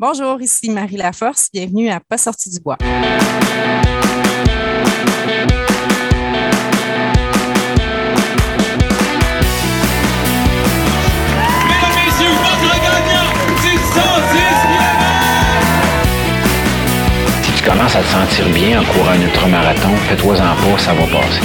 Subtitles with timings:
[0.00, 1.50] Bonjour, ici Marie Laforce.
[1.52, 2.78] Bienvenue à Pas sorti du bois.
[2.80, 2.96] Mesdames,
[12.06, 13.28] messieurs, votre gagnant
[13.60, 13.82] du 110
[17.42, 21.04] Si tu commences à te sentir bien en courant un ultramarathon, fais-toi-en pas, ça va
[21.04, 21.42] passer.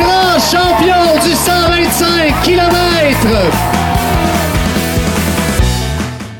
[0.00, 2.72] Grand champion du 125 km.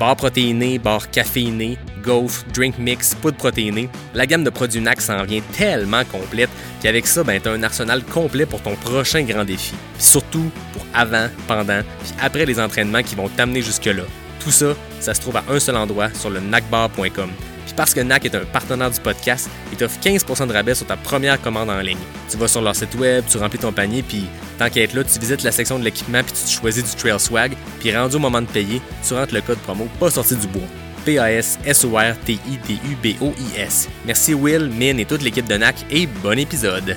[0.03, 5.23] Bar protéiné, bar caféiné, gaufre, drink mix, poudre protéinée, la gamme de produits NAC s'en
[5.23, 6.51] vient tellement complète
[6.83, 9.77] qu'avec ça, ben, t'as un arsenal complet pour ton prochain grand défi.
[9.95, 14.03] Puis surtout pour avant, pendant, puis après les entraînements qui vont t'amener jusque-là.
[14.41, 17.31] Tout ça, ça se trouve à un seul endroit sur le nacbar.com.
[17.77, 20.97] Parce que NAC est un partenaire du podcast, il t'offre 15% de rabais sur ta
[20.97, 21.97] première commande en ligne.
[22.31, 24.27] Tu vas sur leur site web, tu remplis ton panier, puis
[24.59, 26.95] tant qu'à être là, tu visites la section de l'équipement, puis tu te choisis du
[26.95, 30.37] Trail Swag, puis rendu au moment de payer, tu rentres le code promo pas sorti
[30.37, 30.63] du bois.
[31.05, 33.89] P-A-S-S-O-R-T-I-D-U-B-O-I-S.
[34.07, 36.97] Merci Will, Min et toute l'équipe de NAC et bon épisode.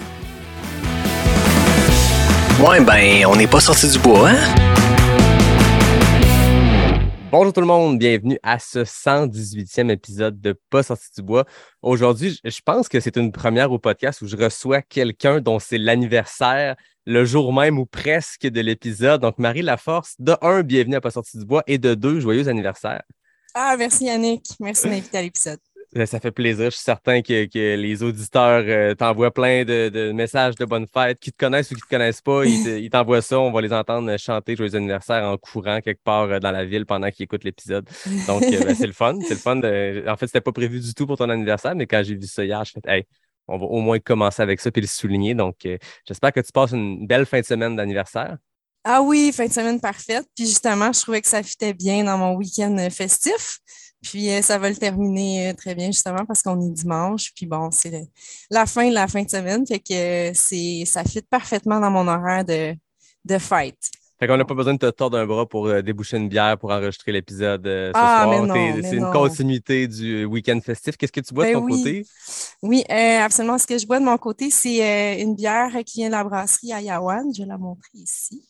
[2.59, 4.37] Ouais, ben, on n'est pas sorti du bois, hein?
[7.37, 11.43] Bonjour tout le monde, bienvenue à ce 118e épisode de Pas sorti du bois.
[11.81, 15.77] Aujourd'hui, je pense que c'est une première au podcast où je reçois quelqu'un dont c'est
[15.77, 19.19] l'anniversaire le jour même ou presque de l'épisode.
[19.19, 22.47] Donc, Marie Laforce, de un, bienvenue à Pas sorti du bois et de deux, joyeux
[22.47, 23.03] anniversaire.
[23.53, 24.51] Ah, merci Yannick.
[24.61, 25.59] Merci de m'inviter à l'épisode.
[25.97, 26.65] Euh, Ça fait plaisir.
[26.65, 31.31] Je suis certain que, les auditeurs euh, t'envoient plein de, messages de bonne fête, qui
[31.31, 32.43] te connaissent ou qui te connaissent pas.
[32.45, 33.39] Ils, te- ils t'envoient ça.
[33.39, 36.85] On va les entendre chanter Joyeux anniversaire en courant quelque part euh, dans la ville
[36.85, 37.87] pendant qu'ils écoutent l'épisode.
[38.27, 39.17] Donc, euh, ben, c'est le fun.
[39.21, 39.57] C'est le fun.
[39.59, 42.43] En fait, c'était pas prévu du tout pour ton anniversaire, mais quand j'ai vu ça
[42.43, 43.05] hier, je fait Hey,
[43.47, 45.33] on va au moins commencer avec ça puis le souligner.
[45.33, 48.37] Donc, euh, j'espère que tu passes une belle fin de semaine d'anniversaire.
[48.83, 50.27] Ah oui, fin de semaine parfaite.
[50.35, 53.59] Puis justement, je trouvais que ça fitait bien dans mon week-end euh, festif.
[54.01, 57.33] Puis euh, ça va le terminer euh, très bien justement parce qu'on est dimanche.
[57.35, 58.07] Puis bon, c'est
[58.51, 59.65] la fin de la fin de semaine.
[59.65, 62.75] Fait que euh, c'est ça fit parfaitement dans mon horaire de,
[63.25, 63.79] de fête.
[64.17, 66.57] Fait qu'on n'a pas besoin de te tordre un bras pour euh, déboucher une bière
[66.57, 68.55] pour enregistrer l'épisode euh, ce Ah, soir.
[68.83, 70.95] C'est une continuité du week-end festif.
[70.95, 71.77] Qu'est-ce que tu bois de Ben ton oui.
[71.77, 72.05] côté?
[72.63, 73.57] Oui, euh, absolument.
[73.57, 76.23] Ce que je bois de mon côté, c'est euh, une bière qui vient de la
[76.23, 77.25] brasserie Ayawan.
[77.35, 78.41] Je vais la montrer ici.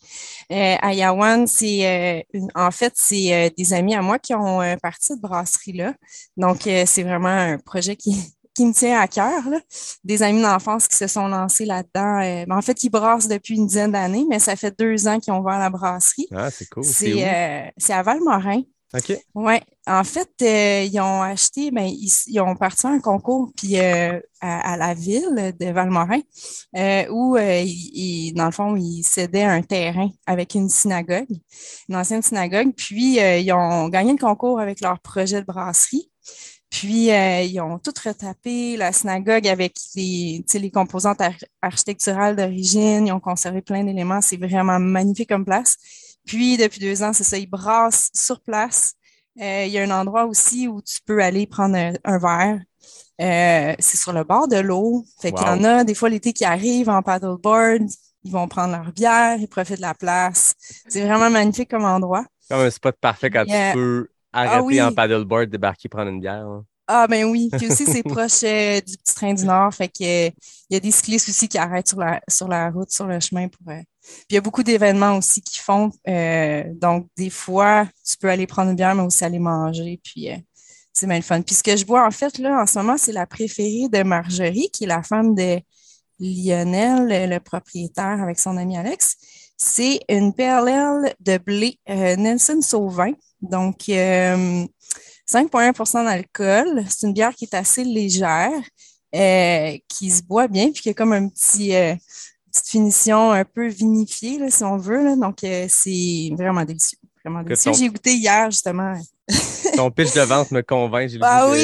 [0.52, 4.76] Euh, Ayawan, c'est euh, en fait, c'est euh, des amis à moi qui ont euh,
[4.82, 5.96] parti cette brasserie-là.
[6.38, 8.16] Donc, euh, c'est vraiment un projet qui,
[8.56, 9.48] qui me tient à cœur.
[9.50, 9.60] là.
[10.04, 12.20] Des amis d'enfance qui se sont lancés là-dedans.
[12.22, 15.20] Euh, ben, en fait, ils brassent depuis une dizaine d'années, mais ça fait deux ans
[15.20, 16.28] qu'ils ont ouvert la brasserie.
[16.34, 16.84] Ah, c'est cool.
[16.84, 18.62] C'est C'est euh, c'est à Valmorin.
[18.94, 19.18] OK.
[19.34, 19.56] Oui,
[19.88, 23.78] en fait, euh, ils ont acheté, ben, ils, ils ont parti à un concours puis
[23.78, 26.22] euh, à, à la ville de Valmorin,
[26.78, 31.28] euh, où ils- dans le fond, ils cédaient un terrain avec une synagogue,
[31.90, 36.10] une ancienne synagogue, puis ils ont gagné le concours avec leur projet de brasserie.
[36.78, 41.32] Puis, euh, ils ont tout retapé la synagogue avec les, les composantes ar-
[41.62, 43.08] architecturales d'origine.
[43.08, 44.20] Ils ont conservé plein d'éléments.
[44.20, 45.78] C'est vraiment magnifique comme place.
[46.26, 48.94] Puis, depuis deux ans, c'est ça, ils brassent sur place.
[49.42, 52.60] Euh, il y a un endroit aussi où tu peux aller prendre un, un verre.
[53.22, 55.06] Euh, c'est sur le bord de l'eau.
[55.22, 57.88] Fait qu'il y en a des fois l'été qui arrivent en paddleboard.
[58.26, 60.56] Ils vont prendre leur bière, ils profitent de la place.
[60.90, 62.26] C'est vraiment magnifique comme endroit.
[62.50, 63.72] Comme un spot parfait quand Yeah.
[63.72, 64.82] tu peux arrêter Ah oui.
[64.82, 66.46] en paddleboard, débarquer, prendre une bière.
[66.48, 66.66] hein.
[66.88, 70.04] Ah ben oui, puis aussi c'est proche euh, du petit train du Nord, fait que
[70.28, 70.30] euh,
[70.70, 73.20] il y a des cyclistes aussi qui arrêtent sur la sur la route, sur le
[73.20, 73.68] chemin pour.
[73.72, 78.18] euh, Puis il y a beaucoup d'événements aussi qui font, euh, donc des fois tu
[78.18, 80.36] peux aller prendre une bière, mais aussi aller manger, puis euh,
[80.94, 81.42] c'est bien le fun.
[81.42, 84.04] Puis ce que je bois en fait là en ce moment, c'est la préférée de
[84.04, 85.60] Marjorie, qui est la femme de
[86.20, 89.16] Lionel, le propriétaire avec son ami Alex.
[89.58, 93.12] C'est une PLL de blé euh, Nelson Sauvin,
[93.42, 93.90] donc.
[93.90, 94.66] euh,
[95.28, 96.84] 5,1% d'alcool.
[96.88, 98.52] C'est une bière qui est assez légère,
[99.16, 101.96] euh, qui se boit bien, puis qui a comme un petit, euh,
[102.52, 105.04] petite finition un peu vinifiée, là, si on veut.
[105.04, 105.16] là.
[105.16, 107.00] Donc, euh, c'est vraiment délicieux.
[107.24, 107.72] Vraiment délicieux.
[107.72, 108.94] ton- J'ai goûté hier, justement.
[109.76, 111.10] Ton pitch de vente me convainc.
[111.10, 111.58] J'ai le Ah oui,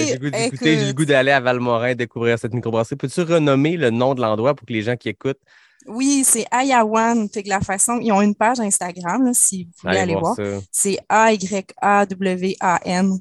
[0.87, 2.95] le goût d'aller à Valmorin découvrir cette microbrasserie.
[2.95, 5.39] Peux-tu renommer le nom de l'endroit pour que les gens qui écoutent
[5.87, 7.27] Oui, c'est Ayawan.
[7.29, 10.35] Fait que la façon, ils ont une page Instagram, là, si vous voulez aller voir.
[10.71, 10.97] C'est
[11.81, 13.19] A-Y-A-W-A-N.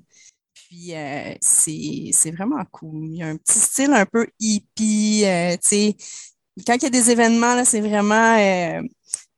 [0.55, 3.07] Puis euh, c'est c'est vraiment cool.
[3.07, 5.23] Il y a un petit style un peu hippie.
[5.25, 5.97] euh, tu sais,
[6.67, 8.37] quand il y a des événements, là, c'est vraiment.
[8.39, 8.83] euh,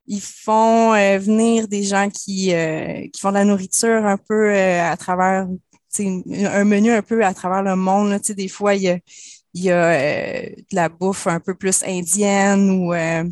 [0.07, 4.51] ils font euh, venir des gens qui, euh, qui font de la nourriture un peu
[4.53, 5.59] euh, à travers tu
[5.91, 8.11] sais, une- un menu un peu à travers le monde.
[8.11, 8.99] Là, Tu sais, des fois, il y a,
[9.55, 13.25] il y a euh, de la bouffe un peu plus indienne ou euh,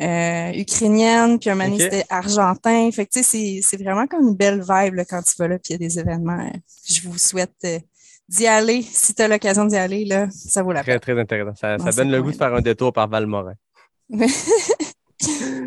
[0.00, 2.90] euh, ukrainienne, puis un moment c'était argentin.
[2.92, 5.58] Fait que, tu sais, c'est- vraiment comme une belle vibe là, quand tu vas là,
[5.58, 6.52] puis il y a des événements.
[6.86, 7.78] Je vous souhaite euh,
[8.28, 8.82] d'y aller.
[8.82, 11.00] Si tu as l'occasion d'y aller, là, ça vaut la Très, peine.
[11.00, 11.78] très intéressant.
[11.78, 13.54] Ça, donne le goût de faire un détour par Valmorin.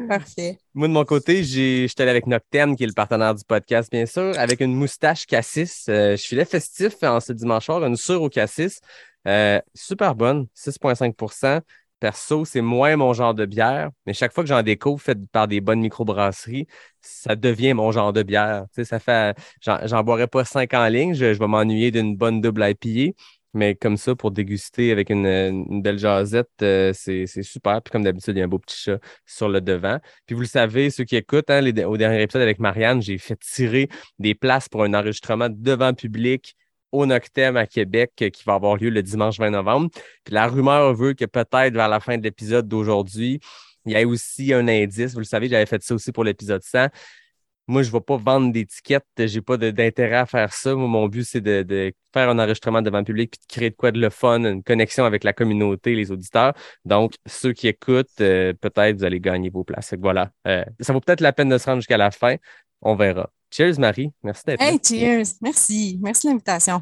[0.07, 0.57] Parfait.
[0.75, 3.91] Moi, de mon côté, j'ai- j'étais allé avec Noctem, qui est le partenaire du podcast,
[3.91, 5.86] bien sûr, avec une moustache cassis.
[5.89, 8.80] Euh, je filais festif en ce dimanche soir, une sûre au cassis.
[9.29, 11.61] Euh, super bonne, 6,5%
[11.99, 15.47] Perso, c'est moins mon genre de bière, mais chaque fois que j'en découvre, faite par
[15.47, 16.65] des bonnes microbrasseries,
[17.01, 18.65] ça devient mon genre de bière.
[18.83, 23.13] Ça fait, j'en, boirais pas cinq en ligne, je, vais m'ennuyer d'une bonne double IPA,
[23.53, 27.81] mais comme ça, pour déguster avec une, belle jasette, euh, c'est, super.
[27.81, 29.99] Puis comme d'habitude, il y a un beau petit chat sur le devant.
[30.25, 33.37] Puis vous le savez, ceux qui écoutent, hein, au dernier épisode avec Marianne, j'ai fait
[33.39, 33.89] tirer
[34.19, 36.55] des places pour un enregistrement devant public
[36.91, 39.89] au Noctem à Québec qui va avoir lieu le dimanche 20 novembre.
[40.24, 43.39] Puis la rumeur veut que peut-être vers la fin de l'épisode d'aujourd'hui,
[43.86, 45.13] il y a aussi un indice.
[45.13, 46.88] Vous le savez, j'avais fait ça aussi pour l'épisode 100.
[47.68, 49.06] Moi, je ne vais pas vendre d'étiquettes.
[49.18, 50.74] J'ai pas de- d'intérêt à faire ça.
[50.74, 53.75] Moi, mon but, c'est de, faire un enregistrement devant le public puis de créer de
[53.75, 56.53] quoi de le fun, une connexion avec la communauté, les auditeurs.
[56.86, 59.91] Donc, ceux qui écoutent, euh, peut-être vous allez gagner vos places.
[59.91, 60.31] Que voilà.
[60.47, 62.38] Euh, ça vaut peut-être la peine de se rendre jusqu'à la fin.
[62.81, 63.31] On verra.
[63.51, 64.12] Cheers, Marie.
[64.24, 64.72] Merci d'être là.
[64.72, 65.36] Hey, cheers!
[65.42, 66.00] Merci.
[66.01, 66.81] Merci de l'invitation.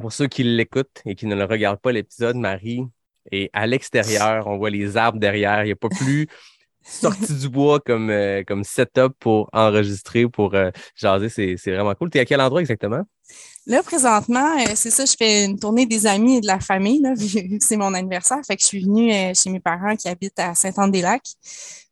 [0.00, 2.84] Pour ceux qui l'écoutent et qui ne le regardent pas, l'épisode, Marie
[3.30, 4.46] est à l'extérieur.
[4.46, 5.62] On voit les arbres derrière.
[5.62, 6.26] Il n'y a pas plus
[6.82, 11.28] sorti du bois comme, euh, comme setup pour enregistrer, pour euh, jaser.
[11.28, 12.10] C'est c'est vraiment cool.
[12.10, 13.04] Tu es à quel endroit exactement?
[13.68, 17.02] Là, présentement, euh, c'est ça, je fais une tournée des amis et de la famille,
[17.02, 18.38] là, vu vu que c'est mon anniversaire.
[18.46, 21.34] Fait que je suis venue euh, chez mes parents qui habitent à Saint-Anne-des-Lacs.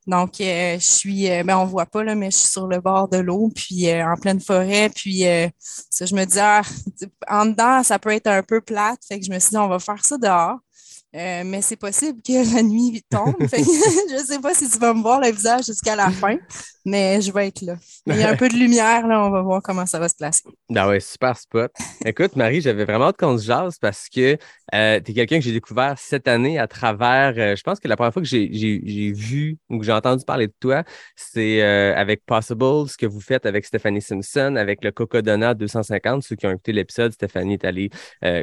[0.06, 2.80] Donc, euh, je suis, euh, ben, on voit pas, là, mais je suis sur le
[2.80, 4.88] bord de l'eau, puis euh, en pleine forêt.
[4.94, 6.62] Puis, euh, ça, je me dis, ah,
[7.28, 9.00] en dedans, ça peut être un peu plate.
[9.06, 10.58] Fait que je me suis dit, on va faire ça dehors.
[11.16, 13.34] Euh, mais c'est possible que la nuit tombe.
[13.48, 13.64] Fait que
[14.10, 16.36] je sais pas si tu vas me voir le visage jusqu'à la fin,
[16.84, 17.76] mais je vais être là.
[18.06, 20.14] Il y a un peu de lumière, là, on va voir comment ça va se
[20.14, 20.42] placer.
[20.68, 21.72] Ben ouais, super spot.
[22.04, 24.36] Écoute, Marie, j'avais vraiment hâte qu'on se jase parce que
[24.74, 27.32] euh, tu es quelqu'un que j'ai découvert cette année à travers.
[27.38, 28.46] euh, je pense que la première fois que j'ai
[29.12, 30.84] vu ou que j'ai entendu parler de toi,
[31.14, 36.24] c'est avec Possible, ce que vous faites avec Stéphanie Simpson, avec le Cocodona 250.
[36.24, 37.90] Ceux qui ont écouté l'épisode, Stéphanie est allée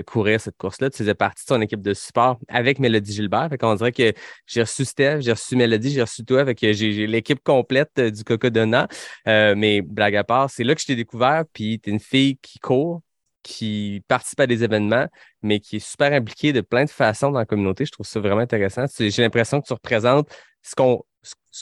[0.06, 0.90] courir cette course-là.
[0.90, 3.50] Tu faisais partie de son équipe de support avec Mélodie Gilbert.
[3.50, 4.14] Fait qu'on dirait que
[4.48, 6.46] j'ai reçu Steph, j'ai reçu Mélodie, j'ai reçu toi.
[6.46, 8.88] Fait que j'ai l'équipe complète euh, du Cocodona.
[9.28, 11.44] Euh, mais blague à part, c'est là que je t'ai découvert.
[11.54, 13.02] Puis tu es une fille qui court,
[13.44, 15.08] qui participe à des événements,
[15.42, 17.86] mais qui est super impliquée de plein de façons dans la communauté.
[17.86, 18.86] Je trouve ça vraiment intéressant.
[18.98, 20.30] J'ai l'impression que tu représentes
[20.62, 20.74] ce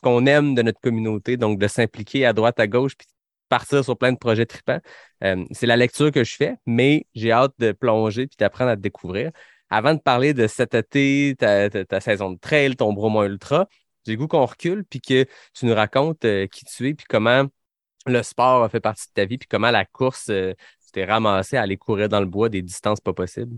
[0.01, 3.07] qu'on aime de notre communauté, donc de s'impliquer à droite, à gauche, puis
[3.51, 4.79] partir sur plein de projets tripants.
[5.23, 8.77] Euh, c'est la lecture que je fais, mais j'ai hâte de plonger puis d'apprendre à
[8.77, 9.31] te découvrir.
[9.71, 13.67] Avant de parler de cet été, ta, saison de trail, ton Bromont Ultra,
[14.05, 17.45] j'ai goût qu'on recule puis que tu nous racontes euh, qui tu es puis comment
[18.05, 20.53] le sport a fait partie de ta vie puis comment la course, euh,
[20.85, 23.57] tu t'es ramassé à aller courir dans le bois des distances pas possibles.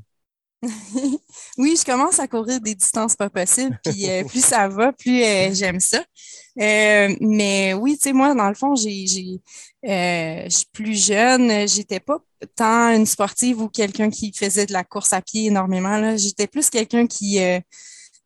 [1.58, 5.24] Oui, je commence à courir des distances pas possibles, puis euh, plus ça va, plus
[5.24, 6.04] euh, j'aime ça.
[6.60, 9.42] Euh, mais oui, tu sais, moi, dans le fond, j'ai, j'ai,
[9.88, 12.20] euh, je suis plus jeune, j'étais pas
[12.56, 15.98] tant une sportive ou quelqu'un qui faisait de la course à pied énormément.
[15.98, 16.18] Là.
[16.18, 17.60] J'étais plus quelqu'un qui, euh,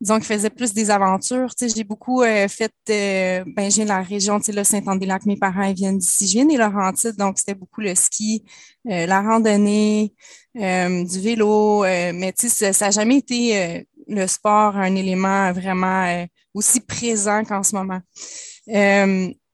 [0.00, 1.54] disons, qui faisait plus des aventures.
[1.54, 5.26] Tu sais, j'ai beaucoup euh, fait, euh, ben, de la région, tu sais, là, Saint-Anne-des-Lacs,
[5.26, 6.26] mes parents ils viennent d'ici.
[6.28, 8.44] Je viens des Laurentides, donc c'était beaucoup le ski,
[8.88, 10.14] euh, la randonnée,
[10.56, 14.94] euh, du vélo, euh, mais tu sais, ça n'a jamais été euh, le sport un
[14.94, 18.00] élément vraiment aussi présent qu'en ce moment.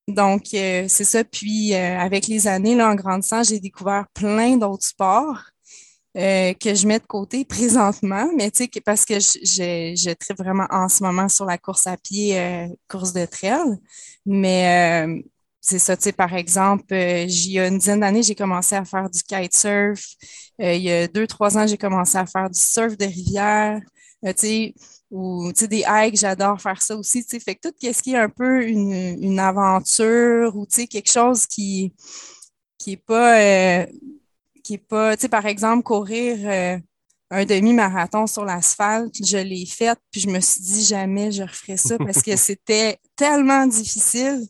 [0.07, 1.25] Donc, c'est ça.
[1.25, 5.41] Puis, avec les années, là, en grandissant, j'ai découvert plein d'autres sports
[6.17, 10.11] euh, que je mets de côté présentement, mais tu sais, parce que je, je, je
[10.15, 13.77] tripe vraiment en ce moment sur la course à pied, euh, course de trail.
[14.27, 15.23] Mais euh,
[15.61, 18.75] c'est ça, tu sais, par exemple, euh, il y a une dizaine d'années, j'ai commencé
[18.77, 20.05] à faire du kitesurf.
[20.61, 23.81] Euh, il y a deux, trois ans, j'ai commencé à faire du surf de rivière.
[24.25, 24.75] Euh, tu sais,
[25.11, 27.23] ou tu sais, des hikes, j'adore faire ça aussi.
[27.25, 28.93] Tu sais, fait que tout ce qui est un peu une,
[29.23, 31.93] une aventure ou tu sais, quelque chose qui
[32.79, 33.87] qui est pas euh,
[34.65, 36.79] qui est pas, tu sais, par exemple, courir euh,
[37.31, 41.77] un demi-marathon sur l'asphalte, je l'ai fait, puis je me suis dit jamais je referais
[41.77, 44.45] ça parce que c'était tellement difficile,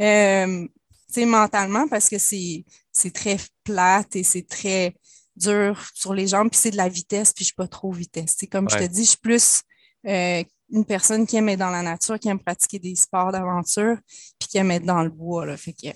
[0.00, 4.94] euh, tu sais, mentalement, parce que c'est c'est très plate et c'est très
[5.36, 8.34] dur sur les jambes, puis c'est de la vitesse, puis je suis pas trop vitesse.
[8.36, 9.62] C'est comme je te dis, je suis plus
[10.06, 13.96] euh, une personne qui aime être dans la nature, qui aime pratiquer des sports d'aventure,
[14.38, 15.46] puis qui aime être dans le bois.
[15.46, 15.56] Là.
[15.56, 15.88] Fait que,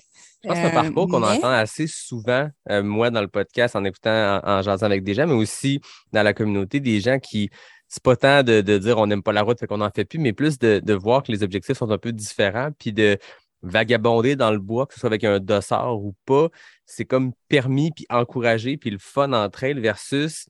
[0.43, 3.21] Je pense que c'est un euh, parcours qu'on mais- entend assez souvent, euh, moi, dans
[3.21, 5.81] le podcast, en écoutant, en, en jasant avec des gens, mais aussi
[6.13, 7.49] dans la communauté, des gens qui
[7.89, 10.03] c'est pas tant de, de dire on n'aime pas la route, fait qu'on n'en fait
[10.05, 13.17] plus, mais plus de, de voir que les objectifs sont un peu différents, puis de
[13.63, 16.49] vagabonder dans le bois, que ce soit avec un dossard ou pas,
[16.85, 20.47] c'est comme permis, puis encouragé, puis le fun entre elles versus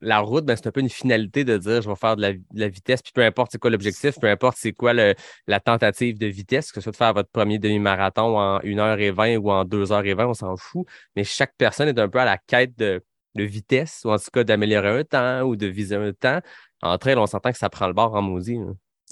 [0.00, 2.22] la route, ben, c'est un peu une finalité de dire je vais faire de
[2.54, 6.26] la, vitesse, puis peu importe c'est quoi l'objectif, peu importe c'est quoi la tentative de
[6.26, 10.34] vitesse, que ce soit de faire votre premier demi-marathon en 1h20 ou en 2h20, on
[10.34, 10.86] s'en fout.
[11.14, 13.02] Mais chaque personne est un peu à la quête de,
[13.34, 16.40] vitesse, ou en tout cas d'améliorer un temps ou de viser un temps.
[16.82, 18.58] Entre elles, on s'entend que ça prend le bord en maudit.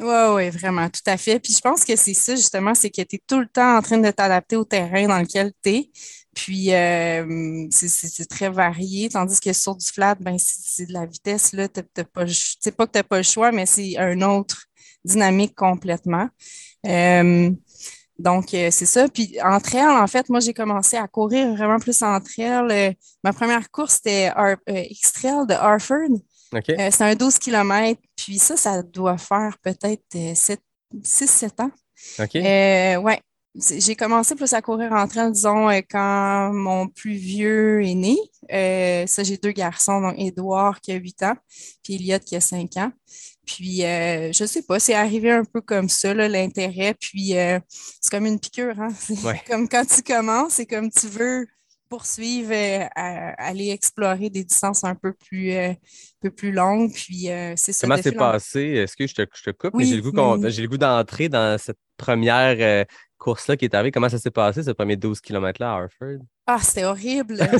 [0.00, 1.38] Oui, oui, vraiment, tout à fait.
[1.38, 3.83] Puis je pense que c'est ça, justement, c'est que tu es tout le temps en
[3.83, 5.91] train de t'adapter au terrain dans lequel tu es.
[6.35, 11.07] Puis euh, c'est- très varié, tandis que sur du flat, ben c'est c'est de la
[11.07, 12.25] vitesse, là, t'as pas,
[12.61, 14.64] c'est pas que tu n'as pas le choix, mais c'est un autre
[15.05, 16.29] dynamique complètement.
[16.87, 17.50] Euh,
[18.19, 19.09] donc, euh, c'est ça.
[19.09, 22.95] Puis entre elles, en fait, moi, j'ai commencé à courir vraiment plus entre elles.
[23.23, 24.33] Ma première course, c'était
[24.69, 26.19] X-Trail de Harford.
[26.76, 28.00] C'est un 12 km.
[28.17, 30.05] Puis ça, ça doit faire peut-être
[31.03, 31.71] 6-7 ans.
[32.21, 32.37] OK?
[32.37, 33.21] Euh, ouais.
[33.56, 38.16] J'ai commencé plus à courir en train, disons, euh, quand mon plus vieux est né.
[38.52, 41.37] Euh, ça, j'ai deux garçons, donc Édouard qui a 8 ans,
[41.84, 42.90] puis Elliot qui a 5 ans.
[43.46, 46.94] Puis, euh, je sais pas, c'est arrivé un peu comme ça, l'intérêt.
[46.94, 48.88] Puis, euh, c'est comme une piqûre, hein?
[49.25, 49.40] Ouais.
[49.46, 51.46] comme quand tu commences, c'est comme tu veux
[51.88, 52.52] poursuivre,
[52.96, 55.76] à- aller explorer des distances un peu plus, un
[56.20, 56.92] peu plus longues.
[56.92, 57.87] Puis, c'est ça.
[57.87, 58.61] Comment c'est passé?
[58.62, 59.75] Est-ce que je te, je te coupe?
[59.75, 59.90] mais Oui,
[60.50, 62.87] j'ai le goût d'entrer dans cette première
[63.25, 63.90] course-là qui est arrivée.
[63.90, 66.19] Comment ça s'est passé, ce premier 12 km-là à Harford?
[66.47, 67.38] Ah, c'était horrible.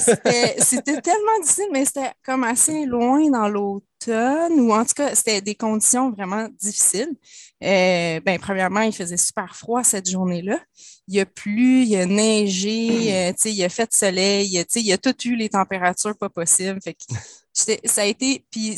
[0.59, 5.41] C'était tellement difficile, mais c'était comme assez loin dans l'automne, ou en tout cas, c'était
[5.41, 7.17] des conditions vraiment difficiles.
[7.63, 10.61] Euh, ben, premièrement, il faisait super froid cette journée-là.
[11.09, 14.99] Il a plu, il a neigé, euh, il a fait soleil, il a, il a
[14.99, 16.79] tout eu les températures pas possibles.
[16.83, 17.15] Fait que
[17.55, 18.77] ça a été, puis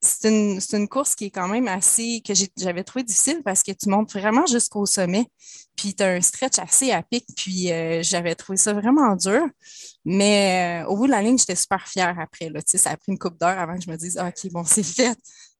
[0.00, 3.70] c'est une, une course qui est quand même assez, que j'avais trouvé difficile parce que
[3.70, 5.26] tu montes vraiment jusqu'au sommet.
[5.76, 9.46] Puis tu as un stretch assez à pic, puis euh, j'avais trouvé ça vraiment dur.
[10.04, 12.48] Mais euh, au bout de la ligne, j'étais super fière après.
[12.48, 14.64] Là, ça a pris une couple d'heures avant que je me dise Ah, OK, bon,
[14.64, 15.16] c'est fait.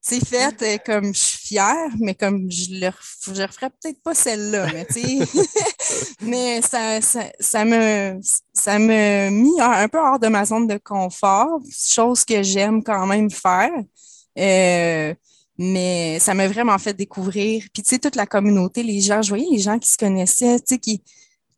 [0.08, 4.68] C'est fait, euh, comme je suis fière, mais comme je je referais peut-être pas celle-là,
[4.72, 5.42] mais tu sais.
[6.20, 8.20] mais ça, ça, ça me
[8.54, 13.04] ça me mis un peu hors de ma zone de confort, chose que j'aime quand
[13.06, 13.72] même faire.
[14.38, 15.12] Euh,
[15.58, 17.64] mais ça m'a vraiment fait découvrir.
[17.75, 20.60] Puis, tu sais, toute la communauté, les gens, je voyais les gens qui se connaissaient,
[20.60, 21.02] tu sais, qui,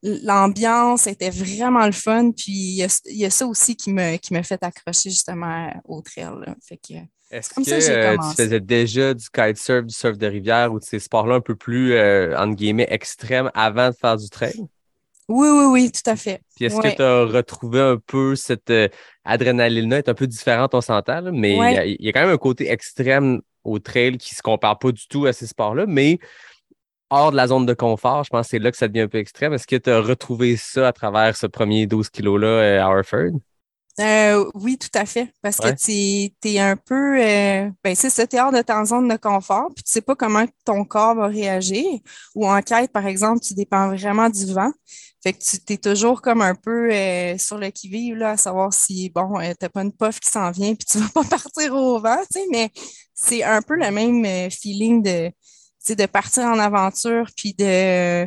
[0.03, 2.31] l'ambiance était vraiment le fun.
[2.33, 6.01] Puis, il y y a ça aussi qui me, qui me fait accrocher justement au
[6.01, 6.31] trail.
[6.47, 6.55] là.
[6.67, 6.95] Fait que,
[7.31, 10.85] Est-ce que ça euh, tu faisais déjà du kitesurf, du surf de rivière ou de
[10.85, 14.55] ces sports-là un peu plus, euh, entre guillemets, extrêmes avant de faire du trail?
[15.29, 16.41] oui, oui, oui, tout à fait.
[16.57, 16.91] Puis est-ce Ouais.
[16.93, 18.89] que tu as retrouvé un peu cette euh,
[19.25, 22.21] adrénaline-là, est un peu différente, on s'entend, mais il y a- il y, a quand
[22.21, 25.85] même un côté extrême au trail qui se compare pas du tout à ces sports-là,
[25.87, 26.19] mais
[27.11, 29.09] hors de la zone de confort, je pense que c'est là que ça devient un
[29.09, 29.53] peu extrême.
[29.53, 33.33] Est-ce que tu as retrouvé ça à travers ce premier 12 kilos-là à Harford?
[34.01, 35.33] Euh, oui, tout à fait.
[35.43, 35.75] Parce Ouais.
[35.75, 37.21] que tu es un peu.
[37.21, 40.15] euh, ben, c'est ça, t'es hors de ta zone de confort, puis tu sais pas
[40.15, 41.85] comment ton corps va réagir.
[42.37, 44.71] Ou en quête, par exemple, tu dépends vraiment du vent.
[45.23, 48.73] Fait que tu es toujours comme un peu euh, sur le qui-vive, là, à savoir
[48.73, 51.75] si, bon, euh, t'as pas une puff qui s'en vient, puis tu vas pas partir
[51.75, 52.71] au vent, tu sais, mais
[53.15, 55.31] c'est un peu le même euh, feeling de,
[55.85, 58.27] tu de partir en aventure, puis de,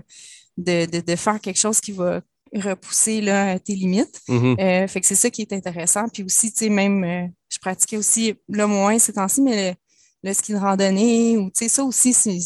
[0.58, 2.20] de, de, de faire quelque chose qui va
[2.54, 4.22] repousser là, tes limites.
[4.28, 4.56] Mhm.
[4.60, 6.08] Euh, fait que c'est ça qui est intéressant.
[6.10, 10.30] Puis aussi, tu sais, même, euh, je pratiquais aussi, là, moins ces temps-ci, mais le,
[10.30, 12.38] le ski de randonnée, ou, tu sais, ça aussi, c'est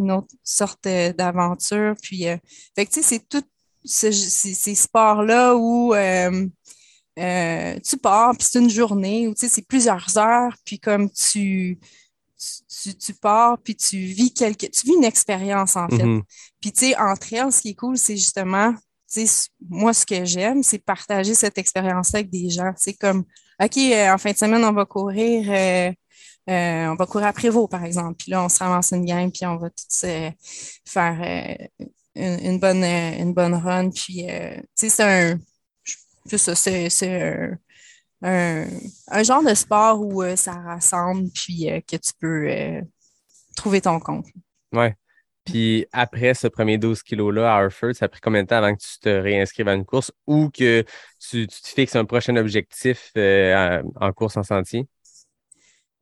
[0.00, 1.94] une autre sorte euh, d'aventure.
[2.02, 2.36] Puis, euh,
[2.74, 3.42] fait que, tu sais, c'est tout
[3.84, 6.46] ce- ces, sports-là où euh,
[7.18, 11.10] euh, tu pars, puis c'est une journée, ou, tu sais, c'est plusieurs heures, puis comme
[11.10, 11.78] tu,
[12.82, 16.04] tu, tu pars, puis tu vis quelque, tu vis une expérience, en fait.
[16.04, 16.22] Mhm.
[16.60, 18.74] Puis, tu sais, entre elles, ce qui est cool, c'est justement,
[19.68, 22.72] moi, ce que j'aime, c'est partager cette expérience-là avec des gens.
[22.76, 23.24] C'est comme,
[23.62, 25.92] OK, euh, en fin de semaine, on va courir, euh,
[26.50, 28.16] euh, on va courir à Prévost, par exemple.
[28.18, 30.06] Puis là, on se ramasse une gang, puis on va tous
[30.86, 31.68] faire
[32.14, 33.90] une, bonne, une bonne run.
[33.90, 35.38] Puis, tu sais, c'est un,
[36.26, 37.58] c'est
[38.22, 38.66] un,
[39.10, 42.82] un, genre de sport où ça rassemble, puis que tu peux
[43.56, 44.26] trouver ton compte.
[44.72, 44.96] Ouais.
[45.44, 48.74] Puis après ce premier 12 kilos-là à Harford, ça a pris combien de temps avant
[48.74, 50.82] que tu te réinscrives à une course ou que
[51.20, 54.86] tu, tu te fixes un prochain objectif euh, en, course en sentier?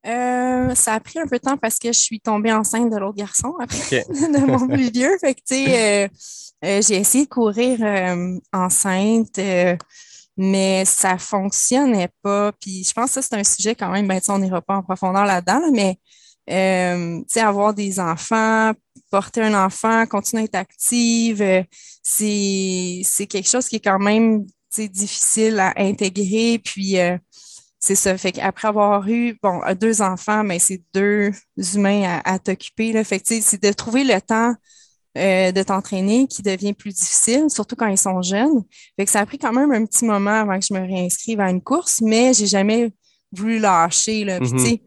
[0.07, 2.97] Euh, ça a pris un peu de temps parce que je suis tombée enceinte de
[2.97, 5.17] l'autre garçon après, de mon plus vieux.
[5.21, 6.05] Fait que, tu sais,
[6.65, 7.81] euh, j'ai essayé de courir
[8.53, 9.41] enceinte,
[10.37, 12.53] mais ça fonctionnait pas.
[12.61, 14.83] Puis je pense que ça, c'est un sujet quand même, ben, on n'ira pas en
[14.83, 15.99] profondeur là-dedans, là, mais
[16.51, 18.73] euh, tu sais, avoir des enfants,
[19.13, 21.63] porter un enfant, continuer à être active, euh,
[22.03, 24.47] c'est quelque chose qui est quand même
[24.79, 26.59] difficile à intégrer.
[26.59, 27.19] Puis euh,
[27.79, 28.17] c'est ça.
[28.17, 31.31] Fait qu'après avoir eu bon deux enfants, mais c'est deux
[31.75, 33.05] humains à, à t'occuper.
[33.05, 34.55] Fait que c'est de trouver le temps
[35.19, 38.63] euh, de t'entraîner qui devient plus difficile, surtout quand ils sont jeunes.
[38.97, 41.39] Fait que ça a pris quand même un petit moment avant que je me réinscrive
[41.41, 42.91] à une course, mais j'ai jamais
[43.31, 44.25] voulu lâcher.
[44.25, 44.41] Là.
[44.41, 44.59] Puis, Mhm.
[44.59, 44.83] tu sais,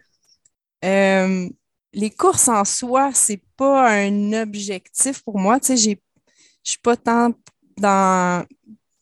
[0.84, 1.48] euh,
[1.95, 5.59] les courses en soi, c'est pas un objectif pour moi.
[5.59, 6.01] Tu sais, j'ai,
[6.63, 7.31] je suis pas tant
[7.77, 8.45] dans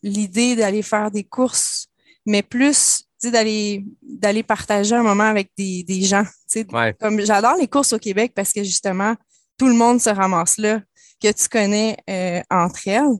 [0.02, 1.88] l'idée d'aller faire des courses,
[2.24, 6.24] mais plus, tu sais, d'aller, d'aller partager un moment avec des, des gens.
[6.48, 6.94] Tu sais, Ouais.
[7.00, 9.14] comme j'adore les courses au Québec parce que justement,
[9.58, 10.80] tout le monde se ramasse là,
[11.20, 13.16] que tu connais euh, entre elles.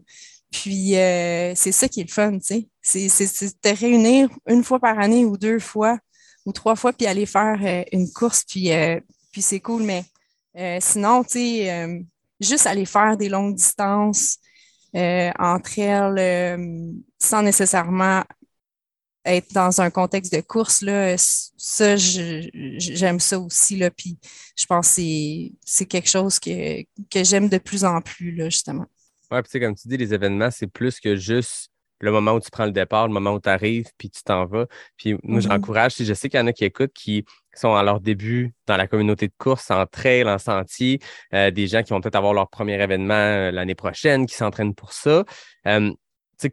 [0.52, 2.68] Puis euh, c'est ça qui est le fun, tu sais.
[2.80, 5.98] C'est, c'est, c'est de te réunir une fois par année ou deux fois
[6.46, 9.00] ou trois fois, puis aller faire euh, une course, puis, euh,
[9.34, 9.82] puis c'est cool.
[9.82, 10.04] Mais
[10.56, 11.98] euh, sinon, tu sais, euh,
[12.40, 14.38] juste aller faire des longues distances
[14.94, 16.88] euh, entre elles
[17.18, 18.22] sans nécessairement
[19.24, 24.18] être dans un contexte de course, là, ça, j'aime ça aussi, là, puis
[24.56, 25.02] je pense que
[25.64, 28.86] c'est- quelque chose que, que j'aime de plus en plus, là, justement.
[29.32, 32.32] Ouais, puis tu sais, comme tu dis, les événements, c'est plus que juste le moment
[32.34, 34.66] où tu prends le départ, le moment où tu arrives, puis tu t'en vas.
[34.98, 35.48] Puis moi, Mhm.
[35.48, 37.24] j'encourage, si je sais qu'il y en a qui écoutent, qui
[37.61, 41.00] sont à leur début dans la communauté de course, en trail, en sentier,
[41.32, 44.75] euh, des gens qui vont peut-être avoir leur premier événement euh, l'année prochaine, qui s'entraînent
[44.75, 45.25] pour ça.
[45.66, 45.92] Euh,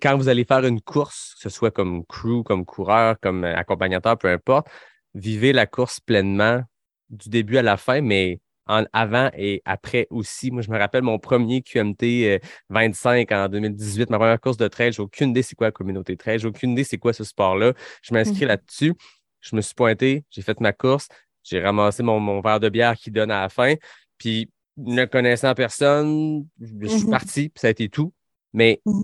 [0.02, 4.18] quand vous allez faire une course, que ce soit comme crew, comme coureur, comme accompagnateur,
[4.18, 4.68] peu importe,
[5.16, 6.62] vivez la course pleinement
[7.10, 10.52] du début à la fin, mais en avant et après aussi.
[10.52, 12.40] Moi, je me rappelle mon premier QMT euh,
[12.70, 14.94] 25 en 2018, ma première course de trail.
[14.94, 16.40] J'ai aucune idée c'est quoi la communauté trail.
[16.40, 17.74] J'ai aucune idée c'est quoi ce sport-là.
[18.02, 18.48] Je m'inscris Mhm.
[18.48, 18.94] là-dessus.
[19.42, 21.08] Je me suis pointé, j'ai fait ma course,
[21.44, 23.76] j'ai ramassé mon, mon verre de bière qui donne à la fin.
[24.18, 27.10] Puis, ne connaissant personne, je suis Mhm.
[27.10, 28.14] parti, puis ça a été tout.
[28.54, 29.04] Mais Mhm.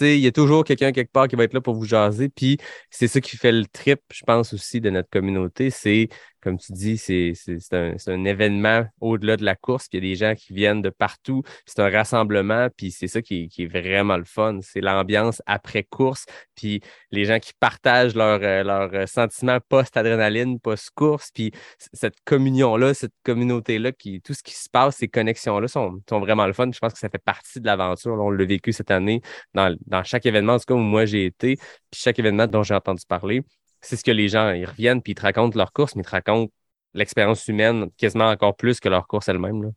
[0.00, 2.28] Il y a toujours quelqu'un quelque part qui va être là pour vous jaser.
[2.28, 2.58] Puis,
[2.90, 5.70] c'est ça qui fait le trip, je pense aussi, de notre communauté.
[5.70, 6.08] C'est,
[6.40, 7.34] comme tu dis, c'est
[7.72, 9.88] un, un événement au-delà de la course.
[9.88, 11.42] Puis il y a des gens qui viennent de partout.
[11.66, 12.68] C'est un rassemblement.
[12.76, 14.60] Puis c'est ça qui qui est vraiment le fun.
[14.62, 16.26] C'est l'ambiance après course.
[16.54, 16.80] Puis
[17.10, 21.30] les gens qui partagent leurs leur, euh, sentiments post-adrénaline, post-course.
[21.34, 21.52] Puis
[21.92, 26.52] cette communion-là, cette communauté-là, tout ce qui se passe, ces connexions-là sont, sont vraiment le
[26.52, 26.70] fun.
[26.72, 28.12] Je pense que ça fait partie de l'aventure.
[28.12, 29.20] On l'a vécu cette année
[29.54, 32.62] dans, dans chaque événement, en tout cas où moi j'ai été, puis chaque événement dont
[32.62, 33.42] j'ai entendu parler
[33.80, 36.06] c'est ce que les gens, ils reviennent puis ils te racontent leur course, mais ils
[36.06, 36.52] te racontent
[36.94, 39.72] l'expérience humaine quasiment encore plus que leur course elle-même.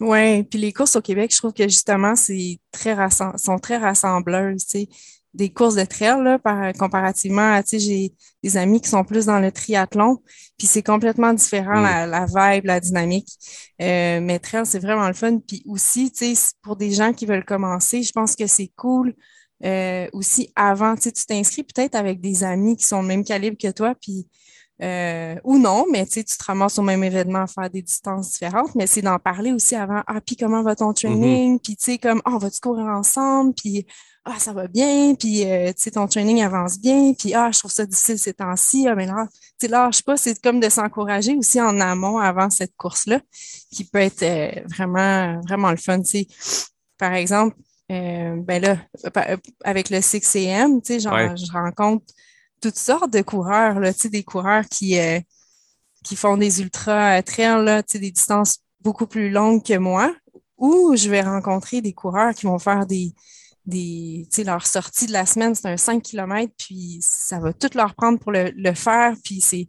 [0.00, 4.66] Oui, puis les courses au Québec, je trouve que justement, c'est très sont très rassembleuses,
[4.66, 4.88] tu sais.
[5.34, 9.02] Des courses de trail, là, par, comparativement à, tu sais, j'ai des amis qui sont
[9.02, 10.18] plus dans le triathlon,
[10.58, 11.84] puis c'est complètement différent, Mm.
[11.84, 13.28] la, la vibe, la dynamique.
[13.80, 15.38] Euh, mais trail, c'est vraiment le fun.
[15.38, 19.14] Puis aussi, tu sais, pour des gens qui veulent commencer, je pense que c'est cool
[19.64, 23.24] euh, aussi avant, tu sais, tu t'inscris peut-être avec des amis qui sont le même
[23.24, 24.26] calibre que toi, puis
[24.82, 27.82] euh, ou non, mais tu sais, tu te ramasses au même événement à faire des
[27.82, 30.02] distances différentes, mais c'est d'en parler aussi avant.
[30.06, 31.60] Ah, puis comment va ton training?
[31.60, 33.54] Puis tu sais, comme, ah, on va-tu courir ensemble?
[33.54, 33.86] Puis
[34.24, 37.58] ah, ça va bien, puis euh, tu sais, ton training avance bien, puis ah, je
[37.58, 40.68] trouve ça difficile ces temps-ci, ah, mais là, tu sais, lâche pas, c'est comme de
[40.68, 43.20] s'encourager aussi en amont avant cette course-là,
[43.72, 46.26] qui peut être euh, vraiment, vraiment le fun, tu sais.
[46.98, 47.56] Par exemple,
[47.92, 48.78] euh, ben là,
[49.64, 51.34] avec le 6am, tu sais, Ouais.
[51.36, 52.04] je rencontre
[52.60, 55.20] toutes sortes de coureurs, là, tu sais, des coureurs qui, euh,
[56.04, 59.76] qui font des ultra euh, trails, là, tu sais, des distances beaucoup plus longues que
[59.78, 60.14] moi,
[60.58, 63.12] ou je vais rencontrer des coureurs qui vont faire des,
[63.66, 67.52] des tu sais, leur sortie de la semaine, c'est un 5 km, puis ça va
[67.52, 69.68] tout leur prendre pour le, le faire, puis c'est,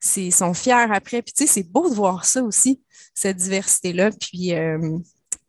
[0.00, 1.22] c'est, ils sont fiers après.
[1.22, 2.82] Puis, tu sais, c'est beau de voir ça aussi,
[3.14, 4.10] cette diversité-là.
[4.12, 4.98] Puis, euh,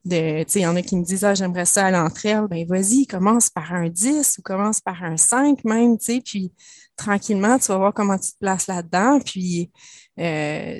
[0.05, 2.47] de, il y en a qui me disent, ah, j'aimerais ça entre elles.
[2.49, 6.51] Ben, vas-y, commence par un 10 ou commence par un 5 même, tu sais, puis
[6.95, 9.19] tranquillement, tu vas voir comment tu te places là-dedans.
[9.19, 9.71] Puis,
[10.19, 10.79] euh,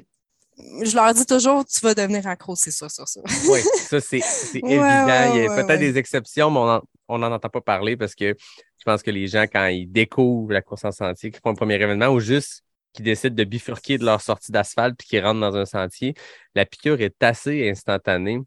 [0.84, 3.20] je leur dis toujours, tu vas devenir accro, c'est ça, ça, ça.
[3.50, 3.60] Oui,
[3.90, 4.18] ça, c'est
[4.64, 5.06] Ouais, évident.
[5.08, 8.16] ouais, Il y a ouais, peut-être des exceptions, mais on n'en entend pas parler parce
[8.16, 8.36] que
[8.78, 11.56] je pense que les gens, quand ils découvrent la course en sentier, qui font un
[11.56, 12.62] premier événement ou juste
[12.94, 16.14] qui décident de bifurquer de leur sortie d'asphalte puis qui rentrent dans un sentier,
[16.56, 18.40] la piqûre est assez instantanée.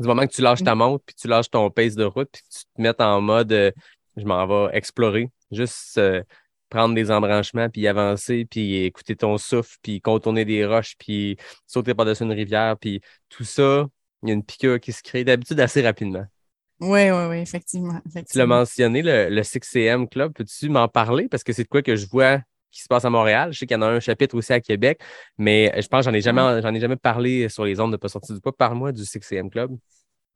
[0.00, 2.42] Du moment que tu lâches ta montre puis tu lâches ton pace de route puis
[2.42, 3.70] que tu te mets en mode euh,
[4.16, 6.22] je m'en vais explorer, juste euh,
[6.70, 11.36] prendre des embranchements puis avancer puis écouter ton souffle puis contourner des roches puis
[11.66, 13.86] sauter par-dessus une rivière puis tout ça,
[14.22, 16.24] il y a une piqûre qui se crée d'habitude assez rapidement.
[16.80, 18.00] Oui, oui, oui, effectivement.
[18.14, 21.28] Tu l'as mentionné, le, le 6am Club, peux-tu m'en parler?
[21.28, 23.52] Parce que c'est de quoi que je vois qui se passe à Montréal.
[23.52, 25.00] Je sais qu'il y en a un chapitre aussi à Québec,
[25.38, 27.96] mais je pense que j'en ai jamais, j'en ai jamais parlé sur les ondes de
[27.96, 28.52] pas sortir du pas.
[28.52, 29.18] Parle-moi du 6
[29.50, 29.76] Club.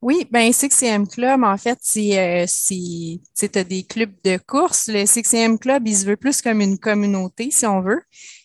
[0.04, 4.88] Oui, ben 6 Club, en fait, c'est euh, des clubs de course.
[4.92, 8.02] Le 6 Club, il se veut plus comme une communauté, si on veut.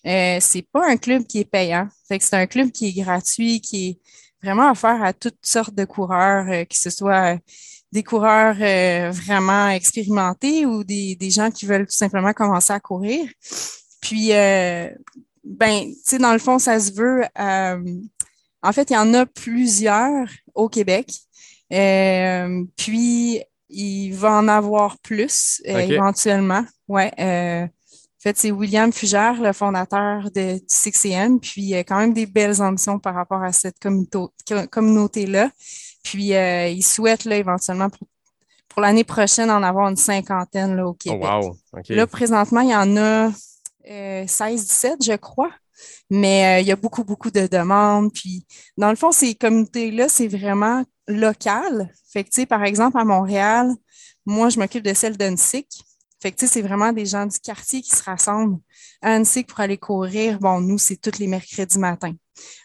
[0.07, 1.89] Euh, c'est pas un club qui est payant.
[2.07, 3.99] c'est un club qui est gratuit, qui est
[4.41, 7.37] vraiment offert à toutes sortes de coureurs, euh, que ce soit
[7.91, 12.79] des coureurs euh, vraiment expérimentés ou des, des, gens qui veulent tout simplement commencer à
[12.79, 13.27] courir.
[14.01, 14.89] Puis, euh,
[15.43, 17.23] ben, tu sais, dans le fond, ça se veut.
[17.39, 18.01] Euh,
[18.61, 21.11] en fait, il y en a plusieurs au Québec.
[21.73, 26.65] Euh, puis, il va en avoir plus éventuellement.
[26.87, 27.11] Ouais.
[27.19, 30.91] en fait, c'est William Fugère, le fondateur de, du 6
[31.41, 33.77] Puis, il y a quand même des belles ambitions par rapport à cette
[34.71, 35.51] communauté-là.
[36.03, 38.07] Puis, euh, ils souhaitent là, éventuellement pour,
[38.81, 41.29] l'année prochaine en avoir une cinquantaine là, au Québec.
[41.29, 41.81] Oh, wow.
[41.89, 43.29] Là, présentement, il y en a
[43.85, 45.51] 16-17, euh, je crois.
[46.09, 48.11] Mais euh, il y a beaucoup, beaucoup de demandes.
[48.13, 48.45] Puis,
[48.77, 51.91] dans le fond, ces communautés-là, c'est vraiment local.
[52.11, 53.73] Fait que, tu sais, par exemple, à Montréal,
[54.25, 55.67] moi, je m'occupe de celle d'Unsic.
[56.21, 58.59] Fait que, tu sais, c'est vraiment des gens du quartier qui se rassemblent
[59.01, 60.39] à Unsic pour aller courir.
[60.39, 62.13] Bon, nous, c'est tous les mercredis matin.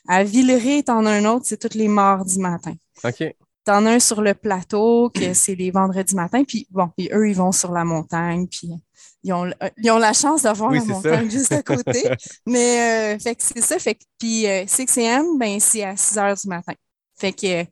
[0.08, 2.74] À Villeray, t'en as un autre, c'est tous les mardis matin.
[3.04, 3.34] OK.
[3.64, 7.28] T'en as un sur le plateau, que c'est les vendredis matin, puis bon, et eux,
[7.28, 8.70] ils vont sur la montagne, puis
[9.22, 12.10] ils ont, ils ont la chance d'avoir la montagne juste à côté.
[12.46, 13.78] Mais, euh, fait que c'est ça.
[13.78, 16.74] Fait que, puis, 6 euh, m, ben, c'est à 6 heures du matin.
[17.16, 17.64] Fait que,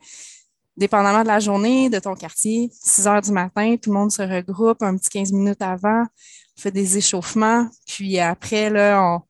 [0.77, 4.23] dépendamment de la journée, de ton quartier, 6 heures du matin, tout le monde se
[4.23, 6.05] regroupe un petit 15 minutes avant,
[6.57, 9.21] on fait des échauffements, puis après, là, on,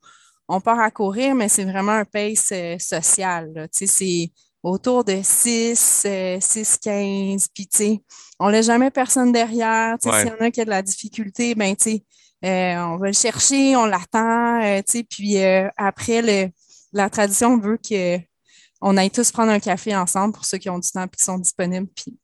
[0.48, 3.68] on part à courir, mais c'est vraiment un pace euh, social.
[3.72, 4.32] Tu sais, c'est
[4.62, 6.06] autour de 6,
[6.40, 7.48] 6, 15.
[7.54, 8.02] Puis, tu sais,
[8.38, 9.98] on n'a jamais personne derrière.
[9.98, 12.04] Tu sais, s'il y en a qui a de la difficulté, ben, tu sais,
[12.44, 14.62] euh, on va le chercher, on l'attend.
[14.62, 16.50] Euh, tu sais, puis euh, après, le,
[16.92, 20.90] la tradition veut qu'on aille tous prendre un café ensemble pour ceux qui ont du
[20.90, 21.88] temps et qui sont disponibles.
[21.94, 22.16] Puis,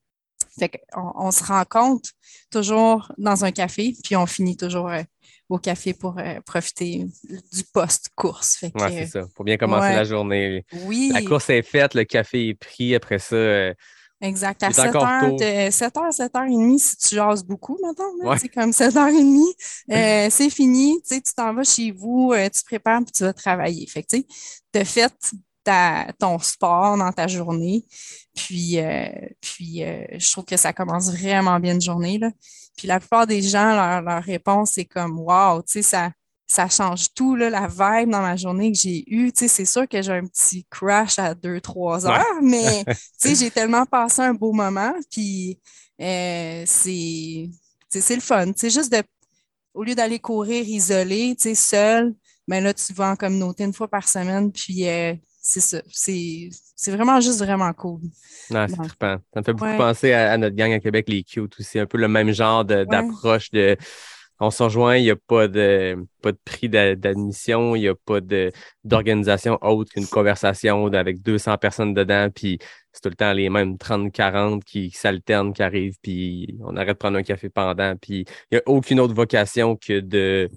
[0.59, 2.11] fait qu'on on se rencontre
[2.51, 4.91] toujours dans un café, puis on finit toujours
[5.49, 8.59] au café pour euh, profiter du post-course.
[8.63, 9.23] Oui, c'est ça.
[9.35, 10.65] Pour bien commencer la journée.
[10.85, 11.11] Oui.
[11.13, 12.95] La course est faite, le café est pris.
[12.95, 13.75] Après ça, euh,
[14.21, 14.63] Exact.
[14.65, 18.73] À 7 h 7 h 7 h 30 si tu jases beaucoup, maintenant, c'est comme
[18.73, 19.07] 7 h 30
[19.93, 23.87] euh, c'est fini, tu t'en vas chez vous, tu te prépares puis tu vas travailler.
[23.87, 24.25] Fait que, tu
[24.75, 25.13] as fait
[25.63, 27.85] ta, ton sport dans ta journée.
[28.35, 28.79] Puis,
[29.41, 32.19] puis je trouve que ça commence vraiment bien une journée.
[32.19, 32.31] Là.
[32.79, 36.13] Puis la plupart des gens, leur, réponse est comme Wow, tu sais, ça,
[36.47, 39.33] ça change tout, là, la vibe dans ma journée que j'ai eue.
[39.33, 43.35] Tu sais, c'est sûr que j'ai un petit crash à 2-3 heures, mais tu sais,
[43.35, 44.95] j'ai tellement passé un beau moment.
[45.11, 45.59] Puis
[46.01, 47.51] euh, c'est
[47.91, 48.47] le fun.
[48.53, 49.03] Tu sais, juste de,
[49.75, 52.15] au lieu d'aller courir isolé, tu sais, seul,
[52.47, 55.15] ben là, tu vas en communauté une fois par semaine, puis euh,
[55.49, 55.81] c'est ça.
[55.91, 58.03] C'est vraiment juste vraiment cool.
[58.51, 59.17] Non, c'est trippant.
[59.33, 61.79] Ça me fait beaucoup penser à, notre gang à Québec, les Cute aussi.
[61.79, 63.75] Un peu le même genre d'approche de,
[64.41, 67.95] on se rejoint, il n'y a pas de, pas de prix d'admission, il n'y a
[67.95, 68.21] pas
[68.85, 72.59] d'organisation autre qu'une conversation avec 200 personnes dedans, puis
[72.93, 76.91] c'est tout le temps les mêmes 30-40 qui, qui s'alternent, qui arrivent, puis on arrête
[76.91, 80.51] de prendre un café pendant, puis il n'y a aucune autre vocation que de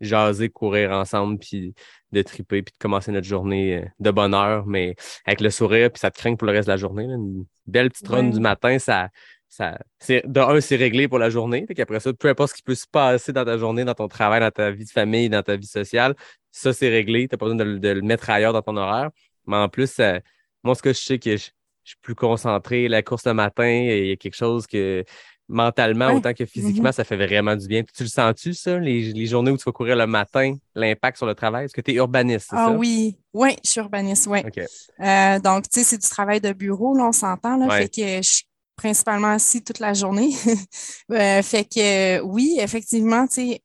[0.00, 1.74] jaser, courir ensemble, puis
[2.12, 4.94] de triper, puis de commencer notre journée euh, de bonne heure, mais
[5.26, 7.04] avec le sourire, puis ça te craint pour le reste de la journée.
[7.04, 9.08] Une belle petite run du matin, ça,
[9.48, 9.78] ça,
[10.08, 11.64] de un, c'est réglé pour la journée.
[11.66, 14.08] Fait qu'après ça, peu importe ce qui peut se passer dans ta journée, dans ton
[14.08, 16.14] travail, dans ta vie de famille, dans ta vie sociale,
[16.50, 17.28] ça, c'est réglé.
[17.28, 19.10] Tu n'as pas besoin de, le mettre ailleurs dans ton horaire.
[19.46, 20.00] Mais en plus,
[20.62, 21.50] moi, ce que je sais que je,
[21.84, 25.04] je, suis plus concentré, la course le matin, il y a quelque chose que
[25.48, 26.94] mentalement autant que physiquement, mm-hmm.
[26.94, 27.82] ça fait vraiment du bien.
[27.82, 31.34] tu le sens-tu, ça, les, journées où tu vas courir le matin, l'impact sur le
[31.34, 31.66] travail?
[31.66, 32.48] Est-ce que tu es urbaniste?
[32.50, 32.72] Ah ça?
[32.72, 34.40] oui, oui, je suis urbaniste, oui.
[35.00, 38.22] Euh, donc, tu sais, c'est du travail de bureau, là, on s'entend, là, fait que
[38.22, 38.44] je suis
[38.76, 40.30] principalement assis toute la journée.
[41.10, 43.62] Euh, fait que oui, effectivement, tu sais,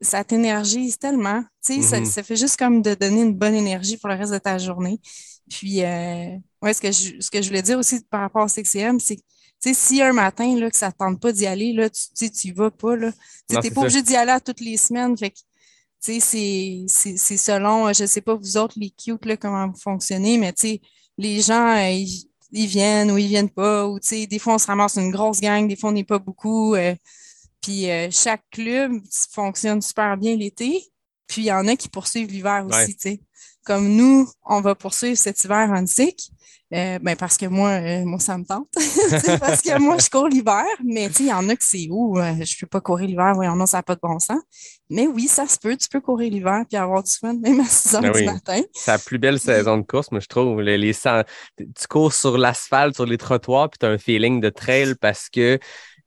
[0.00, 1.42] ça t'énergise tellement.
[1.64, 2.04] Tu sais, mm-hmm.
[2.04, 5.00] ça, fait juste comme de donner une bonne énergie pour le reste de ta journée.
[5.48, 8.48] Puis, euh, ouais, ce que, je, ce que je voulais dire aussi par rapport au
[8.48, 9.22] CCM, c'est que
[9.60, 12.50] sais, si un matin, là, que ça ne tente pas d'y aller, là, tu n'y
[12.52, 12.96] vas pas.
[12.96, 15.16] Tu n'es pas obligé d'y aller à toutes les semaines.
[15.16, 15.34] Fait
[16.00, 16.86] c'est
[17.36, 20.54] selon, je ne sais pas vous autres, les cute, là, comment vous fonctionnez, mais
[21.18, 23.86] les gens, euh, ils, viennent ou ils viennent pas.
[23.86, 26.74] Ou, des fois, on se ramasse une grosse gang, des fois, on n'est pas beaucoup.
[26.74, 26.94] Euh,
[27.60, 28.92] puis euh, chaque club
[29.30, 30.82] fonctionne super bien l'été.
[31.26, 32.86] Puis il y en a qui poursuivent l'hiver aussi, Ouais.
[32.86, 33.20] tu sais.
[33.64, 36.30] Comme nous, on va poursuivre cet hiver en SIC.
[36.72, 38.68] Euh, ben parce que moi, euh, moi, ça me tente.
[39.40, 42.18] Parce que moi, je cours l'hiver, mais il y en a que c'est où?
[42.18, 44.38] euh, je peux pas courir l'hiver, voyons, non, ça n'a pas de bon sens.
[44.88, 47.64] Mais oui, ça se peut, tu peux courir l'hiver puis avoir du fun, même à
[47.64, 48.24] 6 heures Ben du oui.
[48.24, 48.60] matin.
[48.72, 50.60] C'est la plus belle saison de course, moi, je trouve.
[50.62, 50.92] Les, les
[51.58, 55.28] Tu cours sur l'asphalte, sur les trottoirs, puis tu as un feeling de trail parce
[55.28, 55.58] que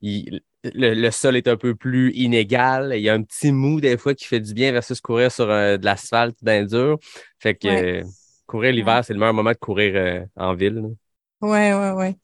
[0.01, 2.93] il- le, le sol est un peu plus inégal.
[2.95, 5.45] Il y a un petit mou des fois qui fait du bien versus courir sur
[5.47, 6.97] de l'asphalte bien dur.
[7.39, 8.13] Fait que Ouais.
[8.47, 10.75] Courir l'hiver, c'est le meilleur moment de courir euh, en ville.
[10.75, 10.89] là.
[11.41, 12.15] Ouais, ouais, ouais.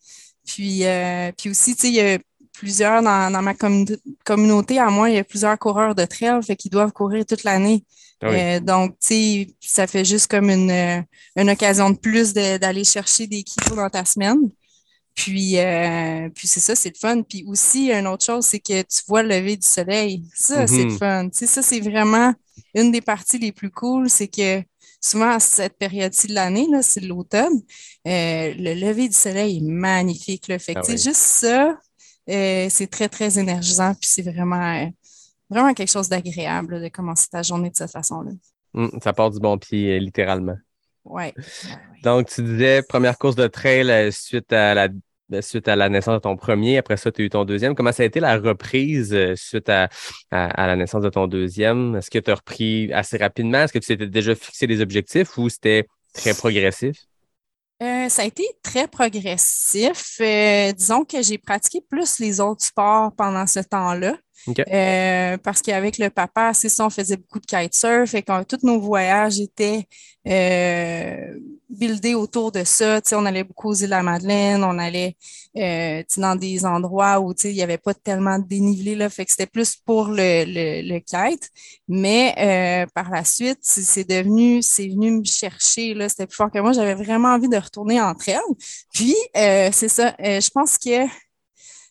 [0.46, 2.20] Puis, euh, puis aussi, tu sais, il y a
[2.54, 6.42] plusieurs dans, dans ma communauté, communauté, à moi, il y a plusieurs coureurs de trail,
[6.44, 7.84] fait qu'ils doivent courir toute l'année.
[8.22, 8.38] Ah oui.
[8.40, 10.72] Euh, donc, tu sais, ça fait juste comme une,
[11.36, 14.40] une occasion de plus de- d'aller chercher des kilos dans ta semaine.
[15.16, 17.24] Puis, euh, puis c'est ça, c'est le fun.
[17.24, 20.24] Puis aussi, une autre chose, c'est que tu vois le lever du soleil.
[20.34, 20.98] Ça, c'est le Mhm.
[20.98, 21.30] fun.
[21.30, 22.34] Tu sais, ça, c'est vraiment
[22.74, 24.10] une des parties les plus cool.
[24.10, 24.64] C'est que
[25.02, 27.62] souvent, à cette période-ci de l'année, là, c'est l'automne,
[28.08, 30.48] euh, le lever du soleil est magnifique.
[30.48, 30.60] Là.
[30.60, 30.98] Fait que, Ah oui.
[30.98, 31.78] juste ça,
[32.30, 33.94] euh, c'est très, très énergisant.
[33.94, 34.88] Puis c'est vraiment, euh,
[35.50, 38.32] vraiment quelque chose d'agréable de commencer ta journée de cette façon-là.
[38.74, 40.58] Hum, ça part du bon pied, littéralement.
[41.06, 41.44] Ouais, ouais.
[42.04, 44.90] Donc, tu disais première course de trail suite à la
[45.42, 46.78] suite à la naissance de ton premier.
[46.78, 47.76] Après ça, tu as eu ton deuxième.
[47.76, 49.90] Comment ça a été la reprise euh, suite à,
[50.32, 51.96] la naissance de ton deuxième?
[51.96, 53.60] Est-ce que tu as repris assez rapidement?
[53.60, 56.98] Est-ce que tu t'étais déjà fixé des objectifs ou c'était très progressif?
[57.82, 60.18] Euh, ça a été très progressif.
[60.20, 64.18] Euh, disons que j'ai pratiqué plus les autres sports pendant ce temps-là.
[64.48, 68.66] Euh, parce qu'avec le papa, c'est ça, on faisait beaucoup de kitesurf et quand tous
[68.66, 69.86] nos voyages étaient
[70.28, 73.02] euh, buildés autour de ça.
[73.02, 75.16] Tu sais, on allait beaucoup aux îles la Madeleine, on allait
[75.58, 79.32] euh, dans des endroits où il n'y avait pas tellement de dénivelé, là, fait que
[79.32, 81.50] c'était plus pour le, le, le kite.
[81.88, 86.36] Mais euh, par la suite, c'est c'est devenu, c'est venu me chercher, là, c'était plus
[86.36, 86.74] fort que moi.
[86.74, 88.56] J'avais vraiment envie de retourner entre elles.
[88.94, 91.06] Puis, euh, c'est ça, euh, je pense que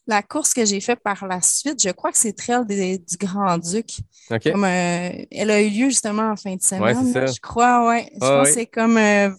[0.09, 3.16] la course que j'ai faite par la suite, je crois que c'est Trail des- du
[3.18, 3.99] Grand-Duc.
[4.42, 6.83] Comme, euh, elle a eu lieu justement en fin de semaine.
[7.12, 7.27] Ouais, là.
[7.27, 8.09] Je crois, ouais.
[8.14, 8.55] Je Ah, pense oui.
[8.55, 9.31] que c'est comme euh,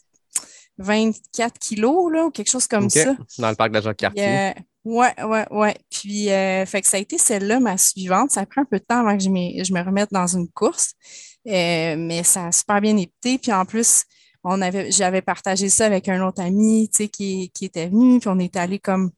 [0.78, 3.16] 24 kilos, là, ou quelque chose comme ça.
[3.38, 4.24] Dans le parc de la Jacques-Cartier.
[4.28, 4.52] euh,
[4.86, 5.76] ouais, ouais, ouais.
[5.90, 8.32] Puis, euh, fait que ça a été celle-là, ma suivante.
[8.32, 10.94] Ça pris un peu de temps avant que je, me remette dans une course.
[11.48, 13.38] Euh, mais ça a super bien été.
[13.38, 14.04] Puis en plus,
[14.44, 18.20] on avait, j'avais partagé ça avec un autre ami, tu sais, qui, qui était venu.
[18.20, 19.12] Puis on est allé comme,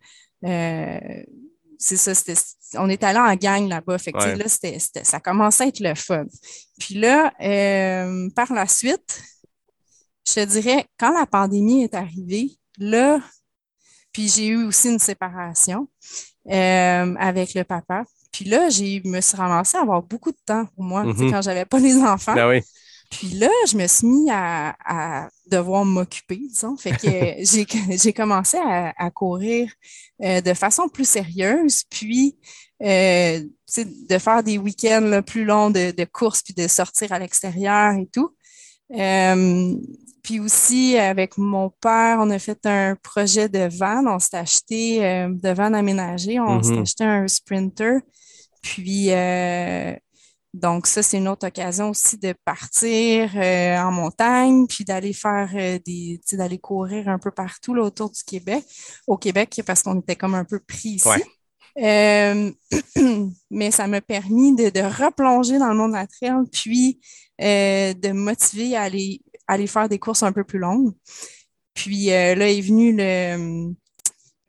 [0.45, 0.99] euh,
[1.83, 2.39] c'est ça, c'était,
[2.75, 3.97] on est allé en gang là-bas.
[3.97, 6.25] Fait que, là, c'était, c'était- ça commençait à être le fun.
[6.79, 9.21] Puis là, euh, par la suite,
[10.27, 13.19] je te dirais, quand la pandémie est arrivée, là,
[14.13, 15.87] puis j'ai eu aussi une séparation
[16.49, 18.03] euh, avec le papa.
[18.31, 21.31] Puis là, j'ai me suis ramassée à avoir beaucoup de temps pour moi, sais, Mhm.
[21.31, 22.33] quand j'avais pas les enfants.
[22.35, 22.61] Ben oui.
[23.11, 26.75] Puis là, je me suis mis à, à devoir m'occuper, disons.
[26.77, 26.97] Fait que
[27.43, 29.71] j'ai, j'ai commencé à, à courir
[30.23, 32.35] euh, de façon plus sérieuse, puis
[32.81, 33.41] euh,
[34.09, 37.93] de faire des week-ends là, plus longs de, de courses, puis de sortir à l'extérieur
[37.93, 38.31] et tout.
[38.97, 39.75] Euh,
[40.23, 44.05] puis aussi, avec mon père, on a fait un projet de van.
[44.07, 46.39] On s'est acheté euh, de van aménagé.
[46.39, 46.81] On s'est Mhm.
[46.81, 47.99] acheté un Sprinter.
[48.61, 49.93] Puis, euh,
[50.53, 55.49] donc, ça, c'est une autre occasion aussi de partir euh, en montagne, puis d'aller faire
[55.55, 58.65] euh, des, d'aller courir un peu partout là, autour du Québec,
[59.07, 61.07] au Québec, parce qu'on était comme un peu pris ici.
[61.07, 61.23] Ouais.
[61.81, 62.51] Euh,
[63.49, 66.99] mais ça m'a permis de, de replonger dans le monde de la trail, puis
[67.39, 70.93] de me motiver à aller, aller faire des courses un peu plus longues.
[71.73, 73.73] Puis là est venu le,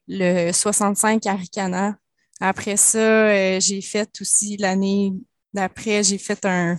[0.08, 1.96] le 65 Aricana.
[2.40, 5.14] Après ça, j'ai fait aussi l'année
[5.54, 6.76] d'après, j'ai fait un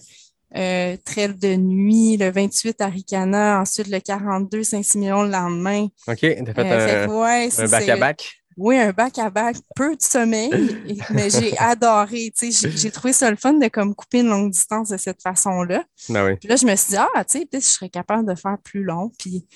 [0.55, 5.87] euh, trail de nuit, le 28 Aricana, ensuite le 42 Saint-Siméon le lendemain.
[6.07, 6.17] OK.
[6.19, 8.31] Tu as fait Euh, un, ouais, un c'est- back-à-back.
[8.57, 10.51] oui, un bac-à-bac, peu de sommeil,
[11.09, 12.31] mais j'ai adoré.
[12.39, 15.83] J'ai j'ai trouvé ça le fun de comme couper une longue distance de cette façon-là.
[16.09, 16.35] Ben oui.
[16.37, 18.35] Puis là, je me suis dit, ah, tu sais, peut-être que je serais capable de
[18.35, 19.11] faire plus long.
[19.17, 19.47] Puis...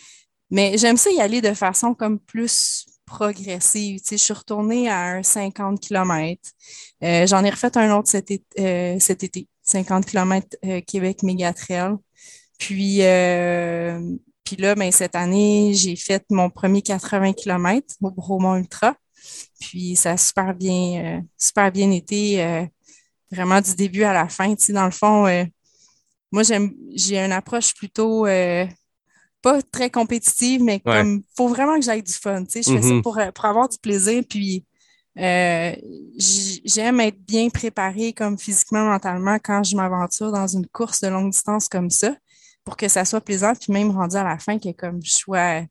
[0.49, 3.99] Mais j'aime ça y aller de façon comme plus progressive.
[4.01, 6.51] Tu sais, je suis retournée à un 50 km.
[7.01, 10.47] J'en ai refait un autre cet, été- euh, cet été, 50 km
[10.87, 11.95] Québec Mégatrail.
[12.59, 13.99] Puis, euh,
[14.43, 18.95] puis là, ben, cette année, j'ai fait mon premier 80 km au Bromont Ultra.
[19.59, 22.65] Puis ça a super bien, euh, super bien été, euh,
[23.31, 24.55] vraiment du début à la fin.
[24.55, 25.45] Tu sais, dans le fond, euh,
[26.31, 28.65] moi, j'aime, j'ai une approche plutôt euh,
[29.41, 30.97] pas très compétitive, mais Ouais.
[30.99, 32.43] comme faut vraiment que j'aille du fun.
[32.45, 33.01] Tu sais, je fais ça Mhm.
[33.01, 34.65] pour, euh, pour avoir du plaisir, puis
[35.19, 35.75] euh,
[36.65, 41.31] j'aime être bien préparée comme physiquement, mentalement quand je m'aventure dans une course de longue
[41.31, 42.15] distance comme ça
[42.63, 45.61] pour que ça soit plaisant, puis même rendu à la fin que comme je sois,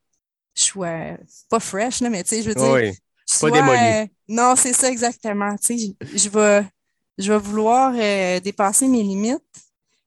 [0.54, 1.16] je sois
[1.50, 2.92] pas fresh, là, mais tu sais, je veux dire, Oui.
[3.40, 3.78] pas démoli.
[3.92, 5.54] euh, non, c'est ça exactement.
[5.56, 6.64] Tu sais, je, je vais,
[7.18, 9.42] je vais vouloir euh, dépasser mes limites.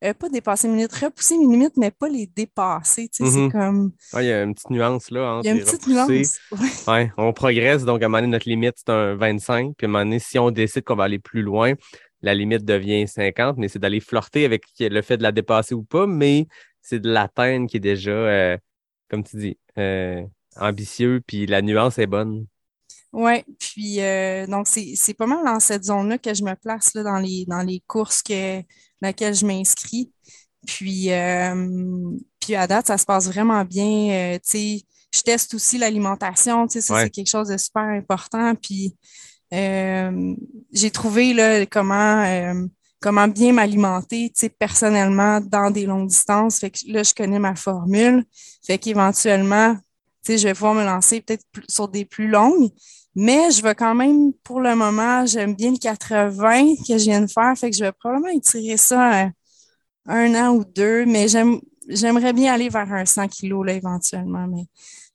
[0.01, 3.09] Euh, pas dépasser mes limites, repousser mes limites, mais pas les dépasser.
[3.11, 3.91] C'est comme.
[4.13, 5.33] Ouais, il y a une petite nuance là.
[5.33, 6.13] entre Il y a une petite repousser.
[6.13, 6.39] nuance.
[6.87, 6.93] Ouais.
[6.93, 9.73] Ouais, on progresse, donc à un moment donné, notre limite, c'est un 25.
[9.77, 11.73] Puis à un moment donné, si on décide qu'on va aller plus loin,
[12.21, 15.83] la limite devient 50, mais c'est d'aller flirter avec le fait de la dépasser ou
[15.83, 16.47] pas, mais
[16.81, 18.57] c'est de l'atteindre qui est déjà, euh,
[19.09, 20.21] comme tu dis, euh,
[20.55, 22.45] ambitieux, puis la nuance est bonne.
[23.11, 26.93] Oui, puis euh, donc c'est c'est pas mal dans cette zone-là que je me place
[26.93, 28.61] là, dans les dans les courses que
[29.01, 30.11] laquelle je m'inscris.
[30.67, 34.11] Puis euh, puis à date, ça se passe vraiment bien.
[34.11, 34.41] Euh, tu
[34.77, 34.81] sais,
[35.13, 37.03] je teste aussi l'alimentation, tu sais, ça Ouais.
[37.05, 38.53] c'est quelque chose de super important.
[38.55, 38.95] Puis
[39.53, 40.35] euh,
[40.71, 42.67] j'ai trouvé là comment euh,
[42.99, 46.59] comment bien m'alimenter, tu sais, personnellement dans des longues distances.
[46.59, 48.23] Fait que là, je connais ma formule.
[48.65, 49.75] Fait qu'éventuellement,
[50.23, 52.69] tu sais, je vais pouvoir me lancer peut-être sur des plus longues.
[53.21, 57.19] Mais je vais quand même, pour le moment, j'aime bien le 80 que je viens
[57.21, 57.53] de faire.
[57.57, 59.29] Fait que je vais probablement étirer ça
[60.05, 61.05] un an ou deux.
[61.05, 64.47] Mais j'aime, j'aimerais bien aller vers un 100 kilos, là, éventuellement.
[64.47, 64.63] Mais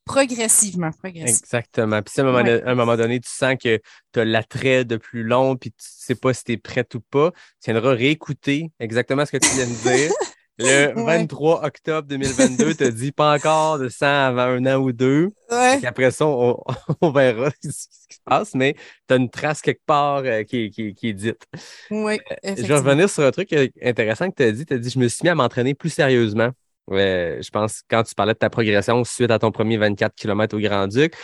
[0.05, 1.31] progressivement, progressivement.
[1.38, 2.03] Exactement.
[2.03, 2.61] Puis si à un moment, Ouais.
[2.61, 3.81] don- à un moment donné, tu sens que
[4.12, 7.01] tu as l'attrait de plus long, puis tu sais pas si tu es prête ou
[7.01, 7.31] pas,
[7.62, 10.12] tu viendras réécouter exactement ce que tu viens de dire.
[10.59, 11.19] Le Ouais.
[11.19, 15.31] 23 octobre 2022, tu dit pas encore de 100 avant un an ou deux.
[15.51, 15.85] Ouais.
[15.85, 16.57] Après ça, on,
[17.01, 17.69] on verra ce
[18.09, 18.75] qui se passe, mais
[19.09, 21.43] tu as une trace quelque part euh, qui, est- qui est- qui est dite.
[21.90, 24.64] Oui, Je vais revenir sur un truc euh, intéressant que tu as dit.
[24.64, 26.51] Tu as dit Je me suis mis à m'entraîner plus sérieusement.
[26.93, 30.57] Euh, je pense quand tu parlais de ta progression suite à ton premier 24 km
[30.57, 31.14] au Grand-Duc,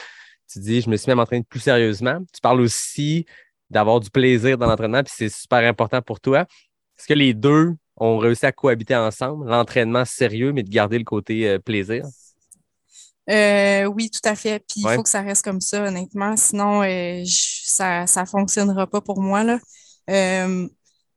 [0.51, 2.19] tu dis Je me suis mis à m'entraîner plus sérieusement.
[2.35, 3.27] Tu parles aussi
[3.69, 6.41] d'avoir du plaisir dans l'entraînement, puis c'est super important pour toi.
[6.99, 11.05] Est-ce que les deux ont réussi à cohabiter ensemble, l'entraînement sérieux, mais de garder le
[11.05, 12.05] côté euh, plaisir?
[13.31, 14.61] Euh, oui, tout à fait.
[14.69, 14.95] Puis il Ouais.
[14.95, 16.37] faut que ça reste comme ça, honnêtement.
[16.37, 19.45] Sinon, euh, je- ça ne fonctionnera pas pour moi.
[19.45, 19.59] Là.
[20.11, 20.67] Euh,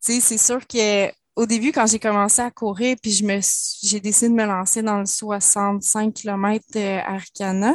[0.03, 3.39] tu sais, c'est sûr que au début, quand j'ai commencé à courir, puis je me
[3.81, 6.63] j'ai décidé de me lancer dans le 65 km
[7.05, 7.71] Arcana,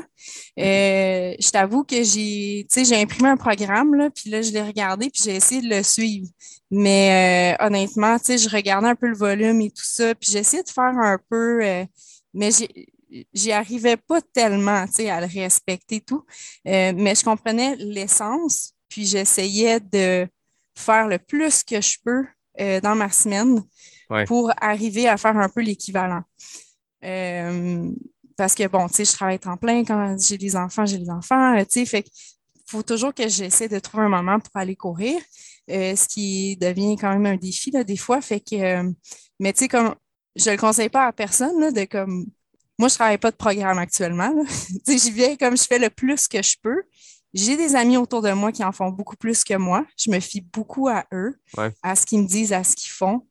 [0.59, 4.53] euh, je t'avoue que j'ai, tu sais, j'ai imprimé un programme, là, puis là, je
[4.53, 6.29] l'ai regardé, puis j'ai essayé de le suivre.
[6.71, 10.31] Mais euh, honnêtement, tu sais, je regardais un peu le volume et tout ça, puis
[10.31, 11.85] j'ai essayé de faire un peu, euh,
[12.35, 12.51] mais
[13.33, 16.25] j'y arrivais pas tellement, tu sais, à le respecter tout.
[16.67, 20.29] Euh, mais je comprenais l'essence, puis j'essayais de
[20.77, 22.25] faire le plus que je peux
[22.61, 23.63] euh, dans ma semaine
[24.11, 24.25] Ouais.
[24.25, 26.23] pour arriver à faire un peu l'équivalent.
[27.05, 27.91] Euh,
[28.39, 29.85] parce que, bon, tu sais, je travaille temps plein.
[29.85, 32.13] Quand j'ai des enfants, j'ai des enfants, euh, tu sais, fait qu'il
[32.67, 35.21] faut toujours que j'essaie de trouver un moment pour aller courir,
[35.71, 38.21] euh, ce qui devient quand même un défi, là, des fois.
[38.21, 38.83] Fait que,
[39.39, 39.95] mais tu sais, comme,
[40.37, 42.27] je le conseille pas à personne, là, de comme,
[42.79, 44.33] moi, je travaille pas de programme actuellement.
[44.87, 46.83] Tu sais, j'y vais comme je fais le plus que je peux.
[47.35, 49.85] J'ai des amis autour de moi qui en font beaucoup plus que moi.
[49.99, 51.73] Je me fie beaucoup à eux, Ouais.
[51.83, 53.27] à ce qu'ils me disent, à ce qu'ils font.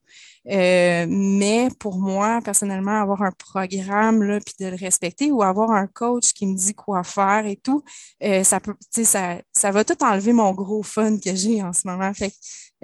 [0.49, 5.71] Euh, mais pour moi, personnellement, avoir un programme, là, puis de le respecter ou avoir
[5.71, 7.83] un coach qui me dit quoi faire et tout,
[8.23, 11.81] euh, ça peut, ça, ça va tout enlever mon gros fun que j'ai en ce
[11.85, 12.13] moment.
[12.13, 12.31] Fait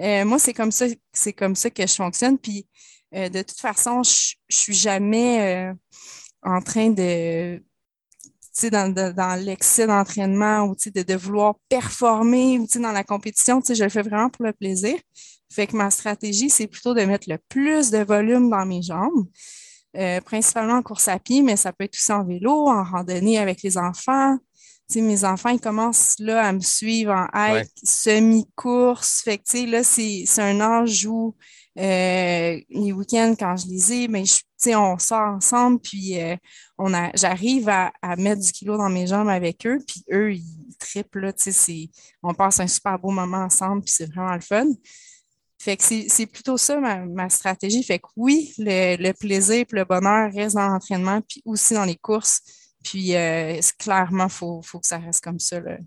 [0.02, 2.38] euh, moi, c'est comme ça, c'est comme ça que je fonctionne.
[2.38, 2.66] Puis,
[3.12, 5.72] de toute façon, je, je suis jamais
[6.42, 7.62] en train de,
[8.70, 13.60] dans, dans, dans l'excès d'entraînement ou de, de vouloir performer sais, dans la compétition.
[13.66, 14.96] Je le fais vraiment pour le plaisir.
[15.52, 19.26] Fait que ma stratégie, c'est plutôt de mettre le plus de volume dans mes jambes,
[19.96, 23.38] euh, principalement en course à pied, mais ça peut être aussi en vélo, en randonnée
[23.38, 24.36] avec les enfants.
[24.88, 29.22] Tu sais, mes enfants, ils commencent là à me suivre en hike, semi-course.
[29.22, 31.34] Fait que, tu sais, là, c'est c'est un âge où
[31.78, 34.24] euh, les week-ends, quand je les ai,
[34.56, 36.36] sais, on sort ensemble, puis euh,
[36.78, 40.34] on a, j'arrive à, à mettre du kilo dans mes jambes avec eux, puis eux,
[40.34, 41.90] ils triplent, là, c'est-
[42.22, 44.66] on passe un super beau moment ensemble, puis c'est vraiment le fun.
[45.58, 47.82] Fait que c'est plutôt ça ma, ma stratégie.
[47.82, 51.86] Fait que oui, le, le plaisir et le bonheur restent dans l'entraînement, puis aussi dans
[51.86, 52.42] les courses.
[52.82, 55.60] Puis euh, clairement, il faut, faut que ça reste comme ça.
[55.60, 55.78] Là.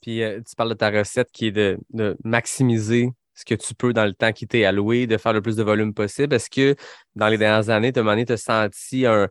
[0.00, 3.74] Puis euh, tu parles de ta recette qui est de, de maximiser ce que tu
[3.74, 6.34] peux dans le temps qui t'est alloué, de faire le plus de volume possible?
[6.34, 6.76] Est-ce que
[7.16, 9.28] dans les dernières années, tu as senti un,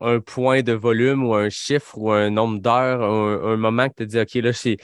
[0.00, 3.94] un point de volume ou un chiffre ou un nombre d'heures, un, un moment que
[3.96, 4.76] tu te dis, OK, là, c'est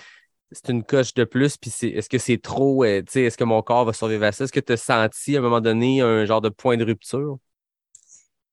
[0.68, 3.92] une coche de plus, puis est-ce que c'est trop, euh, est-ce que mon corps va
[3.92, 4.44] survivre à ça?
[4.44, 7.38] Est-ce que tu as senti à un moment donné un genre de point de rupture?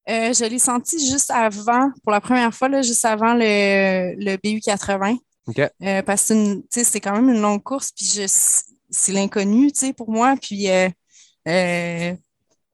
[0.10, 4.36] Euh, je l'ai senti juste avant, pour la première fois, là, juste avant le, le
[4.38, 5.18] BU80.
[5.48, 5.60] OK.
[5.60, 8.28] Euh, parce que c'est quand même une longue course, puis je,
[8.92, 10.36] c'est l'inconnu, tu sais, pour moi.
[10.42, 10.90] Puis euh,
[11.48, 12.16] euh,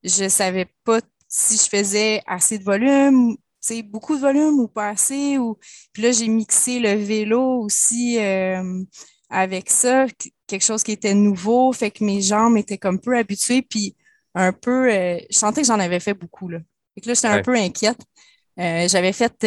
[0.04, 4.68] je savais pas si je faisais assez de volume, tu sais, beaucoup de volume ou
[4.68, 5.38] pas assez.
[5.38, 5.58] Ou...
[5.94, 8.84] Puis là, j'ai mixé le vélo aussi euh,
[9.30, 13.18] avec ça, qu- quelque chose qui était nouveau, fait que mes jambes étaient comme peu
[13.18, 13.96] habituées, puis
[14.36, 16.60] un peu, euh, je sentais que j'en avais fait beaucoup, là.
[16.96, 18.00] Fait que là, j'étais un peu inquiète.
[18.60, 19.46] Euh, j'avais fait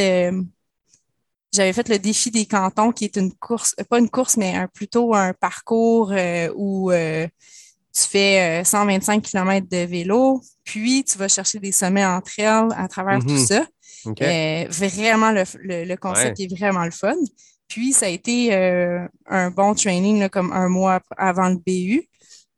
[1.53, 4.55] j'avais fait le défi des cantons, qui est une course, euh, pas une course, mais
[4.55, 7.27] un- plutôt un parcours euh, où euh,
[7.93, 12.69] tu fais euh, 125 km de vélo, puis tu vas chercher des sommets entre elles
[12.77, 13.67] à travers tout ça.
[14.07, 14.23] OK.
[14.23, 17.15] Euh, vraiment, le, le- le concept est vraiment le fun.
[17.69, 22.09] Puis, ça a été euh, un bon training, là, comme un mois avant le BU.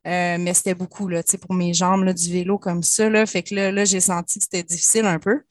[0.05, 3.09] Euh, mais c'était beaucoup là, pour mes jambes, là, du vélo comme ça.
[3.09, 5.41] Là, fait que là, là j'ai senti que c'était difficile un peu.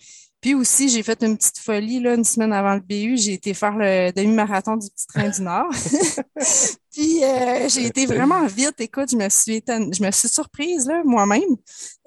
[0.42, 3.16] Puis aussi, j'ai fait une petite folie là, une semaine avant le BU.
[3.16, 5.70] J'ai été faire le demi-marathon du Petit Train du Nord.
[6.92, 8.74] Puis euh, j'ai été vraiment vite.
[8.80, 11.42] Écoute, je me suis je me suis surprise là, moi-même.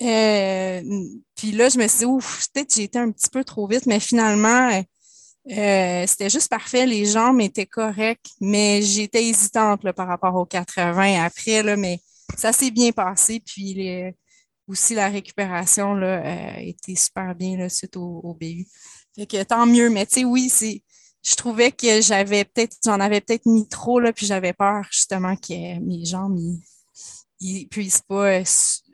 [0.01, 0.81] Euh,
[1.35, 3.67] puis là, je me suis dit, ouf, peut-être que j'ai été un petit peu trop
[3.67, 4.81] vite, mais finalement, euh,
[5.51, 6.85] euh, c'était juste parfait.
[6.85, 11.99] Les jambes étaient correctes, mais j'étais hésitante là, par rapport aux 80 après, là, mais
[12.37, 13.41] ça s'est bien passé.
[13.45, 14.13] Puis les-
[14.67, 18.65] aussi, la récupération là, euh, était super bien là, suite au, au BU.
[19.15, 20.83] Fait que tant mieux, mais tu sais, oui, c'est.
[21.23, 25.35] Je trouvais que j'avais peut-être, j'en avais peut-être mis trop, là, puis j'avais peur justement
[25.35, 26.61] que mes jambes ils,
[27.39, 28.43] ils puissent pas euh,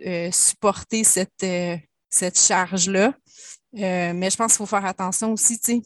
[0.06, 1.76] euh, supporter cette, euh,
[2.10, 3.14] cette charge-là.
[3.74, 5.82] Mais je pense qu'il faut faire attention aussi, tu sais,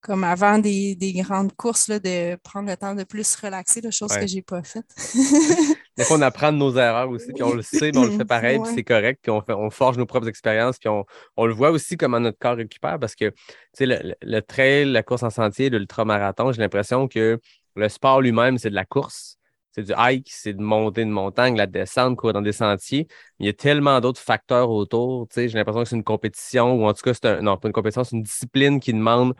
[0.00, 3.90] comme avant des, des grandes courses, là, de prendre le temps de plus relaxer, la
[3.90, 4.20] chose Ouais.
[4.20, 4.86] que j'ai pas faite.
[5.98, 8.10] Des fois, on apprend de nos erreurs aussi, puis on le sait, mais on le
[8.10, 8.74] fait pareil, puis Ouais.
[8.76, 11.04] c'est correct, puis on, fait, on forge nos propres expériences, puis on,
[11.36, 13.34] on le voit aussi comment notre corps récupère, parce que, tu
[13.74, 13.86] sais,
[14.22, 17.40] le, trail, la course en sentier, l'ultramarathon, j'ai l'impression que
[17.76, 19.36] le sport lui-même, c'est de la course,
[19.72, 23.06] c'est du hike, c'est de monter une montagne, la descente, courir dans des sentiers.
[23.38, 26.74] Il y a tellement d'autres facteurs autour, tu sais, j'ai l'impression que c'est une compétition,
[26.74, 29.34] ou en tout cas, c'est un, non, pas une compétition, c'est une discipline qui demande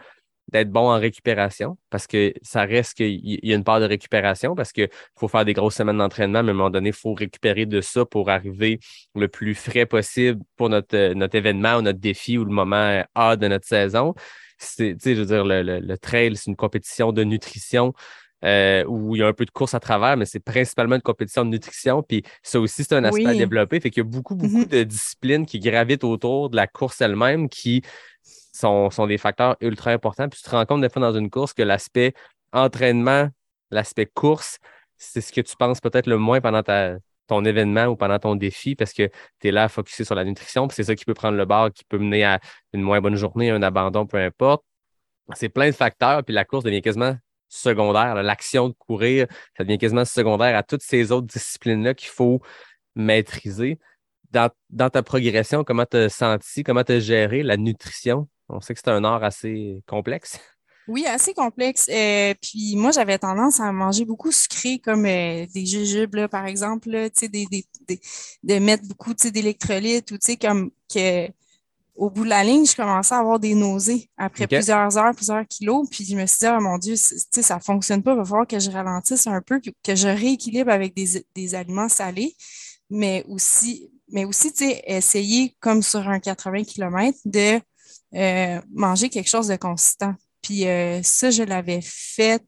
[0.48, 4.54] d'être bon en récupération parce que ça reste qu'il y a une part de récupération
[4.54, 4.88] parce qu'il
[5.18, 7.80] faut faire des grosses semaines d'entraînement, mais à un moment donné, il faut récupérer de
[7.80, 8.80] ça pour arriver
[9.14, 13.02] le plus frais possible pour notre, euh, notre événement ou notre défi ou le moment
[13.14, 14.14] A de notre saison.
[14.58, 17.92] C'est, je veux dire, le, le, le trail, c'est une compétition de nutrition.
[18.44, 21.02] euh, où il y a un peu de course à travers, mais c'est principalement une
[21.02, 22.04] compétition de nutrition.
[22.04, 23.80] Puis ça aussi, c'est un aspect à développer.
[23.80, 24.66] Fait qu'il y a beaucoup, beaucoup Mhm.
[24.66, 27.82] de disciplines qui gravitent autour de la course elle-même qui
[28.58, 30.28] sont, sont des facteurs ultra importants.
[30.28, 32.14] Puis tu te rends compte des fois dans une course que l'aspect
[32.52, 33.28] entraînement,
[33.70, 34.58] l'aspect course,
[34.96, 36.96] c'est ce que tu penses peut-être le moins pendant ta,
[37.28, 39.08] ton événement ou pendant ton défi parce que
[39.40, 40.66] tu es là à focuser sur la nutrition.
[40.66, 42.40] Puis c'est ça qui peut prendre le bord, qui peut mener à
[42.72, 44.64] une moins bonne journée, un abandon, peu importe.
[45.34, 47.16] C'est plein de facteurs, puis la course devient quasiment
[47.48, 48.14] secondaire.
[48.22, 52.40] L'action de courir, ça devient quasiment secondaire à toutes ces autres disciplines-là qu'il faut
[52.94, 53.78] maîtriser.
[54.30, 58.28] Dans, dans ta progression, comment tu as senti, comment tu as géré la nutrition?
[58.48, 60.38] On sait que c'est un art assez complexe.
[60.88, 61.86] Oui, assez complexe.
[61.90, 66.46] Euh, puis moi, j'avais tendance à manger beaucoup sucré, comme euh, des jujubes, là, par
[66.46, 68.00] exemple, là, tu sais, des, des, des-
[68.42, 71.28] de mettre beaucoup d'électrolytes ou comme que
[71.94, 75.46] au bout de la ligne, je commençais à avoir des nausées après plusieurs heures, plusieurs
[75.46, 75.88] kilos.
[75.90, 78.12] Puis je me suis dit, oh mon Dieu, ça fonctionne pas.
[78.12, 81.54] Il va falloir que je ralentisse un peu, puis que je rééquilibre avec des, des
[81.56, 82.34] aliments salés,
[82.88, 84.52] mais aussi, mais aussi,
[84.86, 87.60] essayer, comme sur un 80 km, de
[88.14, 90.14] euh, manger quelque chose de consistant.
[90.42, 92.42] Puis euh, ça, je l'avais fait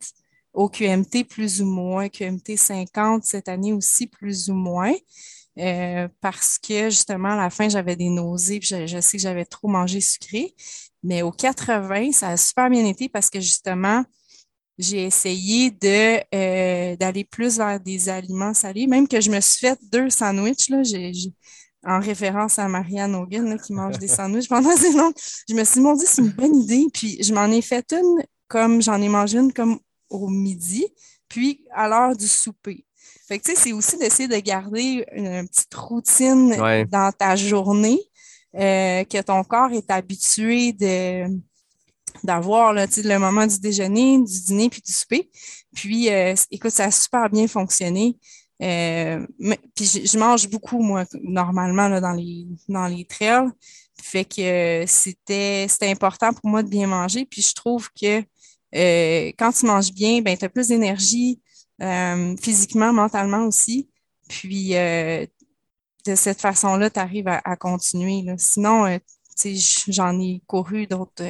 [0.52, 4.92] au QMT plus ou moins, QMT 50 cette année aussi plus ou moins,
[5.58, 9.44] euh, parce que justement, à la fin, j'avais des nausées, puis je, sais que j'avais
[9.44, 10.54] trop mangé sucré.
[11.02, 14.04] Mais au 80, ça a super bien été parce que justement,
[14.78, 19.78] j'ai essayé de d'aller plus vers des aliments salés, même que je me suis fait
[19.92, 21.12] deux sandwichs, là, j'ai-
[21.84, 25.14] en référence à Marianne Hogan là, qui mange des sandwichs pendant ces longues.
[25.48, 26.86] Je me suis dit, mon Dieu, c'est une bonne idée.
[26.92, 29.78] Puis je m'en ai fait une comme j'en ai mangé une comme
[30.10, 30.86] au midi,
[31.28, 32.84] puis à l'heure du souper.
[33.28, 36.84] Fait que tu sais, c'est aussi d'essayer de garder une, une petite routine Ouais.
[36.86, 38.00] dans ta journée,
[38.56, 41.26] euh, que ton corps est habitué de
[42.24, 45.30] d'avoir le moment du déjeuner, du dîner puis du souper.
[45.74, 48.18] Puis, euh, écoute, ça a super bien fonctionné.
[48.62, 53.48] Euh, mais- puis, je, mange beaucoup, moi, normalement, là, dans les, dans les trails.
[54.02, 57.24] Fait que euh, c'était, important pour moi de bien manger.
[57.26, 58.22] Puis, je trouve que
[58.74, 61.40] euh, quand tu manges bien, ben, tu as plus d'énergie
[62.42, 63.88] physiquement, mentalement aussi.
[64.28, 68.22] Puis, de cette façon-là, tu arrives à, continuer.
[68.36, 68.98] Sinon,
[69.88, 71.24] j'en ai couru d'autres.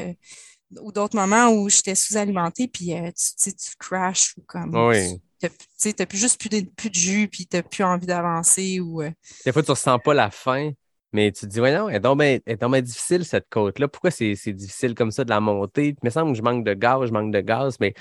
[0.81, 2.93] ou d'autres moments où j'étais sous-alimentée, puis
[3.41, 4.74] tu, tu crashes ou comme.
[4.74, 5.20] Oui.
[5.41, 8.80] Tu n'as plus juste plus de, plus de jus, puis tu n'as plus envie d'avancer.
[8.80, 9.11] ou euh,
[9.45, 10.72] Des fois, tu ressens pas la faim,
[11.12, 13.88] mais tu te dis, ouais, non, elle est donc bien, est donc difficile, cette côte-là.
[13.88, 15.88] Pourquoi c'est difficile comme ça de la monter?
[15.88, 17.95] Il me semble que je manque de gaz, je manque de gaz, mais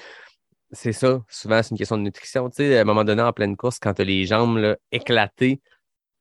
[0.71, 1.21] c'est ça.
[1.27, 2.47] Souvent, c'est une question de nutrition.
[2.47, 5.61] À un moment donné, en pleine course, quand tu as les jambes là, éclatées,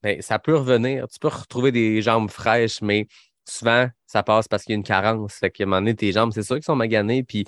[0.03, 1.09] ben, ça peut revenir.
[1.09, 3.09] Tu peux retrouver des jambes fraîches, mais
[3.49, 5.35] souvent, ça passe parce qu'il y a une carence.
[5.35, 7.23] Fait qu'à un donné, tes jambes, c'est sûr qu'ils sont maganées.
[7.23, 7.45] Puis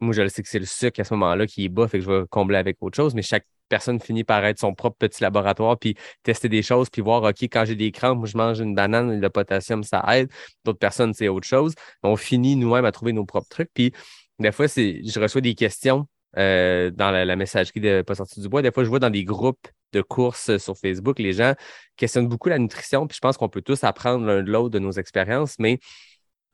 [0.00, 1.98] moi, je le sais que c'est le sucre à ce moment-là qui est bas, fait
[1.98, 3.14] que je vais combler avec autre chose.
[3.14, 7.02] Mais chaque personne finit par être son propre petit laboratoire, puis tester des choses, puis
[7.02, 10.30] voir, OK, quand j'ai des crampes, je mange une banane, le potassium, ça aide.
[10.64, 11.74] D'autres personnes, c'est autre chose.
[12.02, 13.70] On finit nous-mêmes à trouver nos propres trucs.
[13.74, 13.92] Puis
[14.38, 16.06] des fois, je reçois des questions
[16.36, 18.62] euh, dans la, la messagerie de Pas sorti du bois.
[18.62, 21.54] Des fois, je vois dans des groupes de courses sur Facebook, les gens
[21.96, 24.78] questionnent beaucoup la nutrition, puis je pense qu'on peut tous apprendre l'un de l'autre de
[24.78, 25.78] nos expériences, mais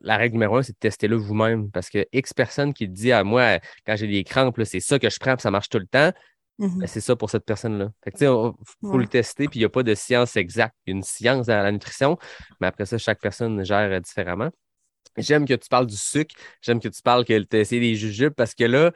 [0.01, 1.70] la règle numéro un, c'est de tester le vous-même.
[1.70, 5.11] Parce que X personne qui dit à moi, quand j'ai des crampes, c'est ça que
[5.11, 6.12] je prends, puis ça marche tout le temps,
[6.59, 6.79] mhm.
[6.79, 7.91] ben, c'est ça pour cette personne-là.
[8.07, 8.99] Il faut Ouais.
[8.99, 10.77] le tester, puis il n'y a pas de science exacte.
[10.87, 12.18] Il y a une science à la nutrition,
[12.61, 14.51] mais après ça, chaque personne gère différemment.
[15.16, 16.34] J'aime que tu parles du sucre.
[16.60, 18.92] J'aime que tu parles que tu as essayé des jujubes parce que là,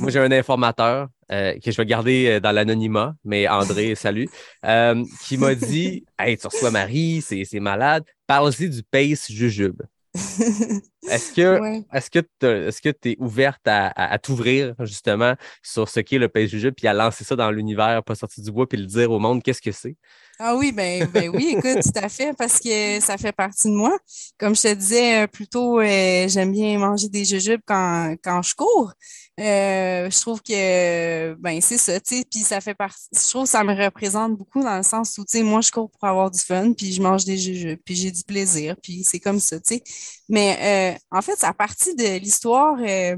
[0.00, 4.28] moi, j'ai un informateur euh, que je vais garder euh, dans l'anonymat, mais André, salut,
[4.66, 8.04] euh, qui m'a dit Hey, tu reçois Marie, c'est c'est malade.
[8.26, 9.82] Parle-y du pace jujube.
[11.08, 11.82] Est-ce que Ouais.
[11.92, 16.00] est-ce que t'as- est-ce que tu es ouverte à, à- à t'ouvrir justement sur ce
[16.00, 18.86] qu'est le jujube puis à lancer ça dans l'univers, pas sorti du bois, puis le
[18.86, 19.96] dire au monde qu'est-ce que c'est?
[20.38, 23.74] Ah oui, ben, ben oui, écoute, tout à fait, parce que ça fait partie de
[23.74, 23.96] moi.
[24.38, 28.42] Comme je te disais euh, plus tôt, euh, j'aime bien manger des jujubes quand, quand
[28.42, 28.92] je cours.
[29.38, 33.44] Euh, je trouve que, ben, c'est ça, tu sais, puis ça fait partie, je trouve
[33.44, 36.04] que ça me représente beaucoup dans le sens où, tu sais, moi, je cours pour
[36.08, 39.38] avoir du fun, puis je mange des jujubes, puis j'ai du plaisir, puis c'est comme
[39.40, 39.82] ça, tu sais.
[40.28, 43.16] Mais euh, en fait, c'est à partir de l'histoire, euh,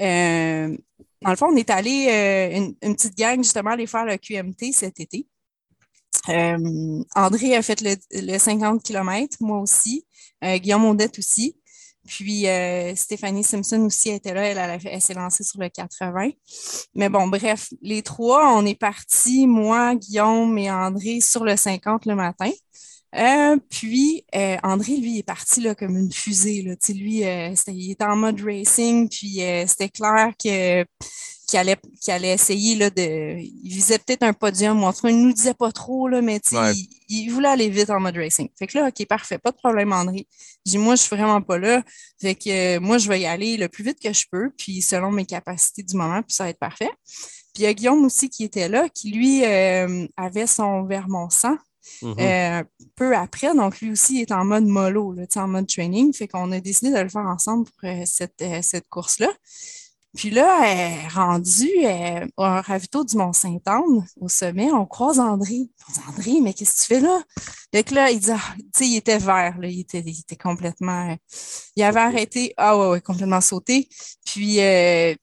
[0.00, 0.76] euh,
[1.22, 4.72] dans le fond, on est allé, euh, une, petite gang, justement, aller faire le QMT
[4.72, 5.26] cet été.
[6.28, 10.06] Euh, André a fait le, le 50 km, moi aussi.
[10.44, 11.56] Euh, Guillaume Audette aussi.
[12.06, 16.30] Puis euh, Stéphanie Simpson aussi était là, elle, a elle s'est lancée sur le 80.
[16.94, 22.06] Mais bon, bref, les trois, on est partis, moi, Guillaume et André, sur le 50
[22.06, 22.50] le matin.
[23.16, 26.62] Euh, puis euh, André, lui, est parti là, comme une fusée.
[26.62, 26.76] Là.
[26.76, 30.84] Tu sais, Lui, euh, c'était- il était en mode racing, puis euh, c'était clair que
[31.48, 33.38] qu'il allait, qu'il allait essayer là, de.
[33.40, 36.06] Il visait peut-être un podium, ou en tout cas, il ne nous disait pas trop,
[36.06, 36.72] là, mais tu sais, Ouais.
[36.76, 38.48] il, il voulait aller vite en mode racing.
[38.56, 40.28] Fait que là, OK, parfait, pas de problème, André.
[40.64, 41.82] J'ai moi, je suis vraiment pas là.
[42.20, 44.80] Fait que euh, moi, je vais y aller le plus vite que je peux, puis
[44.80, 46.90] selon mes capacités du moment, puis ça va être parfait.
[47.52, 51.30] Puis il y a Guillaume aussi qui était là, qui lui euh, avait son Vermont
[52.00, 52.16] 100 Mhm.
[52.20, 52.62] euh,
[52.96, 53.54] peu après.
[53.54, 56.12] Donc, lui aussi est en mode mollo, là, en mode training.
[56.12, 59.30] Fait qu'on a décidé de le faire ensemble pour euh, cette, euh, cette course-là.
[60.16, 65.70] Puis là, rendu euh, au ravito du Mont-Saint-Anne, au sommet, on croise André.
[65.88, 67.20] On dit André, mais qu'est-ce que tu fais là?
[67.72, 68.40] Fait que là, il dit, ah,
[68.80, 71.16] il était vert, là, il était, il était complètement.
[71.76, 73.88] il avait arrêté, ah ouais, ouais, complètement sauté.
[74.26, 74.58] Puis,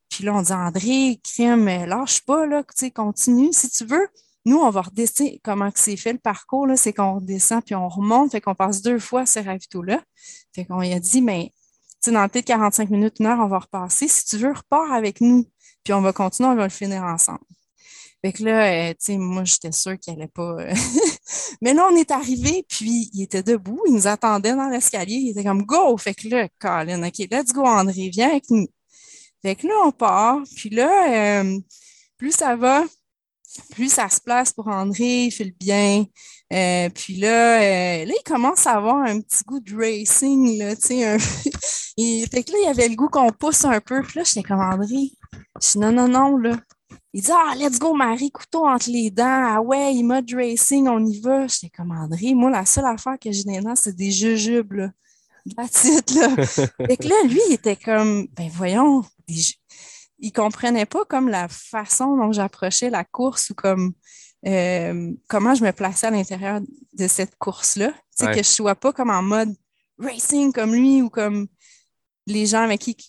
[0.09, 2.63] puis là, on dit André, crème, euh, lâche pas, là,
[2.95, 4.07] continue si tu veux.
[4.47, 5.31] Nous, on va redescendre.
[5.43, 8.81] Comment que c'est fait le parcours, c'est qu'on redescend puis on remonte, fait qu'on passe
[8.81, 10.01] deux fois ce ravito-là.
[10.55, 11.51] Fait qu'on lui a dit, mais
[12.01, 14.07] tu sais, dans peut-être 45 minutes, une heure, on va repasser.
[14.07, 15.45] Si tu veux, repars avec nous.
[15.83, 17.41] Puis on va continuer, on va le finir ensemble.
[18.23, 20.55] Fait que là, euh, tu sais, moi, j'étais sûre qu'il allait pas.
[20.61, 20.73] euh,
[21.61, 25.29] Mais là, on est arrivé, puis il était debout, il nous attendait dans l'escalier, il
[25.31, 25.97] était comme go!
[25.97, 28.67] Fait que là, Colin, OK, let's go, André, viens avec nous.
[29.41, 31.59] Fait que là, on part, puis là, euh,
[32.17, 32.85] plus ça va,
[33.71, 36.05] plus ça se place pour André, il file bien.
[36.53, 40.75] Euh, puis là, euh, là, il commence à avoir un petit goût de racing, là,
[40.75, 41.05] tu sais.
[41.05, 41.17] un-
[41.97, 44.01] Et fait que là, il avait le goût qu'on pousse un peu.
[44.03, 45.11] Puis là, j'étais comme André.
[45.61, 46.57] Je dis non, non, non, là.
[47.13, 49.23] Il dit Ah, let's go, Marie, couteau entre les dents.
[49.25, 51.47] Ah ouais, il mode racing, on y va.
[51.47, 52.33] J'étais comme André.
[52.33, 54.89] Moi, la seule affaire que j'ai dents, c'est des jujubes, là.
[55.55, 56.29] That's it, là.
[56.45, 59.41] fait que là, lui, il était comme Ben voyons, des
[60.17, 63.93] ju- il comprenait pas comme la façon dont j'approchais la course ou comme
[64.45, 66.61] euh, comment je me plaçais à l'intérieur
[66.93, 67.89] de cette course-là.
[67.91, 68.31] Tu sais, Ouais.
[68.35, 69.53] que je sois pas comme en mode
[69.99, 71.47] racing comme lui ou comme
[72.27, 73.07] les gens avec qui qui,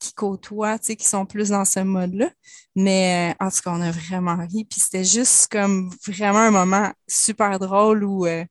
[0.00, 2.30] qui côtoient, tu sais, qui sont plus dans ce mode-là.
[2.74, 4.64] Mais euh, en tout cas, on a vraiment ri.
[4.64, 8.42] Puis c'était juste comme vraiment un moment super drôle où euh,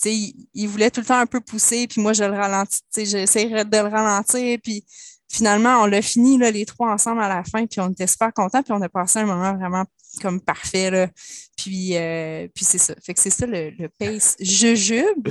[0.00, 2.32] tu sais, il, il voulait tout le temps un peu pousser, puis moi, je le
[2.36, 4.84] ralentis, j'essaierais de le ralentir, puis
[5.28, 8.32] finalement, on l'a fini, là, les trois ensemble à la fin, puis on était super
[8.32, 9.84] contents, puis on a passé un moment vraiment
[10.22, 11.08] comme parfait, là.
[11.56, 12.94] Puis, euh, puis c'est ça.
[13.02, 15.28] Fait que c'est ça, le, le pace jujube.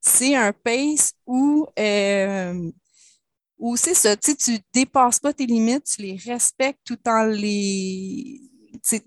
[0.00, 2.70] C'est un pace où euh,
[3.58, 8.40] où c'est ça, tu tu dépasses pas tes limites, tu les respectes tout en les,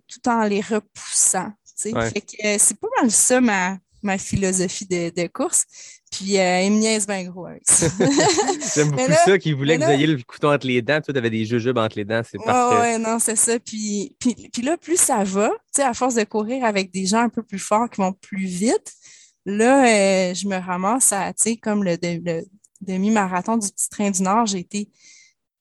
[0.07, 1.51] tout en les repoussant.
[1.65, 1.93] tu sais.
[1.93, 2.09] Ouais.
[2.09, 5.65] Fait que euh, c'est pas mal ça ma, ma philosophie de, de course.
[6.11, 7.87] Puis euh, il me niaise bien gros avec ça.
[8.75, 10.99] J'aime beaucoup là- ça, qui voulait que vous ayez le couteau entre les dents.
[11.01, 12.21] Toi, tu avais des jujubes entre les dents.
[12.29, 12.79] C'est Ouais, parfait.
[12.79, 13.57] ouais, non, c'est ça.
[13.59, 17.05] Puis, puis, puis là, plus ça va, tu sais, à force de courir avec des
[17.05, 18.93] gens un peu plus forts qui vont plus vite,
[19.45, 22.43] là, euh, je me ramasse à, tu sais, comme le, le
[22.81, 24.89] demi-marathon du Petit Train du Nord, j'ai été,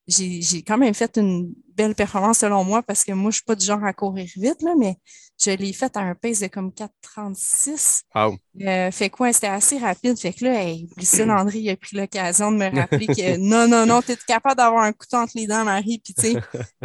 [0.08, 3.54] j'ai, quand même fait une belle performance selon moi parce que moi, je suis pas
[3.54, 4.96] du genre à courir vite, là, mais
[5.42, 8.02] je l'ai fait à un pace de comme 4,36.
[8.14, 8.36] Wow.
[8.60, 10.18] Euh, fait quoi, c'était assez rapide.
[10.18, 13.86] Fait que là, hey, Lucille il a pris l'occasion de me rappeler que non, non,
[13.86, 16.00] non, tu es capable d'avoir un couteau entre les dents, Marie?
[16.04, 16.36] Puis, tu sais,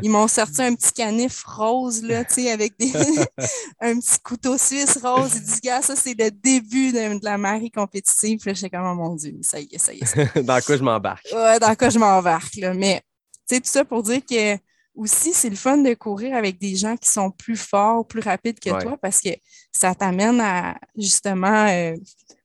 [0.02, 2.92] ils m'ont sorti un petit canif rose, là, tu sais, avec des...
[3.82, 5.36] un petit couteau suisse rose.
[5.36, 8.40] Ils disent, gars, ça, c'est le début de, de la Marie compétitive.
[8.40, 10.06] Puis là, j'étais comme, oh mon Dieu, ça y est, ça y est.
[10.06, 10.44] ça y est.
[10.44, 11.28] Dans quoi je m'embarque?
[11.34, 12.74] Ouais, dans quoi je m'embarque, là.
[12.74, 13.02] Mais,
[13.48, 14.58] tu sais, tout ça pour dire que
[14.96, 18.60] aussi, c'est le fun de courir avec des gens qui sont plus forts, plus rapides
[18.60, 18.82] que Ouais.
[18.82, 19.30] toi parce que
[19.72, 21.96] ça t'amène à, justement, euh,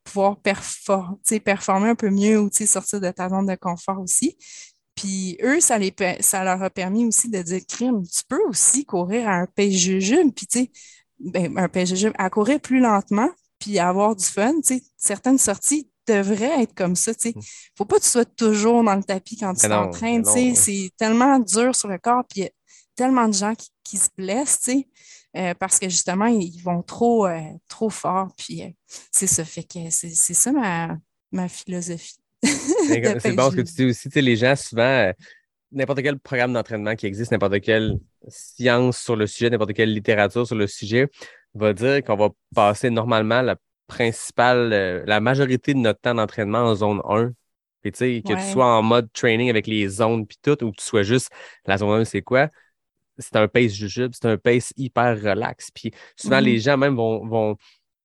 [0.04, 4.36] pouvoir performer un peu mieux ou, sortir de ta zone de confort aussi.
[4.94, 8.84] Puis eux, ça, les, ça leur a permis aussi de dire, crime, tu peux aussi
[8.84, 10.70] courir à un jujube, puis tu sais,
[11.18, 15.88] ben, un jujube, à courir plus lentement, puis avoir du fun, tu sais, certaines sorties
[16.12, 17.34] devraient être comme ça, tu sais.
[17.76, 20.24] Faut pas que tu sois toujours dans le tapis quand tu t'entraînes.
[20.24, 22.50] C'est tellement dur sur le corps, puis il y a
[22.94, 24.70] tellement de gens qui, qui se blessent,
[25.36, 28.68] euh, parce que justement, ils vont trop, euh, trop fort, puis euh,
[29.10, 29.44] c'est ça.
[29.44, 30.98] Fait que c'est ça ma,
[31.32, 32.16] ma philosophie.
[32.42, 34.08] C'est bon ce que tu dis aussi.
[34.14, 35.12] Les gens, souvent,
[35.72, 37.98] n'importe quel programme d'entraînement qui existe, n'importe quelle
[38.28, 41.08] science sur le sujet, n'importe quelle littérature sur le sujet,
[41.54, 43.56] va dire qu'on va passer normalement la
[43.90, 47.32] principale, euh, la majorité de notre temps d'entraînement en zone 1.
[47.82, 48.38] Puis, tu sais, que Ouais.
[48.46, 51.30] tu sois en mode training avec les zones puis tout, ou que tu sois juste
[51.66, 52.48] la zone 1, c'est quoi?
[53.18, 55.70] C'est un pace jujube, c'est un pace hyper relax.
[55.72, 57.56] Puis souvent, les gens même vont, vont,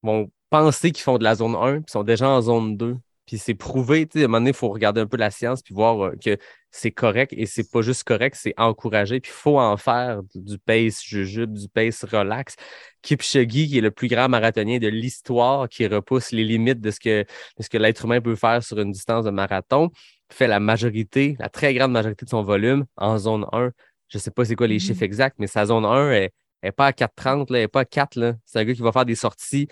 [0.03, 2.97] vont penser qu'ils font de la zone 1, puis sont déjà en zone 2.
[3.25, 5.31] Puis c'est prouvé, tu sais, à un moment donné, il faut regarder un peu la
[5.31, 6.37] science puis voir euh, que
[6.71, 9.19] c'est correct et c'est pas juste correct, c'est encouragé.
[9.19, 12.55] Puis il faut en faire du- pace jujube, du pace relax.
[13.01, 16.99] Kipchoge, qui est le plus grand marathonien de l'histoire, qui repousse les limites de ce
[16.99, 19.89] que, de ce que l'être humain peut faire sur une distance de marathon,
[20.31, 23.71] fait la majorité, la très grande majorité de son volume en zone 1.
[24.09, 24.79] Je sais pas c'est quoi les Mhm.
[24.81, 26.31] chiffres exacts, mais sa zone 1 est,
[26.63, 28.15] est pas à 4,30, là, elle est pas à 4.
[28.15, 28.33] là.
[28.45, 29.67] C'est un gars qui va faire des sorties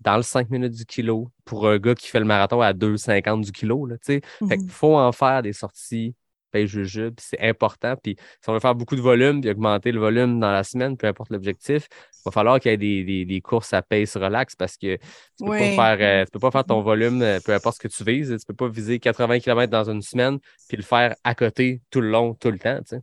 [0.00, 3.44] dans le 5 minutes du kilo pour un gars qui fait le marathon à 2,50
[3.44, 3.86] du kilo.
[3.86, 4.20] Là, tu sais.
[4.48, 4.62] Fait Mhm.
[4.66, 6.14] qu'il faut en faire des sorties
[6.52, 7.96] pace jujube, puis c'est important.
[8.02, 10.96] Puis si on veut faire beaucoup de volume, puis augmenter le volume dans la semaine,
[10.96, 14.16] peu importe l'objectif, il va falloir qu'il y ait des, des- des courses à pace
[14.16, 17.52] relax parce que tu peux, pas, faire, euh, peux pas faire ton volume, euh, peu
[17.54, 18.30] importe ce que tu vises.
[18.38, 20.38] Tu peux pas viser 80 km dans une semaine,
[20.68, 22.78] puis le faire à côté tout le long, tout le temps.
[22.78, 23.02] tu sais.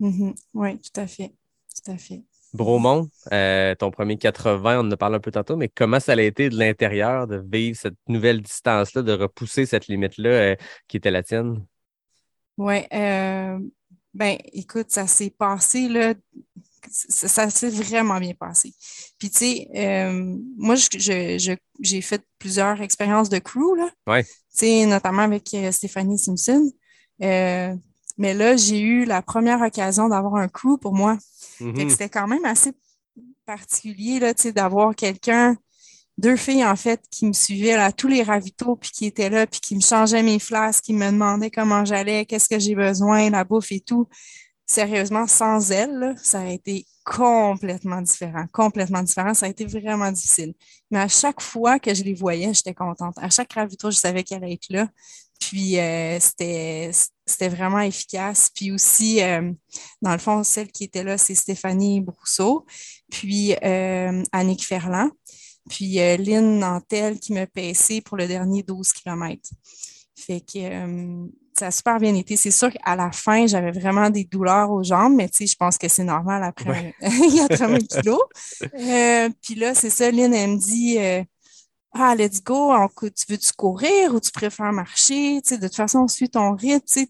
[0.00, 0.34] Mhm.
[0.54, 1.34] Oui, tout à fait.
[1.84, 2.22] Tout à fait.
[2.54, 6.12] Bromont, euh, ton premier 80, on en a parlé un peu tantôt, mais comment ça
[6.12, 10.98] a été de l'intérieur de vivre cette nouvelle distance-là, de repousser cette limite-là euh, qui
[10.98, 11.64] était la tienne?
[12.58, 13.58] Oui, euh,
[14.12, 16.12] ben écoute, ça s'est passé là,
[16.90, 18.74] ça, ça s'est vraiment bien passé.
[19.18, 23.88] Puis tu sais, euh, moi je, je- je- j'ai fait plusieurs expériences de crew là,
[24.06, 24.24] Ouais.
[24.24, 26.70] tu sais, notamment avec Stéphanie Simpson.
[28.22, 31.18] Mais là, j'ai eu la première occasion d'avoir un crew pour moi.
[31.58, 31.90] Mhm.
[31.90, 32.70] c'était quand même assez
[33.46, 34.20] particulier
[34.54, 35.56] d'avoir quelqu'un,
[36.18, 39.28] deux filles en fait, qui me suivaient là, à tous les ravitaux, puis qui étaient
[39.28, 42.76] là, puis qui me changeaient mes flasques, qui me demandaient comment j'allais, qu'est-ce que j'ai
[42.76, 44.06] besoin, la bouffe et tout.
[44.66, 49.34] Sérieusement, sans elles, là, ça a été complètement différent, complètement différent.
[49.34, 50.54] Ça a été vraiment difficile.
[50.92, 53.16] Mais à chaque fois que je les voyais, j'étais contente.
[53.16, 54.86] À chaque ravito, je savais qu'elle allait être là.
[55.40, 56.92] Puis euh, c'était
[57.26, 58.50] c'était vraiment efficace.
[58.54, 59.52] Puis aussi, euh,
[60.00, 62.66] dans le fond, celle qui était là, c'est Stéphanie Brousseau,
[63.10, 65.10] puis euh, Annick Ferland,
[65.68, 69.50] puis euh, Lynn Nantel qui me paissait pour le dernier 12 km.
[70.16, 71.26] Fait que euh,
[71.58, 72.36] ça a super bien été.
[72.36, 75.56] C'est sûr qu'à la fin, j'avais vraiment des douleurs aux jambes, mais tu sais, je
[75.56, 78.22] pense que c'est normal après un 80 kilos.
[79.42, 80.98] Puis là, c'est ça, Lynn, elle me dit
[81.94, 85.40] Ah, let's go, tu veux-tu courir ou tu préfères marcher?
[85.42, 86.86] Tu sais, de toute façon, on suit ton rythme.
[86.86, 87.08] Tu sais.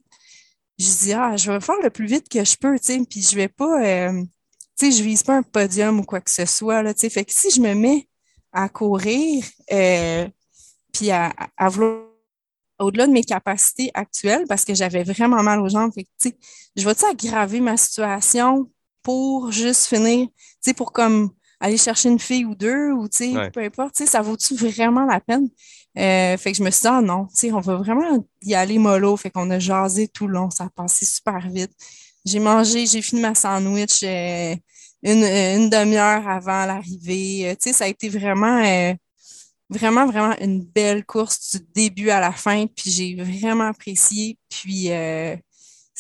[0.79, 3.23] Je dis Ah, je vais faire le plus vite que je peux, tu sais, puis
[3.23, 4.23] je vais pas, euh,
[4.79, 6.83] tu sais, je vise pas un podium ou quoi que ce soit.
[6.83, 7.11] Là, tu sais.
[7.11, 8.09] fait que si je me mets
[8.53, 10.29] à courir, euh,
[10.93, 12.07] puis à, à- vouloir
[12.81, 15.93] au-delà de mes capacités actuelles, parce que j'avais vraiment mal aux jambes.
[15.95, 16.11] Fait que,
[16.77, 18.71] je vais-tu aggraver ma situation
[19.03, 21.31] pour juste finir, tu sais, pour comme
[21.63, 23.51] aller chercher une fille ou deux, ou tu sais, Ouais.
[23.51, 25.49] peu importe, tu sais, ça vaut-tu vraiment la peine?
[25.99, 28.55] Euh, fait que je me suis dit, ah non, tu sais, on va vraiment y
[28.55, 29.17] aller mollo.
[29.17, 31.73] Fait qu'on a jasé tout le long, ça a passé super vite.
[32.25, 34.55] J'ai mangé, j'ai fini ma sandwich euh,
[35.03, 37.49] une, une demi-heure avant l'arrivée.
[37.51, 38.95] Euh, tu sais, ça a été vraiment, euh,
[39.71, 42.67] vraiment, vraiment une belle course du début à la fin.
[42.67, 44.39] Puis j'ai vraiment apprécié.
[44.49, 45.37] Puis euh,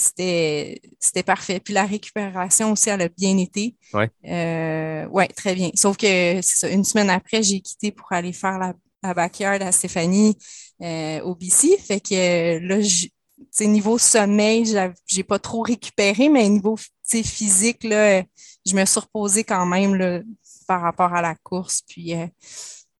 [0.03, 1.61] c'était, parfait.
[1.61, 3.76] Puis la récupération aussi, elle a bien été.
[3.94, 4.11] Ouais.
[4.26, 5.70] Euh, ouais, très bien.
[5.74, 9.62] Sauf que c'est ça, une semaine après, j'ai quitté pour aller faire la, la backyard
[9.62, 10.36] à Stéphanie
[10.82, 11.76] euh, au BC.
[11.78, 14.76] Fait que euh, là, niveau sommeil,
[15.07, 18.22] j'ai pas trop récupéré, mais niveau physique, là,
[18.64, 20.20] je me suis reposée quand même là,
[20.66, 21.82] par rapport à la course.
[21.86, 22.14] Puis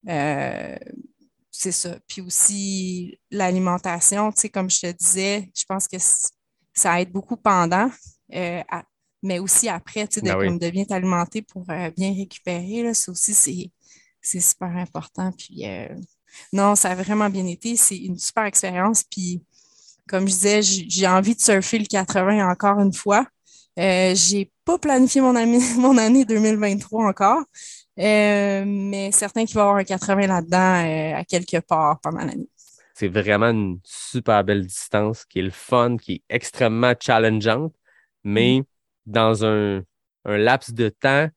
[0.09, 0.76] euh,
[1.50, 1.96] c'est ça.
[2.09, 5.98] Puis aussi l'alimentation, tu sais, comme je te disais, je pense que
[6.74, 7.90] ça aide beaucoup pendant,
[8.34, 8.84] euh, à-
[9.22, 10.46] mais aussi après, tu sais, de, Ben oui.
[10.46, 12.82] comme de bien t'alimenter pour euh, bien récupérer.
[12.82, 13.70] Là, ça aussi, c'est,
[14.20, 15.30] c'est super important.
[15.32, 15.88] Puis euh,
[16.52, 17.76] non, ça a vraiment bien été.
[17.76, 19.04] C'est une super expérience.
[19.04, 19.42] Puis
[20.08, 23.26] comme je disais, j'ai envie de surfer le 80 encore une fois.
[23.76, 27.42] J'ai pas planifié mon, année- mon année 2023 encore,
[27.96, 32.48] mais certain qu'il va y avoir un 80 là-dedans à quelque part pendant l'année.
[33.03, 37.74] C'est vraiment une super belle distance qui est le fun, qui est extrêmement challengeante,
[38.22, 38.64] mais Mm.
[39.07, 39.82] dans un,
[40.24, 41.28] un laps de temps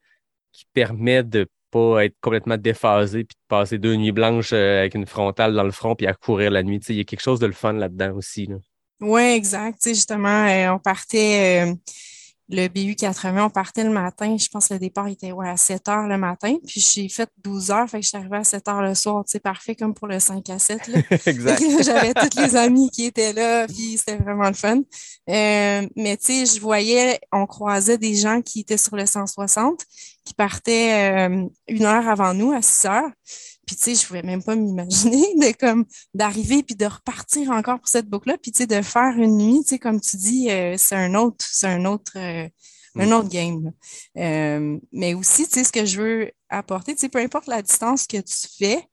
[0.52, 4.94] qui permet de pas être complètement déphasé puis de passer deux nuits blanches euh, avec
[4.94, 6.78] une frontale dans le front puis à courir la nuit.
[6.90, 8.46] Il y a quelque chose de le fun là-dedans aussi.
[8.46, 8.58] là.
[9.02, 9.80] Oui, exact.
[9.84, 11.74] Justement, euh, on partait, euh,
[12.50, 14.36] le BU 80, on partait le matin.
[14.38, 16.56] Je pense que le départ était ouais, à 7 heures le matin.
[16.66, 19.24] Puis j'ai fait 12 heures, fait que je suis arrivée à 7 heures le soir.
[19.26, 20.88] Sais, parfait comme pour le 5 à 7.
[20.88, 21.00] Là.
[21.26, 21.64] exact.
[21.84, 24.78] J'avais tous les amis qui étaient là, puis c'était vraiment le fun.
[25.30, 29.84] Euh, mais tu sais, je voyais, on croisait des gens qui étaient sur le 160,
[30.24, 33.12] qui partaient euh, une heure avant nous, à 6 heures.
[33.66, 37.80] Puis tu sais, je pouvais même pas m'imaginer de comme d'arriver puis de repartir encore
[37.80, 40.50] pour cette boucle-là, puis tu sais, de faire une nuit, tu sais, comme tu dis,
[40.50, 42.48] euh, c'est un autre, c'est un autre, euh,
[42.98, 43.72] un autre game.
[44.18, 47.62] Euh, mais aussi, tu sais, ce que je veux apporter, tu sais, peu importe la
[47.62, 48.88] distance que tu fais,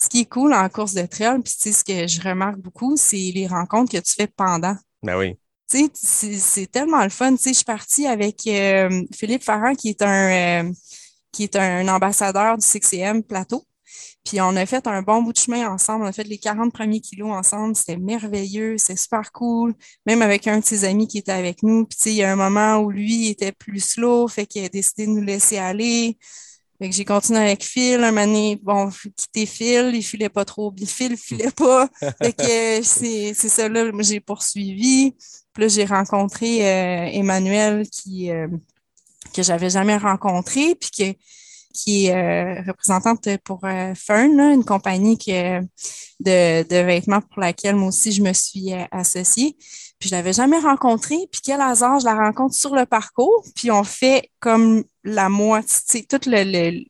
[0.00, 2.58] ce qui est cool en course de trail, puis tu sais, ce que je remarque
[2.58, 4.76] beaucoup, c'est les rencontres que tu fais pendant.
[5.02, 5.36] Ben oui.
[5.70, 7.32] Tu sais, c'est tellement le fun.
[7.32, 10.72] Tu sais, je suis partie avec euh, Philippe Farran, qui est un, euh,
[11.30, 13.64] qui est un ambassadeur du 6CM Plateau.
[14.24, 16.04] Puis on a fait un bon bout de chemin ensemble.
[16.04, 17.74] On a fait les 40 premiers kilos ensemble.
[17.74, 19.74] C'était merveilleux, c'est super cool.
[20.06, 21.86] Même avec un de ses amis qui était avec nous.
[21.86, 24.64] Puis tu sais, il y a un moment où lui était plus slow, fait qu'il
[24.64, 26.18] a décidé de nous laisser aller.
[26.80, 28.04] Fait que j'ai continué avec Phil.
[28.04, 30.72] Un moment donné, bon, quitté Phil, il filait pas trop.
[30.86, 31.88] Phil filait pas.
[32.22, 35.14] Fait que c'est c'est ça là, j'ai poursuivi.
[35.52, 38.46] Puis là, j'ai rencontré euh, Emmanuel qui euh,
[39.34, 41.18] que j'avais jamais rencontré, puis que
[41.78, 45.62] qui est euh, représentante pour euh, Fern, une compagnie de,
[46.20, 49.56] de vêtements pour laquelle moi aussi je me suis euh, associée.
[50.00, 51.28] Puis je l'avais jamais rencontrée.
[51.30, 53.44] Puis quel hasard, je la rencontre sur le parcours.
[53.54, 56.84] Puis on fait comme la moitié, toute le,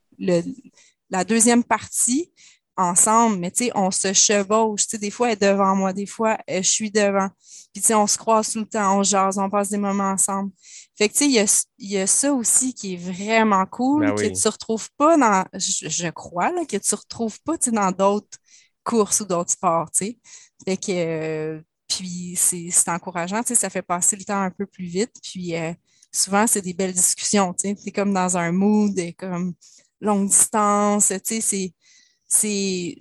[1.11, 2.33] la deuxième partie
[2.77, 3.39] ensemble.
[3.39, 4.85] Mais tu sais, on se chevauche.
[4.85, 7.29] Tu sais, des fois, elle est devant moi, des fois, je suis devant.
[7.73, 10.11] Puis tu sais, on se croise tout le temps, on jase, on passe des moments
[10.11, 10.51] ensemble.
[10.99, 13.65] Fait que tu sais, il y a, il y a ça aussi qui est vraiment
[13.67, 14.33] cool, Ben oui.
[14.33, 17.57] que tu ne retrouves pas dans, je, je crois, là, que tu ne retrouves pas
[17.73, 18.39] dans d'autres
[18.83, 20.19] courses ou d'autres sports, tu sais.
[20.65, 24.67] Fait que, euh, puis c'est encourageant, tu sais, ça fait passer le temps un peu
[24.67, 25.15] plus vite.
[25.23, 25.73] Puis euh,
[26.13, 27.77] souvent, c'est des belles discussions, tu sais.
[27.77, 29.55] T'es comme dans un mood, de comme
[30.01, 31.75] longue distance, tu sais, c'est
[32.27, 32.97] c'est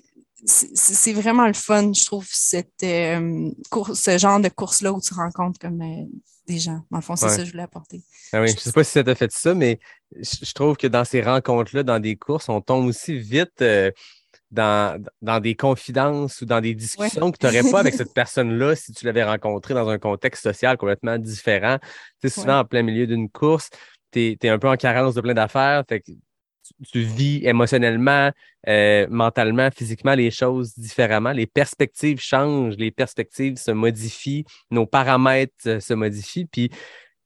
[0.45, 5.01] c'est c'est vraiment le fun, je trouve, cette, euh, course, ce genre de course-là où
[5.01, 6.05] tu rencontres comme euh,
[6.47, 6.81] des gens.
[6.91, 7.31] Le fond, c'est Ouais.
[7.31, 8.01] ça que je voulais apporter.
[8.33, 9.79] Ah oui, je sais pas si ça t'a fait ça, mais
[10.15, 13.91] je trouve que dans ces rencontres-là, dans des courses, on tombe aussi vite euh,
[14.51, 18.75] dans, dans des confidences ou dans des discussions que tu n'aurais pas avec cette personne-là
[18.75, 21.77] si tu l'avais rencontrée dans un contexte social complètement différent.
[22.21, 22.59] Tu sais, souvent, Ouais.
[22.59, 23.69] en plein milieu d'une course,
[24.11, 25.83] tu es, un peu en carence de plein d'affaires.
[25.87, 26.11] Fait que
[26.91, 28.31] tu, vis émotionnellement,
[28.67, 31.31] euh, mentalement, physiquement les choses différemment.
[31.31, 36.45] Les perspectives changent, les perspectives se modifient, nos paramètres euh, se modifient.
[36.45, 36.77] Puis, tu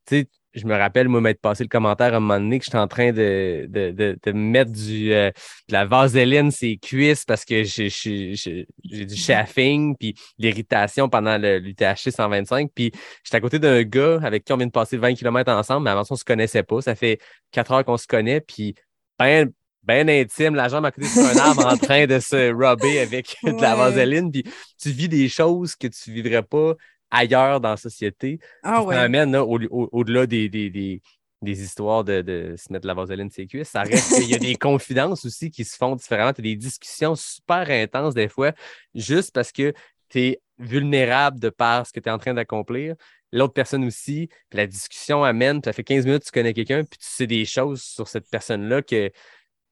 [0.05, 2.77] sais, je me rappelle, moi, m'être passé le commentaire à un moment donné que j'étais
[2.77, 5.29] en train de, de, de, de mettre du, euh,
[5.69, 8.67] de la vaseline sur les cuisses parce que j'ai j'ai- j'ai-
[9.05, 12.69] du chafing, puis l'irritation pendant le l'UTHC 125.
[12.75, 12.91] Puis
[13.23, 15.91] j'étais à côté d'un gars avec qui on vient de passer 20 km ensemble, mais
[15.91, 16.81] avant ça, on se connaissait pas.
[16.81, 17.19] Ça fait
[17.51, 18.75] quatre heures qu'on se connaît, puis
[19.23, 19.51] ben,
[19.83, 23.37] ben intime, la jambe à côté sur un arbre en train de se rubber avec
[23.45, 24.31] de la vaseline.
[24.31, 24.43] Puis
[24.79, 26.73] tu vis des choses que tu vivrais pas
[27.09, 29.01] ailleurs dans la société Ah ça ouais.
[29.01, 31.01] amène là, au- au- au-delà des, des, des,
[31.41, 33.69] des histoires de, de se mettre de la vaseline ses cuisses.
[33.69, 36.33] Ça reste qu'il y a des confidences aussi qui se font différemment.
[36.33, 38.51] Tu as des discussions super intenses des fois,
[38.95, 39.73] juste parce que
[40.09, 42.95] tu es vulnérable de par ce que tu es en train d'accomplir.
[43.31, 46.99] L'autre personne aussi, puis la discussion amène, ça fait 15 minutes, tu connais quelqu'un, puis
[46.99, 49.09] tu sais des choses sur cette personne-là que,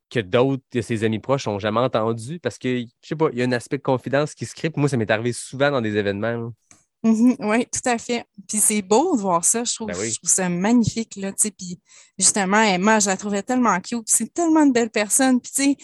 [0.09, 3.39] que d'autres de ses amis proches n'ont jamais entendu parce que, je sais pas, il
[3.39, 4.69] y a un aspect de confidence qui se crée.
[4.69, 6.51] Puis moi, ça m'est arrivé souvent dans des événements.
[7.03, 8.25] Mhm, oui, tout à fait.
[8.47, 9.63] Puis c'est beau de voir ça.
[9.63, 10.09] Je trouve, Ben oui.
[10.09, 11.15] je trouve ça magnifique.
[11.15, 11.51] Là, tu sais.
[11.51, 11.79] puis
[12.17, 14.05] justement, Emma, je la trouvais tellement cute.
[14.05, 15.39] puis C'est tellement une belle personne.
[15.39, 15.77] Puis tu sais,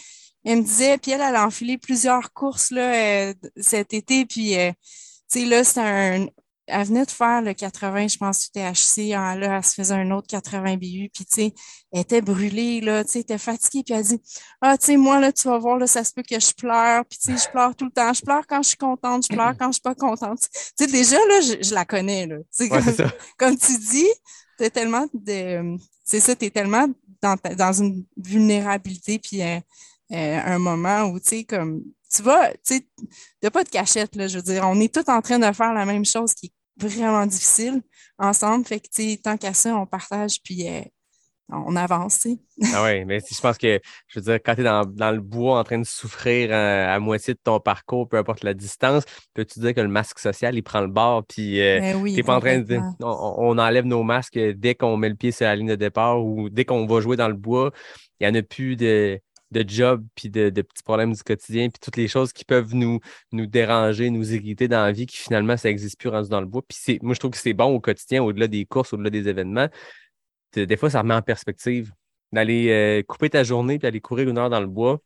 [0.44, 4.26] elle me disait, puis elle, elle a enfilé plusieurs courses là, euh, cet été.
[4.26, 4.70] Puis euh,
[5.30, 6.26] tu sais, là, c'est un.
[6.68, 9.12] Elle venait de faire le 80, je pense, THC.
[9.14, 11.08] Ah, là, elle se faisait un autre 80 BU.
[11.12, 11.54] Puis, tu sais,
[11.92, 13.82] elle était brûlée, là, tu sais, elle était fatiguée.
[13.84, 14.20] Puis, elle dit
[14.60, 17.04] Ah, tu sais, moi, là, tu vas voir, là, ça se peut que je pleure.
[17.06, 18.12] Puis, tu sais, je pleure tout le temps.
[18.12, 19.24] Je pleure quand je suis contente.
[19.30, 20.40] Je pleure quand je suis pas contente.
[20.40, 22.36] Tu sais, déjà, là, je, je la connais, là.
[22.38, 23.12] Tu sais, Ouais, comme, c'est ça.
[23.38, 24.08] comme tu dis,
[24.58, 25.76] t'es tellement de.
[26.04, 26.86] C'est ça, t'es tellement
[27.22, 29.18] dans, ta- dans une vulnérabilité.
[29.18, 29.58] Puis, euh,
[30.12, 31.82] euh, un moment où, tu sais, comme.
[32.14, 32.86] Tu vas, tu sais,
[33.40, 34.28] t'as pas de cachette, là.
[34.28, 36.52] Je veux dire, on est tous en train de faire la même chose qui est
[36.76, 37.82] vraiment difficile
[38.18, 38.64] ensemble.
[38.64, 40.82] Fait que, tant qu'à ça, on partage, puis euh,
[41.48, 42.26] on avance.
[42.74, 45.20] Ah oui, mais je pense que, je veux dire, quand tu es dans, dans le
[45.20, 49.04] bois en train de souffrir à, à moitié de ton parcours, peu importe la distance,
[49.34, 52.22] peux-tu dire que le masque social, il prend le bord, puis euh, Ben oui, t'es
[52.22, 55.46] pas en train de on, on enlève nos masques dès qu'on met le pied sur
[55.46, 57.70] la ligne de départ ou dès qu'on va jouer dans le bois,
[58.20, 59.20] il n'y en a plus de,
[59.50, 62.74] de job, puis de, de petits problèmes du quotidien, puis toutes les choses qui peuvent
[62.74, 63.00] nous,
[63.32, 66.46] nous déranger, nous irriter dans la vie, qui finalement, ça n'existe plus rendu dans le
[66.46, 66.62] bois.
[66.66, 69.68] Puis moi, je trouve que c'est bon au quotidien, au-delà des courses, au-delà des événements.
[70.54, 71.92] De- Des fois, ça remet en perspective.
[72.32, 75.00] D'aller euh, couper ta journée puis aller courir une heure dans le bois,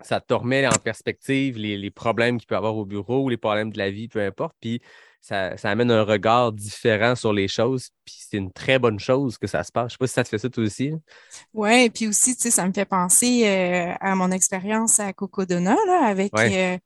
[0.00, 3.28] ça te remet en perspective les, les problèmes qu'il peut y avoir au bureau ou
[3.28, 4.54] les problèmes de la vie, peu importe.
[4.60, 4.80] Puis
[5.26, 7.88] ça, ça amène un regard différent sur les choses.
[8.04, 9.92] Puis c'est une très bonne chose que ça se passe.
[9.92, 10.90] Je sais pas si ça te fait ça toi aussi.
[10.90, 10.96] là.
[11.54, 15.76] Oui, puis aussi, tu sais, ça me fait penser euh, à mon expérience à Cocodona,
[15.86, 16.74] là, avec, Ouais.
[16.74, 16.84] euh, tu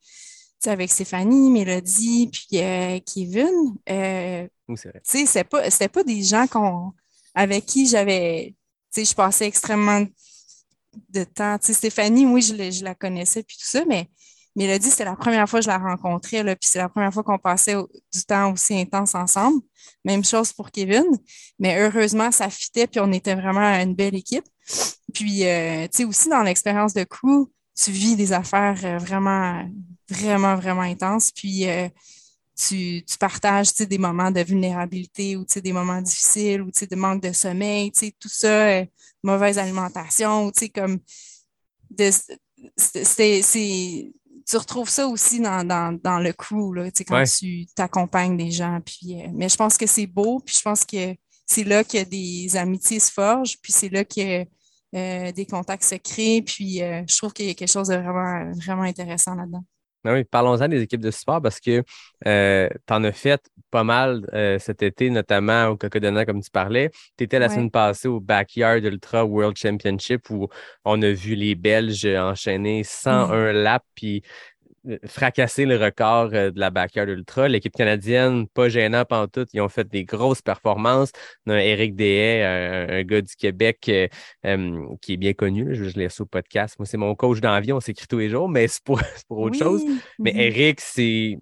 [0.60, 3.76] sais, avec Stéphanie, Mélodie, puis euh, Kevin.
[3.90, 5.00] Euh, Oui, c'est vrai.
[5.04, 6.92] tu sais, c'était pas, pas des gens qu'on,
[7.34, 8.54] avec qui j'avais,
[8.94, 10.06] tu sais, je passais extrêmement
[11.10, 11.58] de temps.
[11.58, 14.08] Tu sais, Stéphanie, oui, je, la- je la connaissais, puis tout ça, mais
[14.58, 17.22] Mélodie, c'était la première fois que je la rencontrais, là, puis c'est la première fois
[17.22, 17.76] qu'on passait
[18.12, 19.62] du temps aussi intense ensemble.
[20.04, 21.04] Même chose pour Kevin,
[21.60, 24.44] mais heureusement, ça fitait, puis on était vraiment une belle équipe.
[25.14, 27.46] Puis, euh, tu sais, aussi dans l'expérience de crew,
[27.80, 29.64] tu vis des affaires euh, vraiment,
[30.10, 31.88] vraiment, vraiment intenses, puis euh,
[32.56, 36.80] tu, tu partages, des moments de vulnérabilité ou, tu sais, des moments difficiles ou, tu
[36.80, 38.84] sais, de manque de sommeil, tu sais, tout ça, euh,
[39.22, 40.98] mauvaise alimentation, ou, tu sais, comme,
[41.90, 42.10] de,
[42.76, 44.12] c'est- c'est-
[44.48, 47.26] tu retrouves ça aussi dans, dans, dans le crew, là, tu sais, quand Ouais.
[47.26, 50.84] tu t'accompagnes des gens, puis, euh, mais je pense que c'est beau, puis je pense
[50.84, 51.14] que
[51.46, 54.44] c'est là que des amitiés se forgent, puis c'est là que
[54.94, 57.96] euh, des contacts se créent, puis euh, je trouve qu'il y a quelque chose de
[57.96, 59.64] vraiment, vraiment intéressant là-dedans.
[60.08, 61.82] Ben oui, parlons-en des équipes de sport parce que
[62.24, 66.90] tu en as fait pas mal euh, cet été, notamment au Cocodona, comme tu parlais.
[67.18, 67.54] Tu étais la Ouais.
[67.54, 70.48] semaine passée au Backyard Ultra World Championship où
[70.86, 74.22] on a vu les Belges enchaîner 101 laps puis
[74.88, 77.48] euh, fracasser le record euh, de la Backyard Ultra.
[77.48, 81.10] L'équipe canadienne, pas gênant tout, ils ont fait des grosses performances.
[81.46, 84.08] On a Eric Dehaye, un, un gars du Québec euh,
[84.46, 85.74] euh, qui est bien connu.
[85.74, 86.76] Je, je l'ai reçu au podcast.
[86.78, 87.72] Moi, c'est mon coach d'envie.
[87.72, 89.58] On s'écrit tous les jours, mais c'est pour, autre Oui.
[89.58, 89.82] chose.
[90.18, 90.40] Mais Mhm.
[90.40, 91.38] Eric, c'est.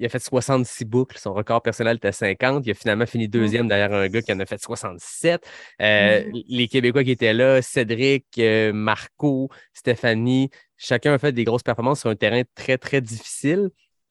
[0.00, 1.18] Il a fait 66 boucles.
[1.18, 2.66] Son record personnel était 50.
[2.66, 5.46] Il a finalement fini deuxième derrière un gars qui en a fait 67.
[5.82, 6.42] Euh, Mhm.
[6.48, 12.00] Les Québécois qui étaient là, Cédric, euh, Marco, Stéphanie, chacun a fait des grosses performances
[12.00, 13.70] sur un terrain très, très difficile.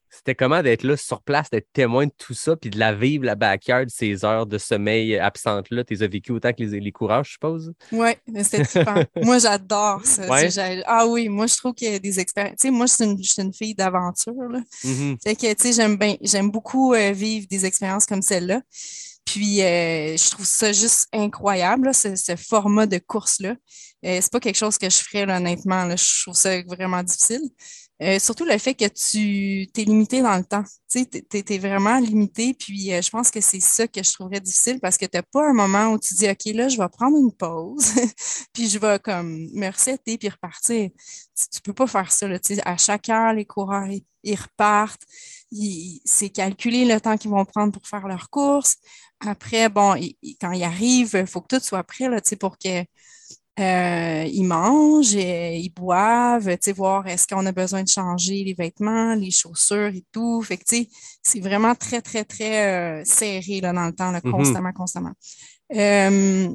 [0.09, 3.25] C'était comment d'être là sur place, d'être témoin de tout ça, puis de la vivre,
[3.25, 5.83] la backyard, ces heures de sommeil absentes-là?
[5.83, 7.73] Tu les as vécues autant que les, les coureurs, je suppose?
[7.91, 8.09] Oui,
[8.43, 9.03] c'était trippant.
[9.23, 10.27] moi, j'adore ça.
[10.27, 10.49] Ouais?
[10.85, 12.57] Ah oui, moi, je trouve qu'il y a des expériences.
[12.59, 14.33] Tu sais, moi, je suis une, je suis une fille d'aventure.
[14.83, 15.17] Mhm.
[15.23, 18.61] Fait que, tu sais, j'aime bien, j'aime beaucoup euh, vivre des expériences comme celle-là.
[19.25, 23.55] Puis, euh, je trouve ça juste incroyable, là, ce, ce format de course-là.
[24.05, 25.85] Euh, c'est pas quelque chose que je ferais, là, honnêtement.
[25.85, 25.95] Là.
[25.95, 27.41] Je trouve ça vraiment difficile.
[28.01, 30.63] Euh, surtout le fait que tu t'es limité dans le temps.
[30.89, 32.53] Tu sais, t'es, vraiment limité.
[32.53, 35.49] Puis, euh, je pense que c'est ça que je trouverais difficile parce que t'as pas
[35.49, 37.85] un moment où tu dis, OK, là, je vais prendre une pause.
[38.53, 40.89] puis, je vais comme me resetter puis repartir.
[41.35, 42.39] Tu, tu peux pas faire ça, là.
[42.65, 45.03] À chaque heure, les coureurs, ils, ils repartent.
[46.05, 48.77] C'est calculé le temps qu'ils vont prendre pour faire leur course.
[49.19, 49.95] Après, bon,
[50.39, 52.85] quand ils arrivent, il faut que tout soit prêt là, pour que
[53.59, 58.43] euh, ils mangent, et, ils boivent, tu sais, voir est-ce qu'on a besoin de changer
[58.43, 60.41] les vêtements, les chaussures et tout.
[60.41, 60.89] Fait que, tu sais,
[61.21, 64.31] c'est vraiment très, très, très euh, serré là, dans le temps, là, Mhm.
[64.31, 65.13] constamment, constamment.
[65.75, 66.49] Euh,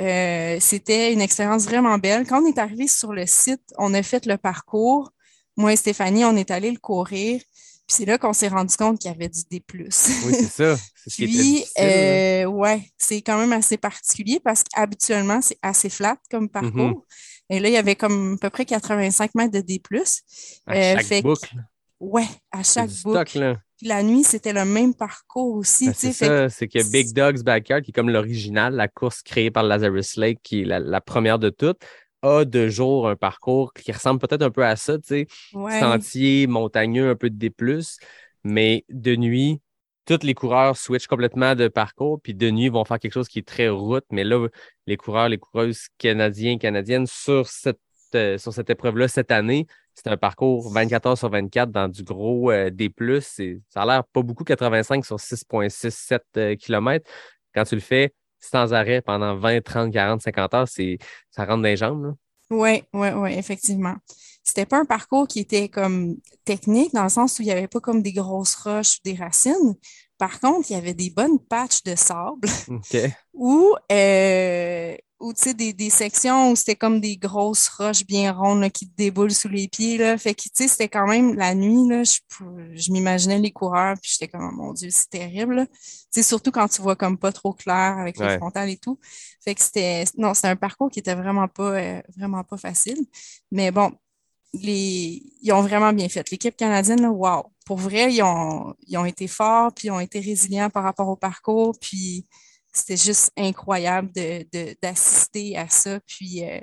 [0.00, 2.26] euh, c'était une expérience vraiment belle.
[2.26, 5.12] Quand on est arrivé sur le site, on a fait le parcours.
[5.56, 7.40] Moi et Stéphanie, on est allé le courir.
[7.86, 9.62] Puis c'est là qu'on s'est rendu compte qu'il y avait du D+.
[9.74, 10.76] Oui, c'est ça.
[11.08, 16.16] C'est ce Puis, euh, ouais, c'est quand même assez particulier parce qu'habituellement, c'est assez flat
[16.28, 16.72] comme parcours.
[16.74, 17.00] Mhm.
[17.50, 19.80] Et là, il y avait comme à peu près 85 mètres de D+.
[20.66, 21.54] À euh, chaque fait que- boucle.
[22.00, 23.28] Ouais, à chaque boucle.
[23.28, 23.56] stock, là.
[23.78, 25.86] Puis la nuit, c'était le même parcours aussi.
[25.86, 29.50] Ben, c'est ça, c'est que Big Dog's Backyard, qui est comme l'original, la course créée
[29.52, 31.78] par Lazarus Lake, qui est la, la première de toutes,
[32.26, 35.78] a de jour un parcours qui ressemble peut-être un peu à ça, tu sais, ouais.
[35.80, 37.52] sentier, montagneux, un peu de D+,
[38.44, 39.60] mais de nuit,
[40.06, 43.28] tous les coureurs switchent complètement de parcours, puis de nuit, ils vont faire quelque chose
[43.28, 44.46] qui est très route, mais là,
[44.86, 47.80] les coureurs, les coureuses canadiens, canadiennes, sur cette,
[48.14, 52.04] euh, sur cette épreuve-là, cette année, c'est un parcours 24 heures sur 24 dans du
[52.04, 52.92] gros euh, D+.
[53.20, 56.22] C'est- Ça a l'air pas beaucoup, 85 sur 6,67
[56.58, 57.04] km.
[57.08, 57.12] euh,
[57.54, 60.98] Quand tu le fais sans arrêt pendant 20, 30, 40, 50 heures, c'est,
[61.30, 62.04] ça rentre dans les jambes.
[62.04, 62.12] là.
[62.50, 63.96] Oui, oui, oui, effectivement.
[64.44, 67.66] C'était pas un parcours qui était comme technique dans le sens où il n'y avait
[67.66, 69.74] pas comme des grosses roches ou des racines.
[70.18, 72.48] Par contre, il y avait des bonnes patches de sable
[73.90, 78.60] euh, ou tu sais, des, des sections où c'était comme des grosses roches bien rondes
[78.60, 79.96] là, qui te déboulent sous les pieds.
[79.98, 80.18] Là.
[80.18, 82.18] Fait que, tu sais, c'était quand même la nuit, là, je,
[82.74, 85.54] je m'imaginais les coureurs, puis j'étais comme, oh mon Dieu, c'est terrible.
[85.56, 85.66] là.
[85.66, 85.72] Tu
[86.10, 88.36] sais, surtout quand tu vois comme pas trop clair avec les Ouais.
[88.38, 88.98] frontales et tout.
[89.42, 92.98] Fait que c'était, non, c'était un parcours qui était vraiment pas, euh, vraiment pas facile.
[93.50, 93.92] Mais bon,
[94.52, 96.30] les, ils ont vraiment bien fait.
[96.30, 97.44] L'équipe canadienne, là, wow.
[97.64, 101.08] Pour vrai, ils ont, ils ont été forts, puis ils ont été résilients par rapport
[101.08, 102.26] au parcours, puis
[102.76, 106.60] c'était juste incroyable de, de- d'assister à ça, puis euh,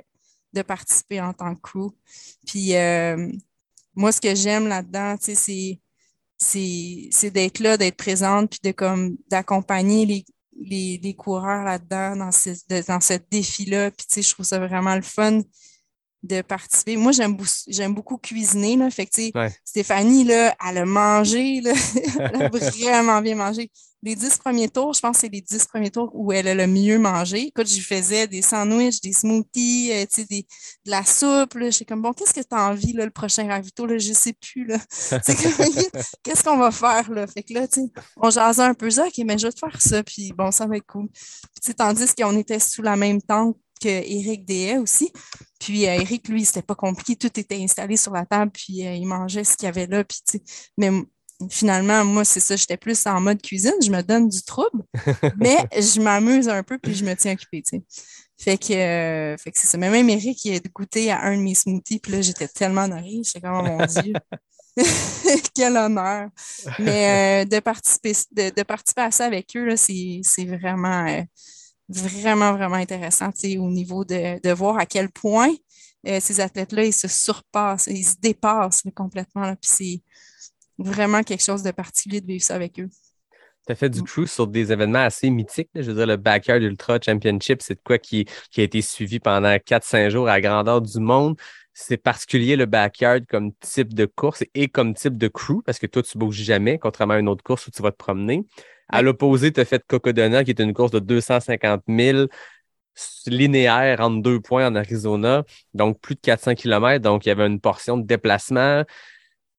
[0.52, 1.90] de participer en tant que crew.
[2.46, 3.30] Puis euh,
[3.94, 5.80] moi, ce que j'aime là-dedans, c'est,
[7.30, 8.72] d'être là, d'être présente, puis
[9.28, 10.24] d'accompagner les,
[11.02, 13.90] les, coureurs là-dedans, dans ce, défi-là.
[13.90, 15.40] Puis je trouve ça vraiment le fun
[16.24, 16.96] de participer.
[16.96, 18.90] Moi, j'aime, beaucoup cuisiner, là.
[18.90, 19.52] Fait que, tu sais, Ouais.
[19.64, 21.72] Stéphanie, là, elle a mangé, là.
[22.18, 22.48] elle a
[22.80, 23.70] vraiment bien mangé.
[24.02, 26.54] Les dix premiers tours, je pense que c'est les dix premiers tours où elle a
[26.54, 27.46] le mieux mangé.
[27.46, 30.46] Écoute, je faisais des sandwichs, des smoothies, euh, tu sais, des,
[30.84, 31.70] de la soupe, là.
[31.70, 33.98] J'étais comme, bon, qu'est-ce que tu as envie, là, le prochain ravito, là?
[33.98, 34.78] Je sais plus, là.
[36.22, 37.26] Qu'est-ce qu'on va faire, là?
[37.26, 39.58] Fait que là, tu sais, on jasait un peu ça, OK, mais je vais te
[39.58, 41.08] faire ça, puis bon, ça va être cool.
[41.62, 45.12] Puis, tandis qu'on était sous la même tente que Éric Dehaye aussi.
[45.60, 48.94] Puis euh, Eric, lui, c'était pas compliqué, tout était installé sur la table, puis euh,
[48.94, 50.04] il mangeait ce qu'il y avait là.
[50.04, 50.44] Puis, tu sais,
[50.76, 50.90] mais
[51.50, 54.82] finalement, moi, c'est ça, j'étais plus en mode cuisine, je me donne du trouble,
[55.38, 57.82] mais je m'amuse un peu, puis je me tiens occupée, tu sais.
[58.36, 59.78] Fait que, euh, fait que c'est ça.
[59.78, 62.84] Mais même Eric, il a goûté à un de mes smoothies, puis là, j'étais tellement
[62.84, 64.12] honorée, j'étais comme, oh mon Dieu.
[65.54, 66.28] Quel honneur!
[66.80, 71.22] Mais euh, de, participer, de, de participer à ça avec eux, c'est c'est vraiment, euh,
[71.88, 75.50] vraiment, vraiment intéressant au niveau de, de voir à quel point
[76.06, 79.42] euh, ces athlètes-là, ils se surpassent, ils se dépassent là, complètement.
[79.42, 79.56] là.
[79.56, 80.02] Puis c'est
[80.78, 82.88] vraiment quelque chose de particulier de vivre ça avec eux.
[83.66, 84.04] Tu as fait du Mm.
[84.04, 85.70] crew sur des événements assez mythiques.
[85.74, 85.80] là.
[85.82, 89.20] Je veux dire, le Backyard Ultra Championship, c'est de quoi qui, qui a été suivi
[89.20, 91.36] pendant 4-5 jours à la grandeur du monde.
[91.72, 95.86] C'est particulier le backyard comme type de course et comme type de crew, parce que
[95.86, 98.44] toi, tu bouges jamais, contrairement à une autre course où tu vas te promener.
[98.88, 102.26] À l'opposé, tu as fait Cocodona, qui est une course de 250 000
[103.26, 107.02] linéaire entre deux points en Arizona, donc plus de 400 km.
[107.02, 108.84] Donc, il y avait une portion de déplacement.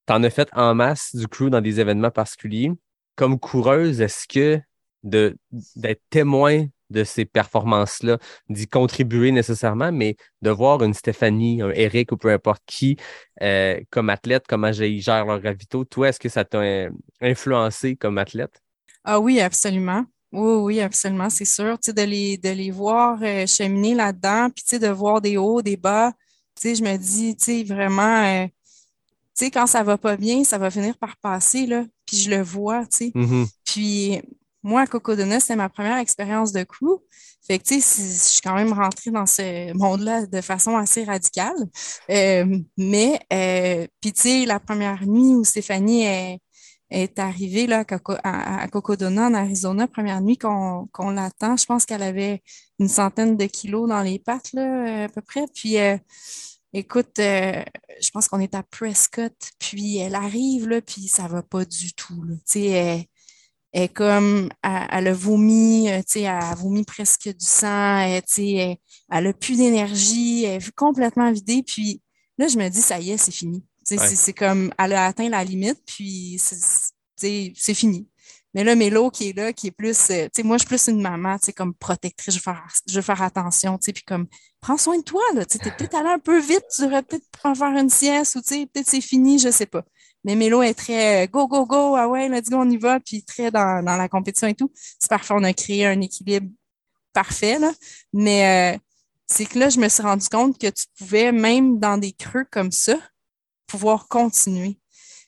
[0.07, 2.71] Tu en as fait en masse du crew dans des événements particuliers.
[3.15, 4.61] Comme coureuse, est-ce que
[5.03, 8.19] d'être témoin de ces performances-là,
[8.49, 12.97] d'y contribuer nécessairement, mais de voir une Stéphanie, un Eric ou peu importe qui,
[13.41, 16.89] euh, comme athlète, comment ils gèrent leur ravito, toi, est-ce que ça t'a euh,
[17.21, 18.64] influencé comme athlète?
[19.05, 20.03] Ah oui, absolument.
[20.31, 21.79] Oui, oui, absolument, c'est sûr.
[21.79, 25.21] Tu sais, de les, de les voir euh, cheminer là-dedans, puis tu sais, de voir
[25.21, 26.11] des hauts, des bas,
[26.59, 30.17] tu sais, je me dis, tu sais, vraiment, euh, tu sais, quand ça va pas
[30.17, 33.11] bien, ça va finir par passer, là, puis je le vois, tu sais.
[33.13, 33.45] Mhm.
[33.63, 34.21] Puis
[34.63, 36.99] moi, à Cocodona, c'était ma première expérience de crew.
[37.45, 41.03] Fait que, tu sais, je suis quand même rentrée dans ce monde-là de façon assez
[41.03, 41.53] radicale.
[42.09, 43.19] Euh, mais,
[44.01, 46.39] puis, tu sais, la première nuit où Stéphanie est,
[46.89, 51.65] est arrivée là, à, Coco- à- à Cocodona, en Arizona, première nuit qu'on l'attend, je
[51.65, 52.41] pense qu'elle avait
[52.79, 55.45] une centaine de kilos dans les pattes, à peu près.
[55.53, 55.97] Puis, euh,
[56.73, 57.63] écoute, euh,
[58.01, 61.93] je pense qu'on est à Prescott, puis elle arrive, là, puis ça va pas du
[61.93, 62.23] tout,
[62.55, 63.05] elle,
[63.73, 68.21] est comme, elle, a vomi, euh, tu sais, elle a vomi presque du sang, elle,
[68.23, 68.77] tu
[69.39, 72.01] plus d'énergie, elle est complètement vidée, puis
[72.37, 73.63] là, je me dis, ça y est, c'est fini.
[73.91, 73.97] Ouais.
[74.15, 78.07] c'est- comme, elle a atteint la limite, puis c'est fini.
[78.53, 80.67] Mais là, Mélo qui est là, qui est plus, euh, tu sais, moi, je suis
[80.69, 83.85] plus une maman, tu sais, comme protectrice, je veux faire, je veux faire attention, tu
[83.87, 84.27] sais, puis comme,
[84.61, 87.03] prends soin de toi, là, tu sais, t'es peut-être allé un peu vite, tu devrais
[87.03, 89.83] peut-être faire une sieste, ou tu sais, peut-être c'est fini, je sais pas.
[90.23, 92.99] Mais Mélo est très euh, go, go, go, ah ouais, let's go, on y va,
[93.01, 94.71] puis très dans, dans la compétition et tout.
[94.99, 96.47] C'est parfait, on a créé un équilibre
[97.13, 97.73] parfait, là.
[98.13, 98.79] Mais euh,
[99.27, 102.45] c'est que là, je me suis rendu compte que tu pouvais, même dans des creux
[102.49, 102.97] comme ça,
[103.67, 104.77] pouvoir continuer.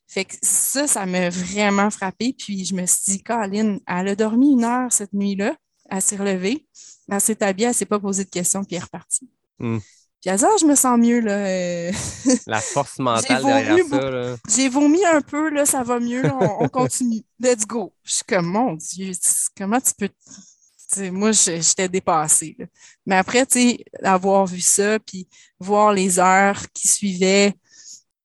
[0.08, 2.34] Fait que ça, ça m'a vraiment frappé.
[2.38, 5.56] Puis je me suis dit, Caroline, elle a dormi une heure cette nuit-là.
[5.90, 6.66] Elle s'est relevée.
[7.10, 9.30] Elle s'est habillée, elle ne s'est pas posé de questions, puis elle est repartie.
[9.60, 9.80] Hmm.
[10.22, 11.20] Puis dit, Ah, je me sens mieux.
[11.20, 11.32] Là.
[11.32, 11.92] Euh,
[12.48, 14.36] La force mentale derrière ça.
[14.50, 17.24] J'ai vomi un peu, là, ça va mieux, là, on, on continue.
[17.40, 17.94] Let's go.
[18.04, 19.12] Je suis comme, mon Dieu,
[19.58, 21.10] comment tu peux.
[21.12, 22.56] moi, j'étais dépassée.
[22.58, 22.66] là.
[23.06, 25.28] Mais après, tu sais, avoir vu ça, puis
[25.60, 27.54] voir les heures qui suivaient,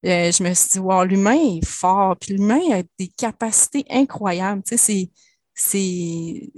[0.04, 4.62] euh, je me suis dit, wow, l'humain est fort, puis l'humain a des capacités incroyables.
[4.62, 5.10] Tu sais,
[5.54, 6.50] c'est.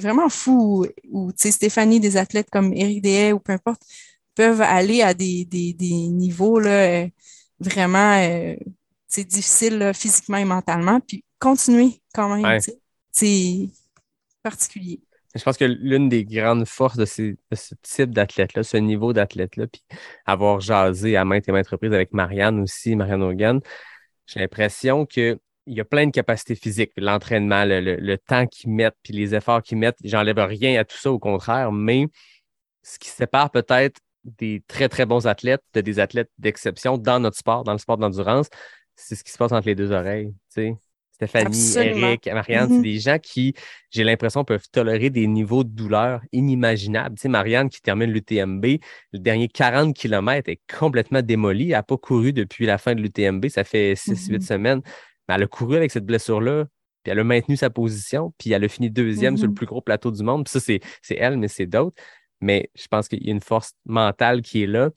[0.00, 0.86] Vraiment fou.
[1.10, 3.82] Ou, tu sais, Stéphanie, des athlètes comme Éric Dehaye ou peu importe,
[4.34, 7.08] peuvent aller à des, des, des niveaux là, euh,
[7.60, 8.54] vraiment euh,
[9.06, 12.44] c'est difficile là, physiquement et mentalement, puis continuer quand même.
[12.44, 12.58] Ouais.
[13.10, 13.68] C'est
[14.42, 15.00] particulier.
[15.34, 17.34] Je pense que l'une des grandes forces de, ce
[17.82, 19.82] type d'athlète-là, ce niveau d'athlète-là, puis
[20.26, 23.60] avoir jasé à maintes et maintes reprises avec Marianne aussi, Marianne Hogan,
[24.26, 29.14] j'ai l'impression qu'il y a plein de capacités physiques, l'entraînement, le, temps qu'ils mettent, puis
[29.14, 29.98] les efforts qu'ils mettent.
[30.04, 32.08] J'enlève rien à tout ça, au contraire, mais
[32.82, 37.36] ce qui sépare peut-être des très, très bons athlètes de des athlètes d'exception dans notre
[37.36, 38.48] sport, dans le sport d'endurance,
[38.96, 40.32] c'est ce qui se passe entre les deux oreilles.
[40.52, 40.76] tu sais.
[41.26, 42.06] Stéphanie, Absolument.
[42.08, 42.76] Eric, Marianne, Mhm.
[42.76, 43.54] c'est des gens qui,
[43.90, 47.16] j'ai l'impression, peuvent tolérer des niveaux de douleur inimaginables.
[47.16, 48.64] Tu sais, Marianne qui termine l'UTMB,
[49.12, 51.66] le dernier 40 km est complètement démoli.
[51.66, 54.46] Elle n'a pas couru depuis la fin de l'UTMB, ça fait 6-8 Mhm.
[54.46, 54.80] semaines.
[55.28, 56.66] Mais elle a couru avec cette blessure-là,
[57.04, 59.56] puis elle a maintenu sa position, puis elle a fini deuxième sur le Mhm.
[59.56, 60.44] plus gros plateau du monde.
[60.44, 61.96] Puis ça, c'est c'est elle, mais c'est d'autres.
[62.40, 64.90] Mais je pense qu'il y a une force mentale qui est là.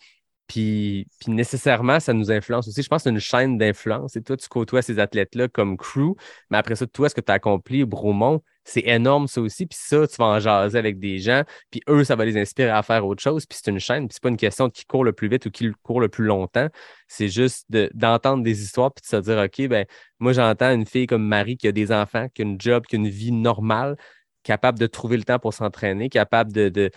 [0.48, 2.84] Puis, puis nécessairement, ça nous influence aussi.
[2.84, 4.16] Je pense que c'est une chaîne d'influence.
[4.16, 6.16] Et toi, tu côtoies ces athlètes-là comme crew.
[6.52, 9.66] Mais après ça, toi, ce que tu as accompli au Bromont, c'est énorme ça aussi.
[9.66, 11.44] Puis ça, tu vas en jaser avec des gens.
[11.72, 13.46] Puis eux, ça va les inspirer à faire autre chose.
[13.46, 14.08] Puis c'est une chaîne.
[14.08, 16.10] Puis c'est pas une question de qui court le plus vite ou qui court le
[16.10, 16.68] plus longtemps.
[17.08, 19.86] C'est juste de- d'entendre des histoires puis de se dire, OK, ben
[20.20, 22.96] moi, j'entends une fille comme Marie qui a des enfants, qui a une job, qui
[22.96, 23.96] a une vie normale,
[24.44, 26.92] capable de trouver le temps pour s'entraîner, capable de, de,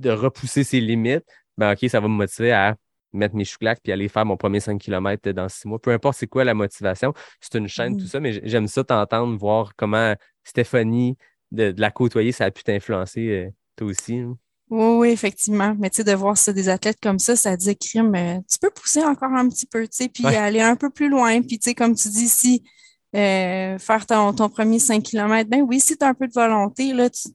[0.00, 1.24] de repousser ses limites.
[1.58, 2.76] Ben OK, ça va me motiver à
[3.12, 5.78] mettre mes chouclaques puis aller faire mon premier 5 km dans six mois.
[5.80, 9.36] Peu importe c'est quoi la motivation, c'est une chaîne, tout ça, mais j'aime ça t'entendre,
[9.36, 11.16] voir comment Stéphanie,
[11.50, 14.18] de, de la côtoyer, ça a pu t'influencer euh, toi aussi.
[14.18, 14.36] hein.
[14.70, 15.74] Oui, oui, effectivement.
[15.80, 18.58] Mais tu sais, de voir ça, des athlètes comme ça, ça dit crime, euh, tu
[18.60, 20.36] peux pousser encore un petit peu, tu sais, puis Ouais.
[20.36, 21.42] aller un peu plus loin.
[21.42, 22.62] Puis, tu sais, comme tu dis ici,
[23.16, 26.32] euh, faire ton, ton premier 5 km, ben oui, si tu as un peu de
[26.32, 27.28] volonté, là, tu,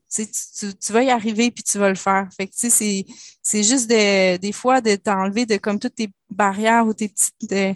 [0.80, 2.28] tu, vas y arriver puis tu vas le faire.
[2.36, 3.04] Fait que, tu sais, c'est,
[3.42, 7.52] c'est juste de, des fois de t'enlever de comme toutes tes barrières ou tes petites.
[7.52, 7.74] euh,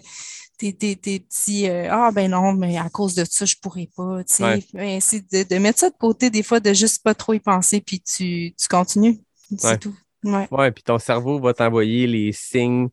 [0.57, 3.89] tes, tes, tes petits euh, Ah ben non, mais à cause de ça, je pourrais
[3.95, 4.21] pas.
[4.39, 4.63] Ouais.
[4.73, 7.39] Ben, c'est de, de mettre ça de côté, des fois, de juste pas trop y
[7.39, 9.19] penser, puis tu, tu continues.
[9.57, 9.77] C'est Ouais.
[9.79, 9.95] tout.
[10.23, 10.47] Ouais.
[10.51, 12.89] Ouais, puis ton cerveau va t'envoyer les signes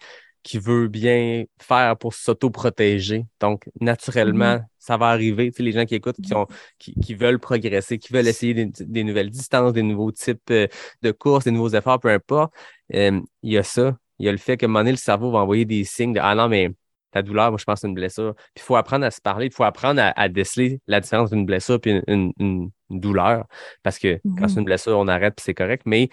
[0.49, 3.26] qu'il veut bien faire pour s'auto-protéger.
[3.40, 4.66] Donc, naturellement, Mm-hmm.
[4.78, 5.51] ça va arriver.
[5.51, 6.46] Tu sais, les gens qui écoutent, qui, ont,
[6.78, 10.66] qui, qui veulent progresser, qui veulent essayer des, des nouvelles distances, des nouveaux types euh,
[11.03, 12.53] de courses, des nouveaux efforts, peu importe,
[12.94, 13.96] euh, il y a ça.
[14.18, 16.12] Il y a le fait qu'à un moment donné, le cerveau va envoyer des signes
[16.14, 16.70] de Ah non, mais
[17.11, 18.34] ta douleur, moi, je pense que c'est une blessure.
[18.36, 21.30] Puis il faut apprendre à se parler, il faut apprendre à, à déceler la différence
[21.30, 23.46] d'une blessure et une, une- une- une douleur.
[23.82, 24.49] Parce que quand Mhm.
[24.49, 25.82] c'est une blessure, on arrête puis c'est correct.
[25.86, 26.09] Mais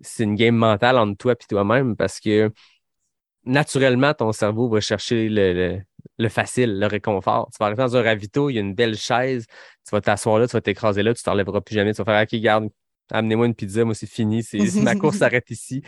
[0.00, 2.52] c'est une game mentale entre toi et toi-même parce que
[3.44, 5.82] naturellement, ton cerveau va chercher le, le-
[6.18, 7.48] le facile, le réconfort.
[7.52, 10.38] Tu vas arriver dans un ravito, il y a une belle chaise, tu vas t'asseoir
[10.38, 11.92] là, tu vas t'écraser là, tu t'enlèveras plus jamais.
[11.94, 12.68] Tu vas faire OK, garde,
[13.10, 15.82] amenez-moi une pizza, moi c'est fini, c'est ma course s'arrête ici.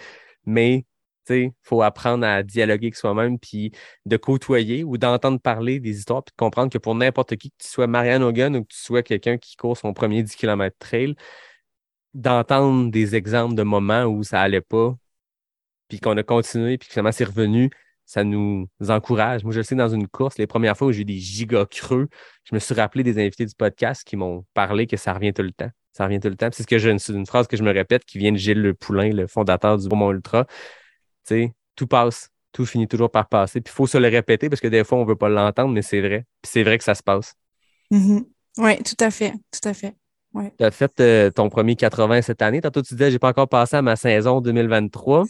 [0.47, 0.85] Mais
[1.27, 3.73] tu sais, il faut apprendre à dialoguer avec soi-même, puis
[4.07, 7.57] de côtoyer ou d'entendre parler des histoires, puis de comprendre que pour n'importe qui, que
[7.59, 10.77] tu sois Marianne Hogan ou que tu sois quelqu'un qui court son premier 10 km
[10.79, 11.15] trail,
[12.15, 14.97] d'entendre des exemples de moments où ça allait pas,
[15.89, 17.71] puis qu'on a continué, puis que finalement c'est revenu,
[18.07, 19.43] ça nous encourage.
[19.43, 21.67] Moi, je le sais, dans une course, les premières fois où j'ai eu des giga
[21.67, 22.09] creux,
[22.45, 25.43] je me suis rappelé des invités du podcast qui m'ont parlé que ça revient tout
[25.43, 25.71] le temps.
[25.93, 26.49] Ça revient tout le temps.
[26.53, 28.75] C'est ce que je, une phrase que je me répète qui vient de Gilles Le
[28.75, 30.45] Poulain, le fondateur du Beaumont Ultra.
[30.45, 30.55] Tu
[31.25, 32.31] sais, tout passe.
[32.53, 33.61] Tout finit toujours par passer.
[33.61, 35.83] Puis il faut se le répéter parce que des fois, on veut pas l'entendre, mais
[35.83, 36.25] c'est vrai.
[36.43, 37.35] Puis c'est vrai que ça se passe.
[37.91, 38.25] Mhm.
[38.59, 39.33] Oui, tout à fait.
[39.51, 39.95] Tout à fait.
[40.59, 42.61] Tu as fait euh, ton premier 80 cette année.
[42.61, 45.25] Tantôt, tu disais, j'ai pas encore passé à ma saison 2023.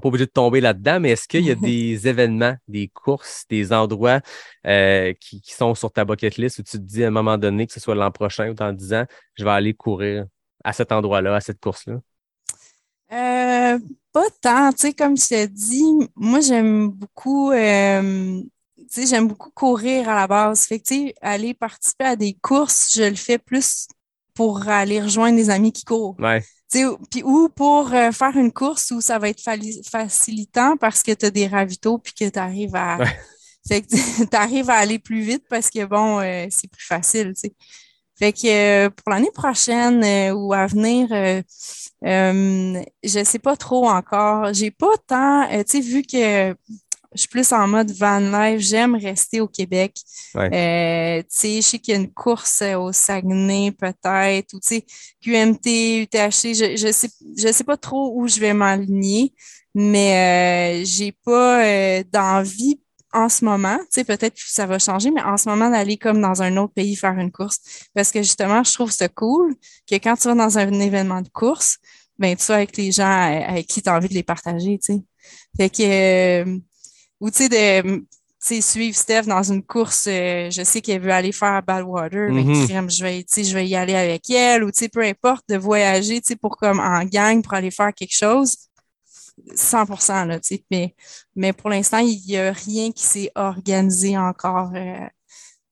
[0.00, 3.72] Pas obligé de tomber là-dedans, mais est-ce qu'il y a des événements, des courses, des
[3.72, 4.20] endroits
[4.66, 7.38] euh, qui, qui sont sur ta bucket list où tu te dis à un moment
[7.38, 10.26] donné, que ce soit l'an prochain ou dans 10 ans, je vais aller courir
[10.64, 12.00] à cet endroit-là, à cette course-là?
[13.12, 13.78] Euh,
[14.12, 15.84] pas tant, tu sais, comme je t'ai dit,
[16.16, 18.40] moi j'aime beaucoup, euh,
[18.76, 20.66] tu sais, j'aime beaucoup courir à la base.
[20.66, 23.86] Fait que, tu sais, aller participer à des courses, je le fais plus
[24.34, 26.16] pour aller rejoindre des amis qui courent.
[26.18, 26.42] Ouais.
[27.10, 29.42] Puis ou pour euh, faire une course où ça va être
[29.90, 33.06] facilitant parce que tu as des ravitaux puis que tu arrives à Ouais.
[33.66, 33.86] fait que
[34.30, 37.32] tu arrives à aller plus vite parce que bon, euh, c'est plus facile.
[38.18, 41.08] Fait que euh, pour l'année prochaine euh, ou à venir,
[42.02, 44.52] je sais pas trop encore.
[44.52, 46.54] J'ai pas tant, tu sais, vu que
[47.14, 49.96] je suis plus en mode van life, j'aime rester au Québec.
[50.36, 54.60] Euh, tu sais, je sais qu'il y a une course euh, au Saguenay peut-être, ou
[54.60, 54.86] tu sais,
[55.22, 59.32] QMT, UTHC, je, je sais, je sais pas trop où je vais m'aligner,
[59.74, 62.80] mais euh, j'ai pas euh, d'envie
[63.12, 65.98] en ce moment, tu sais, peut-être que ça va changer, mais en ce moment, d'aller
[65.98, 67.58] comme dans un autre pays faire une course.
[67.94, 69.54] Parce que justement, je trouve ça cool
[69.88, 71.76] que quand tu vas dans un événement de course,
[72.18, 73.10] ben, tu vas avec les gens
[73.46, 75.02] avec qui tu as envie de les partager, tu sais.
[75.56, 76.58] Fait que, euh,
[77.22, 78.04] ou tu sais, de,
[78.60, 82.44] suivre Steph dans une course, euh, je sais qu'elle veut aller faire à Badwater, ben,
[82.44, 82.66] Mhm.
[82.66, 85.56] crème, je vais, je vais y aller avec elle, ou tu sais, peu importe, de
[85.56, 88.56] voyager, tu sais, pour comme en gang, pour aller faire quelque chose.
[89.54, 90.96] 100 là, tu sais, mais,
[91.36, 95.06] mais pour l'instant, il n'y a rien qui s'est organisé encore euh,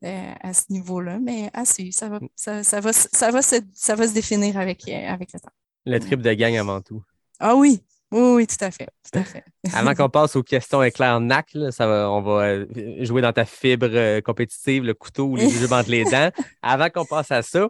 [0.04, 3.56] euh, à ce niveau-là, mais à suivre, ça va, ça, ça va, ça va, se,
[3.74, 5.52] ça va se définir avec, avec le temps.
[5.84, 7.02] Le trip de gang avant tout.
[7.40, 7.82] Ah oui,
[8.12, 9.44] oui, oui, tout à fait, tout à fait.
[9.74, 12.66] Avant qu'on passe aux questions éclair NAC, là, ça va, on va euh,
[13.04, 16.30] jouer dans ta fibre euh, compétitive, le couteau ou les jujubes entre les dents.
[16.62, 17.68] Avant qu'on passe à ça,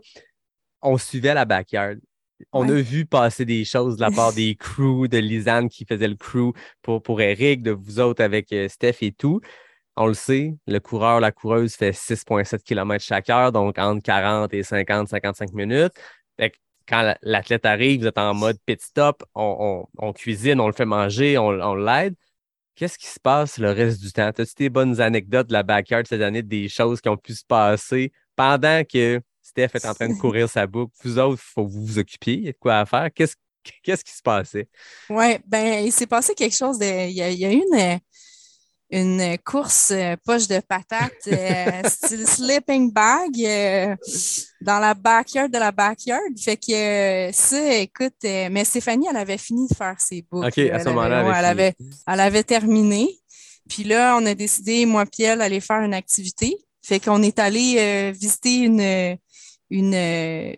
[0.83, 1.97] on suivait la backyard.
[2.53, 2.79] On Ouais.
[2.79, 6.17] a vu passer des choses de la part des crews, de Lisanne qui faisait le
[6.17, 9.41] crew pour, pour Eric, de vous autres avec euh, Steph et tout.
[9.97, 14.55] On le sait, le coureur, la coureuse fait 6,7 km chaque heure, donc entre 40
[14.55, 15.93] et 50, 55 minutes.
[16.39, 16.57] Fait que
[16.91, 20.67] quand la- l'athlète arrive, vous êtes en mode pit stop, on, on- on cuisine, on
[20.69, 22.17] le fait manger, on, on l'aide.
[22.75, 24.29] Qu'est-ce qui se passe le reste du temps?
[24.29, 27.45] As-tu des bonnes anecdotes de la backyard cette année, des choses qui ont pu se
[27.45, 30.93] passer pendant que Steph est en train de courir sa boucle?
[31.05, 33.09] Vous autres, il faut que vous vous occupiez, il y a de quoi à faire.
[33.15, 33.37] Qu'est-ce
[33.83, 34.69] qu'est-ce qui se passait?
[35.11, 37.09] Oui, ben il s'est passé quelque chose de.
[37.09, 38.01] Il y a, il y a une,
[38.91, 43.97] une course euh, poche de patate, euh, style sleeping bag, euh,
[44.61, 46.21] dans la backyard de la backyard.
[46.39, 50.49] Fait que euh, ça, écoute, mais Stéphanie, elle avait fini de faire ses boucles.
[50.49, 51.75] OK, à Elle ce moment-là, elle, avait,
[52.07, 53.09] elle avait terminé.
[53.69, 56.57] Puis là, on a décidé, moi et elle, d'aller faire une activité.
[56.83, 59.17] Fait qu'on est allé visiter une,
[59.71, 60.57] une,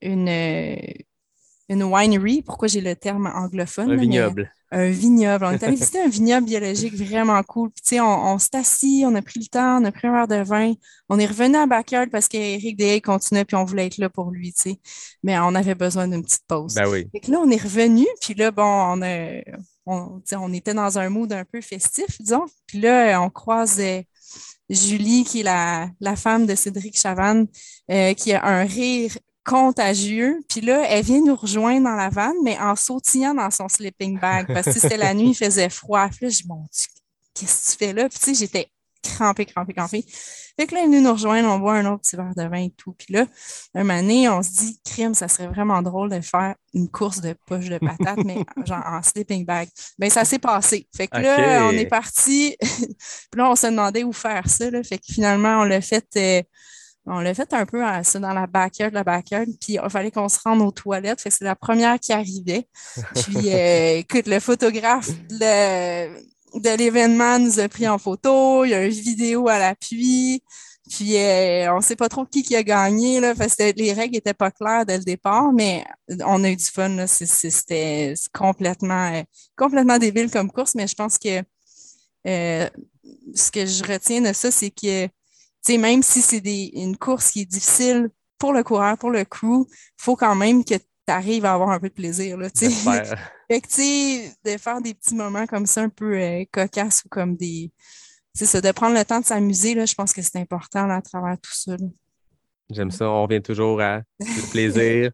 [0.00, 0.28] une,
[1.68, 2.42] une winery.
[2.42, 3.90] Pourquoi j'ai le terme anglophone?
[3.90, 4.52] un vignoble.
[4.70, 5.44] un vignoble.
[5.46, 7.70] On est allé visiter un vignoble biologique vraiment cool.
[7.70, 10.06] Puis, tu sais, on, on s'est assis, on a pris le temps, on a pris
[10.08, 10.72] un verre de vin.
[11.08, 14.30] On est revenu à backyard parce qu'Éric Deshaies continuait, puis on voulait être là pour
[14.30, 14.80] lui, tu sais.
[15.22, 16.74] Mais on avait besoin d'une petite pause.
[16.74, 17.08] Ben oui.
[17.12, 19.42] Fait que là, on est revenu, puis là, bon, on, a,
[19.86, 22.44] on, était dans un mood un peu festif, disons.
[22.66, 24.02] Puis là, on croise euh,
[24.70, 27.46] Julie, qui est la, la femme de Cédric Chavannes,
[27.90, 30.42] euh, qui a un rire contagieux.
[30.48, 34.18] Puis là, elle vient nous rejoindre dans la vanne, mais en sautillant dans son sleeping
[34.18, 36.08] bag, parce que c'était la nuit, il faisait froid.
[36.08, 36.88] Puis là, je dis, mon Dieu,
[37.34, 38.08] qu'est-ce que tu fais là?
[38.08, 38.68] Puis tu sais, j'étais
[39.02, 40.04] crampée, crampée, crampée.
[40.58, 42.44] Fait que là, elle est venue nous rejoindre, on boit un autre petit verre de
[42.44, 42.92] vin et tout.
[42.92, 43.26] Puis là,
[43.74, 47.34] un donné, on se dit, crime, ça serait vraiment drôle de faire une course de
[47.46, 49.68] poche de patates, mais genre en sleeping bag.
[49.98, 50.86] Ben, ça s'est passé.
[50.96, 52.56] Fait que là, on est parti.
[52.60, 54.70] Puis là, on se demandait où faire ça.
[54.70, 54.82] Là.
[54.84, 56.06] Fait que finalement, on l'a fait.
[56.16, 56.42] euh,
[57.06, 60.10] on l'a fait un peu à ça dans la backyard, la backyard, puis il fallait
[60.10, 61.20] qu'on se rende aux toilettes.
[61.20, 62.66] Fait que c'est la première qui arrivait.
[63.14, 66.08] Puis, euh, écoute, le photographe de,
[66.60, 68.64] de l'événement nous a pris en photo.
[68.64, 70.42] Il y a une vidéo à l'appui.
[70.90, 74.16] Puis, euh, on sait pas trop qui, qui a gagné, là, parce que les règles
[74.16, 75.84] étaient pas claires dès le départ, mais
[76.26, 77.06] on a eu du fun, là.
[77.06, 79.22] C'est- c'est- C'était complètement, euh,
[79.56, 81.42] complètement débile comme course, mais je pense que
[82.26, 82.68] euh,
[83.34, 85.08] ce que je retiens de ça, c'est que,
[85.72, 88.08] sais, même si c'est des- une course qui est difficile
[88.38, 89.66] pour le coureur, pour le crew,
[89.96, 92.48] faut quand même que tu arrives à avoir un peu de plaisir, là.
[93.50, 97.02] Fait que, tu sais, de faire des petits moments comme ça, un peu euh, cocasses
[97.04, 97.70] ou comme des.
[98.34, 100.96] C'est ça, de prendre le temps de s'amuser, là, je pense que c'est important là,
[100.96, 101.72] à travers tout ça.
[101.72, 101.86] là.
[102.70, 103.08] J'aime ça.
[103.08, 105.10] On revient toujours à le plaisir,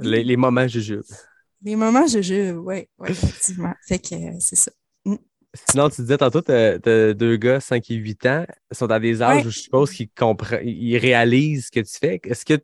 [0.00, 1.02] les, les moments jujubes.
[1.62, 3.74] Les moments, joue, oui, ouais, effectivement.
[3.86, 4.70] Fait que euh, c'est ça.
[5.70, 6.78] Sinon, tu disais tantôt, tu as,
[7.14, 9.46] deux gars, 5 et 8 ans, sont à des âges Ouais.
[9.46, 12.20] où je suppose qu'ils comprennent, ils réalisent ce que tu fais.
[12.24, 12.54] Est-ce que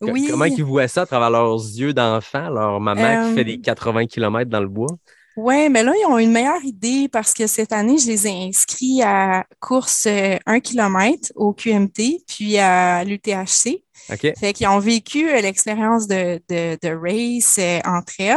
[0.00, 0.26] Oui.
[0.30, 3.60] comment ils voient ça à travers leurs yeux d'enfant, leur maman qui Euh, fait des
[3.60, 4.88] 80 km dans le bois?
[5.34, 8.48] Oui, mais là, ils ont une meilleure idée parce que cette année, je les ai
[8.48, 10.06] inscrits à course
[10.44, 13.82] 1 km au QMT, puis à l'UTHC.
[14.12, 14.32] OK.
[14.38, 18.36] Fait qu'ils ont vécu euh, l'expérience de, de, de race euh, entre elles,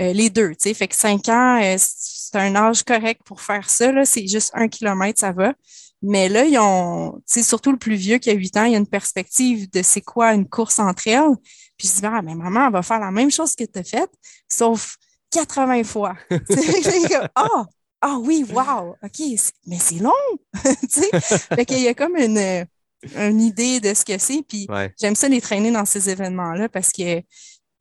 [0.00, 0.74] euh, les deux, tu sais.
[0.74, 1.76] Fait que 5 ans, euh,
[2.32, 4.04] c'est un âge correct pour faire ça, là.
[4.04, 5.54] C'est juste un kilomètre, ça va.
[6.02, 8.78] Mais là, ils ont, surtout le plus vieux qui a 8 ans, il y a
[8.78, 11.36] une perspective de c'est quoi une course entre elles.
[11.76, 13.84] Puis je dis, ah, mais maman, elle va faire la même chose que tu as
[13.84, 14.10] faite,
[14.48, 14.96] sauf
[15.30, 16.14] 80 fois.
[17.34, 17.64] Ah,
[18.02, 19.20] ah oui, wow, OK,
[19.66, 20.12] mais c'est long.
[20.62, 22.64] tu sais, fait qu'il y a comme une, euh,
[23.16, 24.42] une idée de ce que c'est.
[24.46, 24.92] Puis Ouais.
[25.00, 27.22] j'aime ça les traîner dans ces événements-là parce que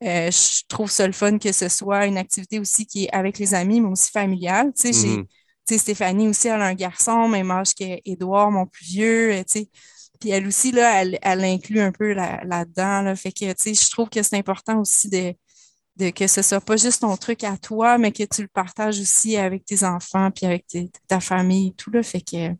[0.03, 3.39] euh, je trouve ça le fun que ce soit une activité aussi qui est avec
[3.39, 4.73] les amis, mais aussi familiale.
[4.79, 5.25] Tu sais, Mhm.
[5.67, 9.61] sais, Stéphanie aussi, elle a un garçon, même âge qu'Édouard, mon plus vieux, euh, tu
[9.61, 9.69] sais.
[10.19, 13.01] Puis elle aussi, là, elle, elle inclut un peu là- là-dedans.
[13.01, 15.33] Là, fait que, tu sais, je trouve que c'est important aussi de,
[15.97, 18.99] de que ce soit pas juste ton truc à toi, mais que tu le partages
[18.99, 20.65] aussi avec tes enfants, puis avec
[21.07, 22.03] ta famille et tout, là.
[22.03, 22.53] Fait que,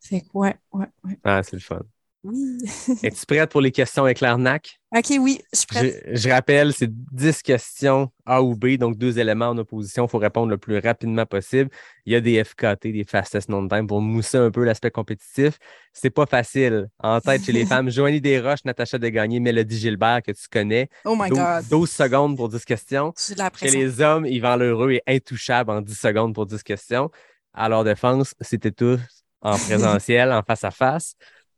[0.00, 1.18] fait que ouais, ouais, ouais.
[1.24, 1.80] Ah, c'est le fun.
[2.22, 2.58] Oui.
[3.02, 4.78] Es-tu prête pour les questions éclairnac?
[4.94, 6.02] OK, oui, je suis prête.
[6.06, 10.04] Je, je rappelle, c'est 10 questions A ou B, donc deux éléments en opposition.
[10.04, 11.70] Il faut répondre le plus rapidement possible.
[12.04, 15.58] Il y a des FKT, des fastest known time, pour mousser un peu l'aspect compétitif.
[15.94, 16.88] C'est pas facile.
[16.98, 20.88] En tête chez les femmes, Joanie Desroches, Natacha Degagné, Mélodie Gilbert, que tu connais.
[21.06, 21.68] Oh my 12, God.
[21.70, 23.14] 12 secondes pour 10 questions.
[23.36, 27.10] La Chez les hommes, Yvan Lheureux est intouchable en 10 secondes pour 10 questions.
[27.54, 29.00] À leur défense, c'était tous
[29.40, 31.14] en présentiel, en face à face.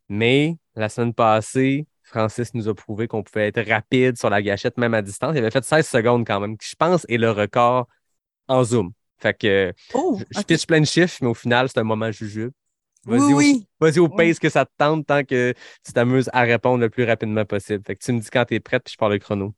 [0.08, 4.76] Mais la semaine passée, Francis nous a prouvé qu'on pouvait être rapide sur la gâchette,
[4.78, 5.32] même à distance.
[5.34, 7.88] Il avait fait 16 secondes quand même, qui je pense est le record
[8.48, 8.92] en Zoom.
[9.18, 12.10] Fait que Oh, je, je pitch plein de chiffres, mais au final, c'est un moment
[12.10, 12.52] jujube.
[13.06, 13.66] Oui, Vas-y au- oui.
[13.80, 14.16] Au Oui.
[14.16, 15.54] pace que ça te tente tant que
[15.84, 17.82] tu t'amuses à répondre le plus rapidement possible.
[17.86, 19.54] Fait que tu me dis quand tu es prête, puis je parle le chrono.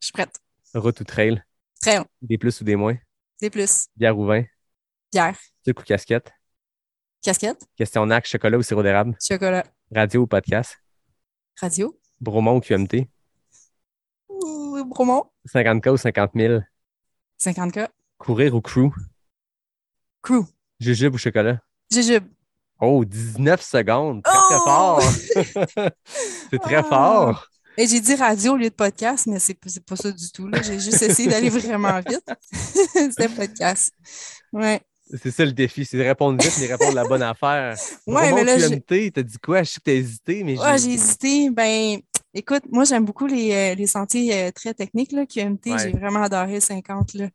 [0.00, 0.38] Je suis prête.
[0.74, 1.42] Route ou trail,
[1.86, 2.04] long.
[2.22, 2.96] des plus ou des moins,
[3.40, 3.86] C'est plus.
[3.96, 4.42] bière ou vin,
[5.12, 5.36] Bière.
[5.64, 6.32] sucre ou casquette,
[7.24, 7.66] Casquette.
[7.76, 9.64] question NAC, chocolat ou sirop d'érable, Chocolat.
[9.90, 10.76] radio ou podcast,
[11.60, 11.98] Radio.
[12.20, 13.08] Bromont ou QMT,
[14.28, 15.24] Ouh, Bromont.
[15.46, 16.60] 50K ou 50 000,
[17.40, 17.88] 50K.
[18.18, 18.90] courir ou crew,
[20.22, 20.44] Crew.
[20.80, 21.60] jujube ou chocolat?
[21.90, 22.26] Jujube.
[22.80, 24.64] Oh, 19 secondes, très très Oh!
[24.64, 25.02] fort.
[26.50, 26.82] C'est très Ah!
[26.84, 27.48] fort.
[27.76, 30.46] Et j'ai dit radio au lieu de podcast, mais c'est pas ça du tout.
[30.46, 30.62] là.
[30.62, 32.24] J'ai juste essayé d'aller vraiment vite.
[32.52, 33.92] C'était podcast.
[34.52, 34.80] Ouais.
[35.06, 37.76] C'est ça le défi, c'est de répondre vite, mais répondre la bonne affaire.
[38.06, 39.62] Ouais, mais là, QMT, t'as dit quoi?
[39.62, 41.50] Je sais que t'as hésité, mais Ouais, j'ai hésité.
[41.50, 41.98] Ben,
[42.32, 45.66] écoute, moi, j'aime beaucoup les, euh, les sentiers euh, très techniques, là, QMT.
[45.72, 45.78] Ouais.
[45.78, 47.28] J'ai vraiment adoré le 50, là.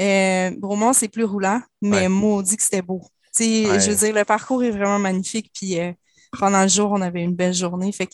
[0.00, 2.08] Euh, Bromont, c'est plus roulant, mais Ouais.
[2.08, 3.00] maudit que c'était beau.
[3.34, 5.50] Tu sais, je veux dire, le parcours est vraiment magnifique.
[5.54, 5.92] Puis euh,
[6.38, 7.90] pendant le jour, on avait une belle journée.
[7.92, 8.12] Fait que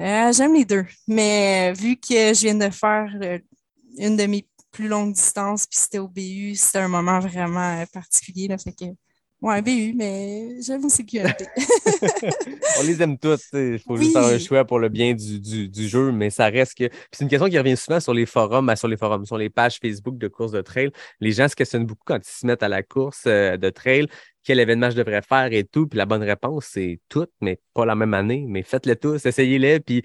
[0.00, 0.84] euh, j'aime les deux.
[1.06, 3.08] Mais vu que je viens de faire
[3.98, 7.84] une de mes plus longues distances, puis c'était au BU, c'était un moment vraiment euh,
[7.92, 8.56] particulier, là.
[8.58, 8.84] Fait que,
[9.42, 11.46] ouais, BU, mais j'aime aussi QMT.
[12.78, 13.48] On les aime tous.
[13.52, 14.04] Il faut Oui.
[14.04, 16.88] juste faire un choix pour le bien du, du, du jeu, mais ça reste que.
[16.88, 19.38] Puis c'est une question qui revient souvent sur les forums, ben, sur les forums, sur
[19.38, 20.90] les pages Facebook de courses de trail.
[21.20, 24.06] Les gens se questionnent beaucoup quand ils se mettent à la course euh, de trail,
[24.44, 25.86] quel événement je devrais faire et tout.
[25.86, 28.44] Puis la bonne réponse, c'est toutes, mais pas la même année.
[28.48, 29.80] Mais faites-les tous, essayez-les.
[29.80, 30.02] Puis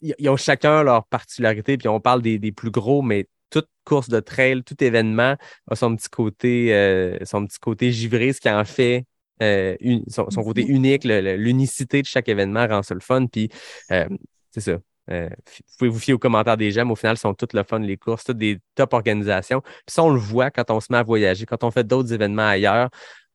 [0.00, 1.78] ils ils ont chacun leur particularité.
[1.78, 5.36] Puis on parle des, des plus gros, mais toute course de trail, tout événement
[5.70, 9.04] a son petit côté, euh, son petit côté givré, ce qui en fait
[9.42, 13.00] euh, une- son, son côté unique, le- le- l'unicité de chaque événement rend ça le
[13.00, 13.26] fun.
[13.26, 13.48] Puis
[13.90, 14.08] euh,
[14.50, 14.78] c'est ça.
[15.10, 17.64] Euh, vous pouvez vous fier aux commentaires des gens, mais au final, sont toutes le
[17.64, 19.60] fun, les courses, toutes des top organisations.
[19.60, 22.12] Puis ça, on le voit quand on se met à voyager, quand on fait d'autres
[22.12, 22.88] événements ailleurs,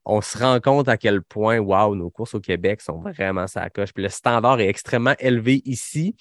[0.05, 3.69] on se rend compte à quel point, waouh, nos courses au Québec sont vraiment ça
[3.69, 3.91] coche.
[3.93, 6.15] Puis le standard est extrêmement élevé ici.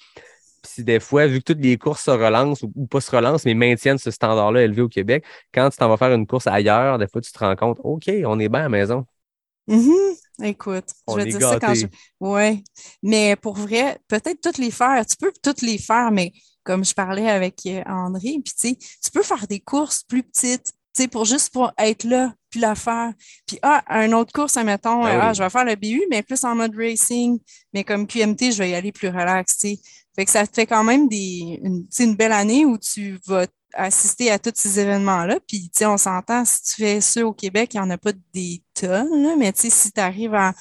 [0.61, 3.15] Puis si des fois, vu que toutes les courses se relancent ou, ou pas se
[3.15, 5.23] relancent, mais maintiennent ce standard-là élevé au Québec,
[5.53, 8.09] quand tu t'en vas faire une course ailleurs, des fois, tu te rends compte, OK,
[8.25, 9.05] on est bien à la maison.
[9.67, 10.15] Mhm.
[10.43, 11.87] Écoute, On je vais dire ça quand je.
[12.19, 12.63] Ouais.
[13.01, 15.05] Mais pour vrai, peut-être toutes les faire.
[15.05, 16.31] Tu peux toutes les faire, mais
[16.63, 20.21] comme je parlais avec euh, André, puis tu sais, tu peux faire des courses plus
[20.21, 23.13] petites, tu sais, pour juste pour être là, puis la faire.
[23.47, 25.35] Puis ah, une autre course, admettons, Ben euh, ah, oui.
[25.35, 27.39] je vais faire le BU, mais plus en mode racing,
[27.73, 29.79] mais comme QMT, je vais y aller plus relax, tu sais.
[30.17, 31.61] Fait que ça te fait quand même des,
[31.99, 35.39] une, belle année où tu vas assister à tous ces événements-là.
[35.47, 37.97] Puis, tu sais, on s'entend, si tu fais ça au Québec, il n'y en a
[37.97, 40.53] pas des tonnes, là, mais tu sais, si tu arrives à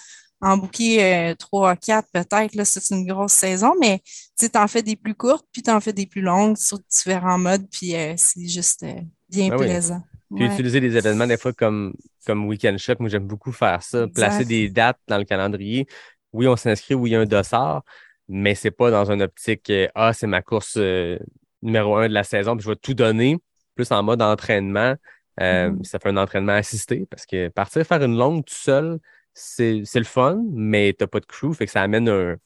[0.42, 4.68] en bouquer euh, trois, quatre peut-être, là, c'est une grosse saison, mais tu sais, t'en
[4.68, 8.12] fais des plus courtes, puis t'en fais des plus longues sur différents modes, puis euh,
[8.18, 9.00] c'est juste euh,
[9.30, 9.66] bien Ben oui.
[9.66, 10.02] plaisant.
[10.34, 10.52] Puis Ouais.
[10.52, 11.94] utiliser des événements, des fois, comme,
[12.26, 14.02] comme Weekend Shop, moi, j'aime beaucoup faire ça.
[14.02, 14.12] Exact.
[14.14, 15.86] Placer des dates dans le calendrier.
[16.32, 17.82] Oui, on s'inscrit, oui, il y a un dossard,
[18.28, 21.18] mais c'est pas dans une optique, euh, ah, c'est ma course euh,
[21.62, 23.38] numéro un de la saison, puis je vais tout donner,
[23.74, 24.94] plus en mode entraînement.
[25.40, 25.84] Euh, Mhm.
[25.84, 28.98] Ça fait un entraînement assisté parce que partir faire une longue tout seul,
[29.34, 32.36] c'est c'est le fun, mais tu n'as pas de crew, fait que ça amène un-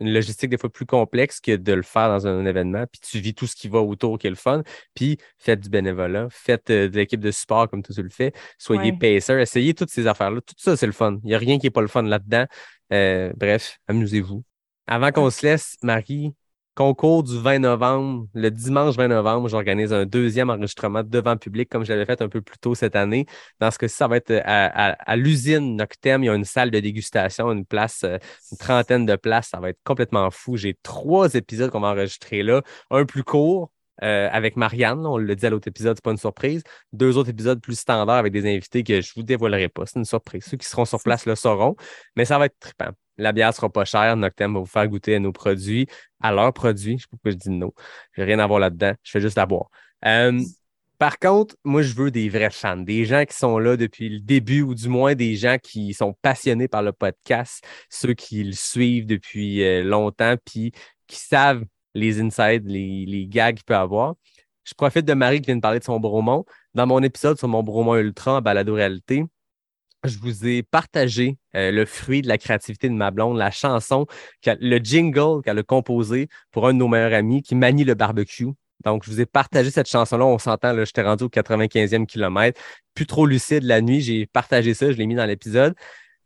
[0.00, 2.84] une logistique des fois plus complexe que de le faire dans un événement.
[2.90, 4.62] Puis tu vis tout ce qui va autour qui est le fun.
[4.94, 8.98] Puis faites du bénévolat, faites de l'équipe de support comme tu le fais, soyez Ouais.
[9.20, 10.40] pacer, essayez toutes ces affaires-là.
[10.40, 11.18] Tout ça, c'est le fun.
[11.22, 12.46] Il n'y a rien qui n'est pas le fun là-dedans.
[12.92, 14.42] Euh, bref, amusez-vous.
[14.86, 16.34] Avant qu'on se laisse, Marie,
[16.74, 21.68] concours du 20 novembre, le dimanche 20 novembre, j'organise un deuxième enregistrement devant le public,
[21.70, 23.24] comme je l'avais fait un peu plus tôt cette année.
[23.60, 26.22] Dans ce cas-ci, ça va être à, à- à l'usine Noctem.
[26.22, 28.18] Il y a une salle de dégustation, une place, euh,
[28.52, 29.48] une trentaine de places.
[29.50, 30.56] Ça va être complètement fou.
[30.56, 32.62] J'ai trois épisodes qu'on va enregistrer là.
[32.90, 33.70] Un plus court.
[34.02, 36.62] euh, avec Marianne, on l'a dit à l'autre épisode, c'est pas une surprise.
[36.92, 39.86] Deux autres épisodes plus standards avec des invités que je vous dévoilerai pas.
[39.86, 40.44] C'est une surprise.
[40.44, 41.76] Ceux qui seront sur place le sauront,
[42.16, 42.90] mais ça va être trippant.
[43.18, 44.16] La bière sera pas chère.
[44.16, 45.86] Noctem va vous faire goûter à nos produits,
[46.20, 46.98] à leurs produits.
[46.98, 47.72] Je sais pas pourquoi je dis non.
[48.16, 48.94] J'ai rien à voir là-dedans.
[49.02, 49.70] Je fais juste la boire.
[50.04, 50.40] Euh,
[50.98, 54.20] par contre, moi, je veux des vrais fans, des gens qui sont là depuis le
[54.20, 58.52] début ou du moins des gens qui sont passionnés par le podcast, ceux qui le
[58.52, 60.72] suivent depuis euh, longtemps puis
[61.06, 61.64] qui savent
[61.94, 64.14] les insides, les, gags qu'il peut avoir.
[64.64, 66.44] Je profite de Marie qui vient de parler de son Bromont.
[66.74, 69.24] Dans mon épisode sur mon Bromont Ultra en balado-réalité,
[70.04, 74.06] je vous ai partagé euh, le fruit de la créativité de ma blonde, la chanson,
[74.46, 78.48] le jingle qu'elle a composé pour un de nos meilleurs amis qui manie le barbecue.
[78.84, 80.26] Donc, je vous ai partagé cette chanson-là.
[80.26, 82.60] On s'entend, j'étais rendu au 95e kilomètre.
[82.94, 84.00] Plus trop lucide la nuit.
[84.02, 85.74] J'ai partagé ça, je l'ai mis dans l'épisode.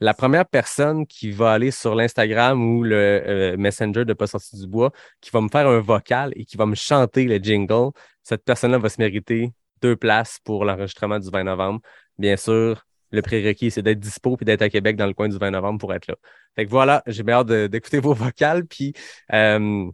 [0.01, 4.57] La première personne qui va aller sur l'Instagram ou le euh, Messenger de Pas sorti
[4.57, 7.91] du bois, qui va me faire un vocal et qui va me chanter le jingle,
[8.23, 9.53] cette personne-là va se mériter
[9.83, 11.81] deux places pour l'enregistrement du 20 novembre.
[12.17, 15.39] Bien sûr, le prérequis, c'est d'être dispo puis d'être à Québec dans le coin du
[15.39, 16.17] 20 novembre pour être là.
[16.57, 18.93] Fait que voilà, j'ai bien hâte d'écouter vos vocales, puis
[19.33, 19.91] euh,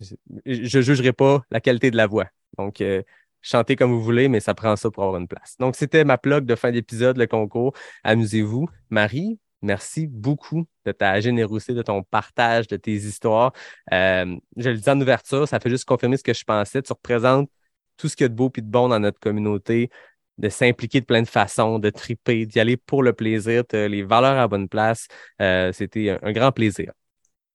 [0.00, 2.26] je je jugerai pas la qualité de la voix.
[2.58, 3.02] Donc, euh,
[3.42, 5.56] chantez comme vous voulez, mais ça prend ça pour avoir une place.
[5.58, 7.74] Donc, c'était ma plug de fin d'épisode, le concours.
[8.04, 8.68] Amusez-vous.
[8.90, 13.52] Marie, merci beaucoup de ta générosité, de ton partage, de tes histoires.
[13.92, 16.82] Euh, je le dis en ouverture, ça fait juste confirmer ce que je pensais.
[16.82, 17.50] Tu représentes
[17.96, 19.90] tout ce qu'il y a de beau et de bon dans notre communauté,
[20.38, 23.88] de s'impliquer de plein de façons, de triper, d'y aller pour le plaisir, tu as
[23.88, 25.06] les valeurs à la bonne place.
[25.40, 26.92] Euh, C'était un, un grand plaisir.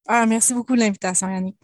[0.06, 1.56] Ah, merci beaucoup de l'invitation, Yannick.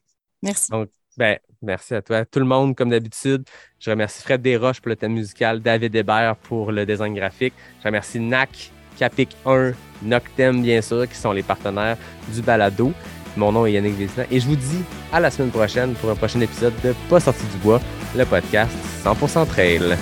[0.42, 0.70] Merci.
[0.70, 2.24] Donc, ben, merci à toi.
[2.24, 3.44] Tout le monde, comme d'habitude.
[3.80, 7.54] Je remercie Fred Desroches pour le thème musical, David Hébert pour le design graphique.
[7.80, 9.72] Je remercie NAC, Capic 1,
[10.02, 11.96] Noctem, bien sûr, qui sont les partenaires
[12.32, 12.92] du balado.
[13.36, 14.82] Mon nom est Yannick Vézina et je vous dis
[15.12, 17.80] à la semaine prochaine pour un prochain épisode de Pas sorti du bois,
[18.16, 18.72] le podcast
[19.04, 19.96] 100% trail.